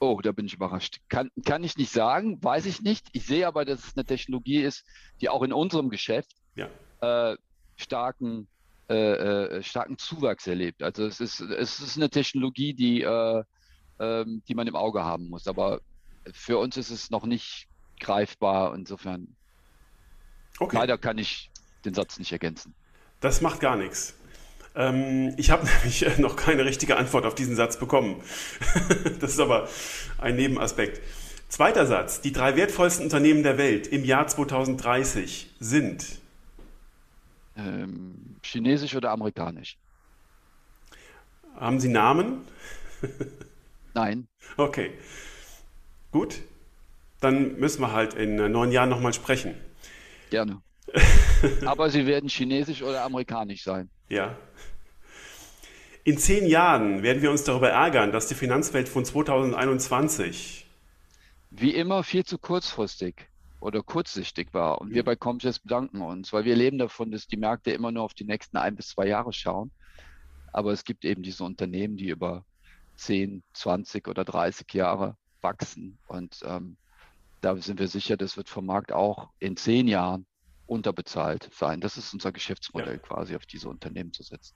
Oh, 0.00 0.20
da 0.22 0.32
bin 0.32 0.46
ich 0.46 0.54
überrascht. 0.54 1.00
Kann, 1.08 1.30
kann 1.44 1.62
ich 1.64 1.76
nicht 1.76 1.92
sagen, 1.92 2.42
weiß 2.42 2.64
ich 2.66 2.80
nicht. 2.80 3.06
Ich 3.12 3.26
sehe 3.26 3.46
aber, 3.46 3.64
dass 3.66 3.86
es 3.86 3.96
eine 3.96 4.06
Technologie 4.06 4.62
ist, 4.62 4.84
die 5.20 5.28
auch 5.28 5.42
in 5.42 5.52
unserem 5.52 5.90
Geschäft 5.90 6.30
ja. 6.56 6.68
äh, 7.00 7.36
starken, 7.76 8.48
äh, 8.88 8.94
äh 8.94 9.62
starken 9.62 9.98
Zuwachs 9.98 10.46
erlebt. 10.46 10.82
Also 10.82 11.04
es 11.06 11.20
ist, 11.20 11.40
es 11.40 11.80
ist 11.80 11.96
eine 11.96 12.08
Technologie, 12.08 12.72
die, 12.72 13.02
äh, 13.02 13.44
ähm, 13.98 14.42
die 14.48 14.54
man 14.54 14.66
im 14.66 14.76
Auge 14.76 15.04
haben 15.04 15.28
muss. 15.28 15.46
Aber 15.46 15.80
für 16.32 16.58
uns 16.58 16.78
ist 16.78 16.90
es 16.90 17.10
noch 17.10 17.26
nicht 17.26 17.68
greifbar. 18.00 18.74
Insofern, 18.74 19.36
okay. 20.58 20.76
leider 20.76 20.96
kann 20.96 21.18
ich 21.18 21.50
den 21.84 21.92
Satz 21.92 22.18
nicht 22.18 22.32
ergänzen. 22.32 22.74
Das 23.24 23.40
macht 23.40 23.60
gar 23.60 23.76
nichts. 23.76 24.14
Ähm, 24.74 25.32
ich 25.38 25.50
habe 25.50 25.66
nämlich 25.78 26.18
noch 26.18 26.36
keine 26.36 26.66
richtige 26.66 26.98
Antwort 26.98 27.24
auf 27.24 27.34
diesen 27.34 27.56
Satz 27.56 27.78
bekommen. 27.78 28.22
das 29.20 29.30
ist 29.32 29.40
aber 29.40 29.66
ein 30.18 30.36
Nebenaspekt. 30.36 31.00
Zweiter 31.48 31.86
Satz. 31.86 32.20
Die 32.20 32.32
drei 32.32 32.54
wertvollsten 32.54 33.02
Unternehmen 33.02 33.42
der 33.42 33.56
Welt 33.56 33.86
im 33.86 34.04
Jahr 34.04 34.26
2030 34.26 35.54
sind 35.58 36.04
ähm, 37.56 38.36
chinesisch 38.42 38.94
oder 38.94 39.10
amerikanisch. 39.10 39.78
Haben 41.56 41.80
Sie 41.80 41.88
Namen? 41.88 42.42
Nein. 43.94 44.28
Okay. 44.58 44.90
Gut. 46.12 46.42
Dann 47.20 47.58
müssen 47.58 47.80
wir 47.80 47.92
halt 47.92 48.12
in 48.12 48.36
neun 48.36 48.70
Jahren 48.70 48.90
nochmal 48.90 49.14
sprechen. 49.14 49.54
Gerne. 50.28 50.60
Aber 51.66 51.90
sie 51.90 52.06
werden 52.06 52.28
chinesisch 52.28 52.82
oder 52.82 53.04
amerikanisch 53.04 53.62
sein. 53.64 53.88
Ja. 54.08 54.36
In 56.04 56.18
zehn 56.18 56.46
Jahren 56.46 57.02
werden 57.02 57.22
wir 57.22 57.30
uns 57.30 57.44
darüber 57.44 57.70
ärgern, 57.70 58.12
dass 58.12 58.28
die 58.28 58.34
Finanzwelt 58.34 58.88
von 58.88 59.04
2021 59.04 60.64
wie 61.56 61.74
immer 61.74 62.02
viel 62.02 62.24
zu 62.24 62.36
kurzfristig 62.38 63.28
oder 63.60 63.82
kurzsichtig 63.82 64.48
war. 64.52 64.80
Und 64.80 64.90
wir 64.90 65.04
bei 65.04 65.14
Comgest 65.14 65.62
bedanken 65.62 66.02
uns, 66.02 66.32
weil 66.32 66.44
wir 66.44 66.56
leben 66.56 66.78
davon, 66.78 67.12
dass 67.12 67.26
die 67.26 67.36
Märkte 67.36 67.70
immer 67.70 67.92
nur 67.92 68.02
auf 68.02 68.14
die 68.14 68.24
nächsten 68.24 68.56
ein 68.56 68.74
bis 68.74 68.88
zwei 68.88 69.06
Jahre 69.06 69.32
schauen. 69.32 69.70
Aber 70.52 70.72
es 70.72 70.84
gibt 70.84 71.04
eben 71.04 71.22
diese 71.22 71.44
Unternehmen, 71.44 71.96
die 71.96 72.08
über 72.08 72.44
10, 72.96 73.42
20 73.52 74.08
oder 74.08 74.24
30 74.24 74.72
Jahre 74.74 75.16
wachsen. 75.40 75.98
Und 76.08 76.40
ähm, 76.44 76.76
da 77.40 77.56
sind 77.56 77.78
wir 77.78 77.88
sicher, 77.88 78.16
das 78.16 78.36
wird 78.36 78.48
vom 78.48 78.66
Markt 78.66 78.92
auch 78.92 79.30
in 79.38 79.56
zehn 79.56 79.86
Jahren 79.86 80.26
unterbezahlt 80.66 81.50
sein. 81.52 81.80
Das 81.80 81.96
ist 81.96 82.12
unser 82.12 82.32
Geschäftsmodell 82.32 82.94
ja. 82.94 82.98
quasi, 82.98 83.36
auf 83.36 83.46
diese 83.46 83.68
Unternehmen 83.68 84.12
zu 84.12 84.22
setzen. 84.22 84.54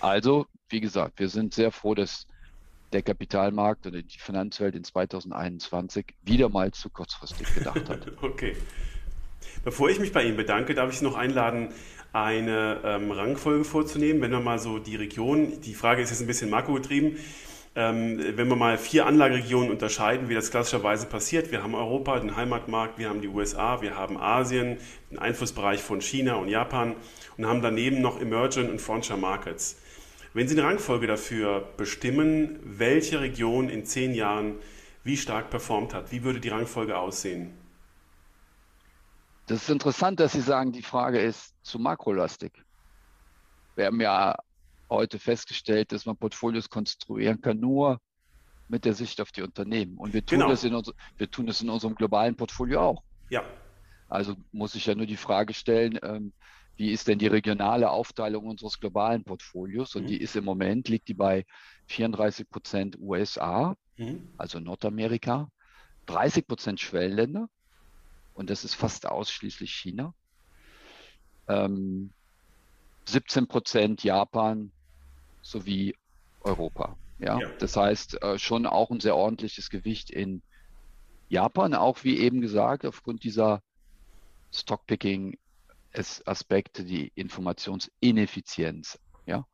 Also, 0.00 0.46
wie 0.68 0.80
gesagt, 0.80 1.18
wir 1.18 1.28
sind 1.28 1.54
sehr 1.54 1.72
froh, 1.72 1.94
dass 1.94 2.26
der 2.92 3.02
Kapitalmarkt 3.02 3.86
oder 3.86 4.02
die 4.02 4.18
Finanzwelt 4.18 4.74
in 4.74 4.84
2021 4.84 6.06
wieder 6.22 6.48
mal 6.48 6.72
zu 6.72 6.90
kurzfristig 6.90 7.54
gedacht 7.54 7.88
hat. 7.88 8.12
okay. 8.22 8.56
Bevor 9.64 9.88
ich 9.90 10.00
mich 10.00 10.12
bei 10.12 10.24
Ihnen 10.24 10.36
bedanke, 10.36 10.74
darf 10.74 10.90
ich 10.90 10.98
Sie 10.98 11.04
noch 11.04 11.16
einladen, 11.16 11.72
eine 12.12 12.80
ähm, 12.84 13.10
Rangfolge 13.10 13.64
vorzunehmen. 13.64 14.20
Wenn 14.20 14.32
wir 14.32 14.40
mal 14.40 14.58
so 14.58 14.78
die 14.78 14.96
Region, 14.96 15.60
die 15.60 15.74
Frage 15.74 16.02
ist 16.02 16.10
jetzt 16.10 16.20
ein 16.20 16.26
bisschen 16.26 16.50
makrogetrieben, 16.50 17.16
wenn 17.74 18.48
wir 18.48 18.56
mal 18.56 18.78
vier 18.78 19.06
Anlageregionen 19.06 19.70
unterscheiden, 19.70 20.28
wie 20.28 20.34
das 20.34 20.50
klassischerweise 20.50 21.06
passiert, 21.06 21.52
wir 21.52 21.62
haben 21.62 21.74
Europa, 21.74 22.18
den 22.18 22.34
Heimatmarkt, 22.34 22.98
wir 22.98 23.08
haben 23.08 23.20
die 23.20 23.28
USA, 23.28 23.80
wir 23.80 23.94
haben 23.96 24.18
Asien, 24.18 24.78
den 25.10 25.18
Einflussbereich 25.18 25.80
von 25.80 26.00
China 26.00 26.34
und 26.34 26.48
Japan 26.48 26.96
und 27.36 27.46
haben 27.46 27.62
daneben 27.62 28.00
noch 28.00 28.20
Emerging 28.20 28.70
und 28.70 28.80
Frontier 28.80 29.16
Markets. 29.16 29.80
Wenn 30.34 30.48
Sie 30.48 30.58
eine 30.58 30.66
Rangfolge 30.66 31.06
dafür 31.06 31.68
bestimmen, 31.76 32.58
welche 32.64 33.20
Region 33.20 33.68
in 33.68 33.84
zehn 33.84 34.14
Jahren 34.14 34.56
wie 35.02 35.16
stark 35.16 35.50
performt 35.50 35.94
hat? 35.94 36.12
Wie 36.12 36.22
würde 36.22 36.40
die 36.40 36.50
Rangfolge 36.50 36.96
aussehen? 36.96 37.56
Das 39.46 39.62
ist 39.62 39.70
interessant, 39.70 40.20
dass 40.20 40.32
Sie 40.32 40.40
sagen, 40.40 40.72
die 40.72 40.82
Frage 40.82 41.20
ist 41.20 41.54
zu 41.62 41.78
makrolastig. 41.78 42.52
Wir 43.74 43.86
haben 43.86 44.00
ja 44.00 44.36
heute 44.90 45.18
festgestellt, 45.18 45.92
dass 45.92 46.06
man 46.06 46.16
Portfolios 46.16 46.68
konstruieren 46.68 47.40
kann, 47.40 47.60
nur 47.60 48.00
mit 48.68 48.84
der 48.84 48.94
Sicht 48.94 49.20
auf 49.20 49.32
die 49.32 49.42
Unternehmen. 49.42 49.96
Und 49.96 50.12
wir 50.12 50.24
tun, 50.24 50.38
genau. 50.38 50.50
das, 50.50 50.64
in 50.64 50.74
uns, 50.74 50.92
wir 51.16 51.30
tun 51.30 51.46
das 51.46 51.60
in 51.60 51.70
unserem 51.70 51.94
globalen 51.94 52.36
Portfolio 52.36 52.80
auch. 52.82 53.02
Ja. 53.28 53.44
Also 54.08 54.36
muss 54.52 54.74
ich 54.74 54.86
ja 54.86 54.94
nur 54.94 55.06
die 55.06 55.16
Frage 55.16 55.54
stellen, 55.54 55.98
ähm, 56.02 56.32
wie 56.76 56.90
ist 56.90 57.08
denn 57.08 57.18
die 57.18 57.26
regionale 57.26 57.90
Aufteilung 57.90 58.46
unseres 58.46 58.80
globalen 58.80 59.24
Portfolios? 59.24 59.94
Und 59.96 60.04
mhm. 60.04 60.08
die 60.08 60.20
ist 60.20 60.36
im 60.36 60.44
Moment, 60.44 60.88
liegt 60.88 61.08
die 61.08 61.14
bei 61.14 61.44
34 61.86 62.48
Prozent 62.48 62.98
USA, 62.98 63.76
mhm. 63.96 64.28
also 64.38 64.60
Nordamerika, 64.60 65.50
30 66.06 66.46
Prozent 66.46 66.80
Schwellenländer 66.80 67.48
und 68.34 68.50
das 68.50 68.64
ist 68.64 68.74
fast 68.74 69.06
ausschließlich 69.06 69.72
China. 69.72 70.14
Ähm, 71.48 72.10
17 73.04 73.46
Prozent 73.46 74.02
Japan 74.02 74.72
sowie 75.42 75.94
Europa. 76.42 76.96
Ja, 77.18 77.38
ja. 77.38 77.50
das 77.58 77.76
heißt 77.76 78.22
äh, 78.22 78.38
schon 78.38 78.64
auch 78.66 78.90
ein 78.90 79.00
sehr 79.00 79.16
ordentliches 79.16 79.68
Gewicht 79.68 80.08
in 80.10 80.42
Japan, 81.28 81.74
auch 81.74 82.02
wie 82.02 82.18
eben 82.18 82.40
gesagt, 82.40 82.86
aufgrund 82.86 83.24
dieser 83.24 83.60
Stockpicking-Aspekte, 84.52 86.84
die 86.84 87.12
Informationsineffizienz. 87.14 88.98
Ja, 89.26 89.44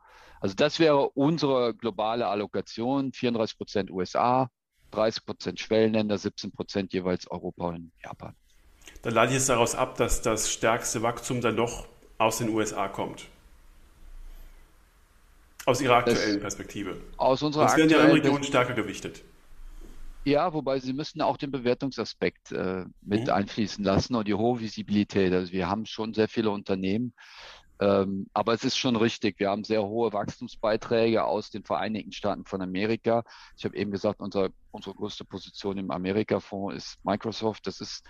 also 0.40 0.54
das 0.54 0.78
wäre 0.78 1.10
unsere 1.10 1.74
globale 1.74 2.28
Allokation: 2.28 3.12
34 3.12 3.58
Prozent 3.58 3.90
USA, 3.90 4.48
30 4.92 5.26
Prozent 5.26 5.58
Schwellenländer, 5.60 6.16
17 6.18 6.52
Prozent 6.52 6.92
jeweils 6.92 7.28
Europa 7.30 7.68
und 7.68 7.92
Japan. 8.02 8.34
Dann 9.02 9.14
leite 9.14 9.32
ich 9.32 9.38
es 9.38 9.46
daraus 9.46 9.74
ab, 9.74 9.96
dass 9.96 10.22
das 10.22 10.48
stärkste 10.50 11.02
Wachstum 11.02 11.40
dann 11.40 11.56
doch 11.56 11.88
aus 12.18 12.38
den 12.38 12.50
USA 12.50 12.86
kommt. 12.88 13.26
Aus 15.66 15.80
Ihrer 15.80 15.96
aktuellen 15.96 16.34
das, 16.34 16.40
Perspektive. 16.40 16.96
Aus 17.16 17.42
unserer 17.42 17.68
Sonst 17.68 17.76
werden 17.76 17.88
die 17.88 17.94
anderen 17.96 18.12
Regionen 18.12 18.44
stärker 18.44 18.72
gewichtet. 18.72 19.24
Ja, 20.24 20.52
wobei 20.52 20.78
Sie 20.78 20.92
müssen 20.92 21.20
auch 21.20 21.36
den 21.36 21.50
Bewertungsaspekt 21.50 22.52
äh, 22.52 22.84
mit 23.02 23.24
mhm. 23.24 23.30
einfließen 23.30 23.84
lassen 23.84 24.14
und 24.14 24.28
die 24.28 24.34
hohe 24.34 24.60
Visibilität. 24.60 25.32
Also 25.32 25.52
wir 25.52 25.68
haben 25.68 25.84
schon 25.84 26.14
sehr 26.14 26.28
viele 26.28 26.50
Unternehmen, 26.50 27.14
ähm, 27.80 28.28
aber 28.32 28.54
es 28.54 28.64
ist 28.64 28.76
schon 28.76 28.94
richtig. 28.94 29.40
Wir 29.40 29.50
haben 29.50 29.64
sehr 29.64 29.82
hohe 29.82 30.12
Wachstumsbeiträge 30.12 31.24
aus 31.24 31.50
den 31.50 31.64
Vereinigten 31.64 32.12
Staaten 32.12 32.44
von 32.44 32.62
Amerika. 32.62 33.24
Ich 33.56 33.64
habe 33.64 33.76
eben 33.76 33.90
gesagt, 33.90 34.20
unser, 34.20 34.50
unsere 34.70 34.94
größte 34.94 35.24
Position 35.24 35.78
im 35.78 35.90
Amerika-Fonds 35.90 36.76
ist 36.76 37.04
Microsoft. 37.04 37.66
Das 37.66 37.80
ist 37.80 38.04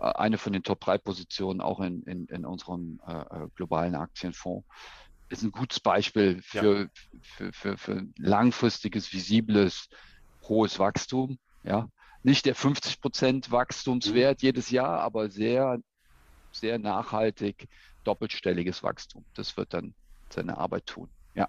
äh, 0.00 0.04
eine 0.04 0.38
von 0.38 0.54
den 0.54 0.62
Top 0.62 0.80
3 0.80 0.98
Positionen 0.98 1.60
auch 1.60 1.80
in, 1.80 2.02
in, 2.04 2.26
in 2.26 2.46
unserem 2.46 3.00
äh, 3.06 3.12
äh 3.12 3.48
globalen 3.56 3.94
Aktienfonds 3.94 4.66
ist 5.28 5.42
ein 5.42 5.52
gutes 5.52 5.80
Beispiel 5.80 6.40
für, 6.42 6.82
ja. 6.82 6.86
für, 7.22 7.52
für, 7.52 7.78
für, 7.78 8.06
langfristiges, 8.18 9.12
visibles, 9.12 9.88
hohes 10.42 10.78
Wachstum. 10.78 11.38
Ja, 11.62 11.88
nicht 12.22 12.46
der 12.46 12.54
50 12.54 13.00
Prozent 13.00 13.50
Wachstumswert 13.50 14.42
mhm. 14.42 14.46
jedes 14.46 14.70
Jahr, 14.70 15.00
aber 15.00 15.30
sehr, 15.30 15.78
sehr 16.52 16.78
nachhaltig 16.78 17.68
doppelstelliges 18.04 18.82
Wachstum. 18.82 19.24
Das 19.34 19.56
wird 19.56 19.72
dann 19.72 19.94
seine 20.30 20.58
Arbeit 20.58 20.86
tun. 20.86 21.08
Ja. 21.34 21.48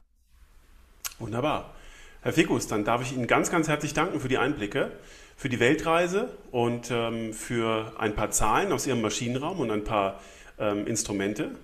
Wunderbar. 1.19 1.75
Herr 2.21 2.33
Fikus, 2.33 2.67
dann 2.67 2.83
darf 2.85 3.01
ich 3.01 3.13
Ihnen 3.13 3.27
ganz, 3.27 3.51
ganz 3.51 3.67
herzlich 3.67 3.93
danken 3.93 4.19
für 4.19 4.27
die 4.27 4.37
Einblicke, 4.37 4.91
für 5.35 5.49
die 5.49 5.59
Weltreise 5.59 6.35
und 6.51 6.89
ähm, 6.89 7.33
für 7.33 7.93
ein 7.99 8.15
paar 8.15 8.31
Zahlen 8.31 8.71
aus 8.71 8.87
Ihrem 8.87 9.01
Maschinenraum 9.01 9.59
und 9.59 9.69
ein 9.69 9.83
paar 9.83 10.19
ähm, 10.57 10.87
Instrumente 10.87 11.55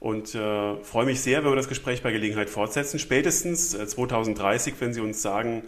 und 0.00 0.34
äh, 0.34 0.76
freue 0.82 1.06
mich 1.06 1.20
sehr, 1.20 1.42
wenn 1.44 1.50
wir 1.50 1.56
das 1.56 1.68
Gespräch 1.68 2.02
bei 2.02 2.12
Gelegenheit 2.12 2.50
fortsetzen. 2.50 2.98
Spätestens 2.98 3.74
äh, 3.74 3.86
2030, 3.86 4.74
wenn 4.80 4.92
Sie 4.92 5.00
uns 5.00 5.22
sagen, 5.22 5.64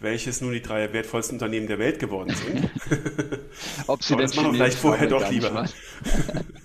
welches 0.00 0.40
nun 0.40 0.52
die 0.52 0.62
drei 0.62 0.92
wertvollsten 0.92 1.36
Unternehmen 1.36 1.66
der 1.66 1.78
Welt 1.78 1.98
geworden 1.98 2.34
sind. 2.34 2.70
Ob 3.86 4.02
Sie 4.02 4.16
das 4.16 4.34
machen 4.36 4.52
wir 4.52 4.54
vielleicht 4.54 4.78
vorher 4.78 5.08
doch 5.08 5.28
lieber. 5.30 5.68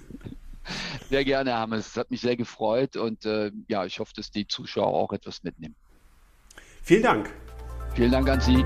sehr 1.10 1.26
gerne, 1.26 1.54
Hammes. 1.54 1.88
Es 1.88 1.98
hat 1.98 2.12
mich 2.12 2.22
sehr 2.22 2.36
gefreut 2.36 2.96
und 2.96 3.26
äh, 3.26 3.52
ja, 3.68 3.86
ich 3.86 4.00
hoffe, 4.00 4.14
dass 4.16 4.32
die 4.32 4.48
Zuschauer 4.48 4.94
auch 4.94 5.14
etwas 5.14 5.44
mitnehmen. 5.44 5.76
Vielen 6.84 7.04
Dank. 7.04 7.34
Vielen 7.96 8.12
Dank 8.12 8.30
an 8.30 8.42
Sie. 8.42 8.64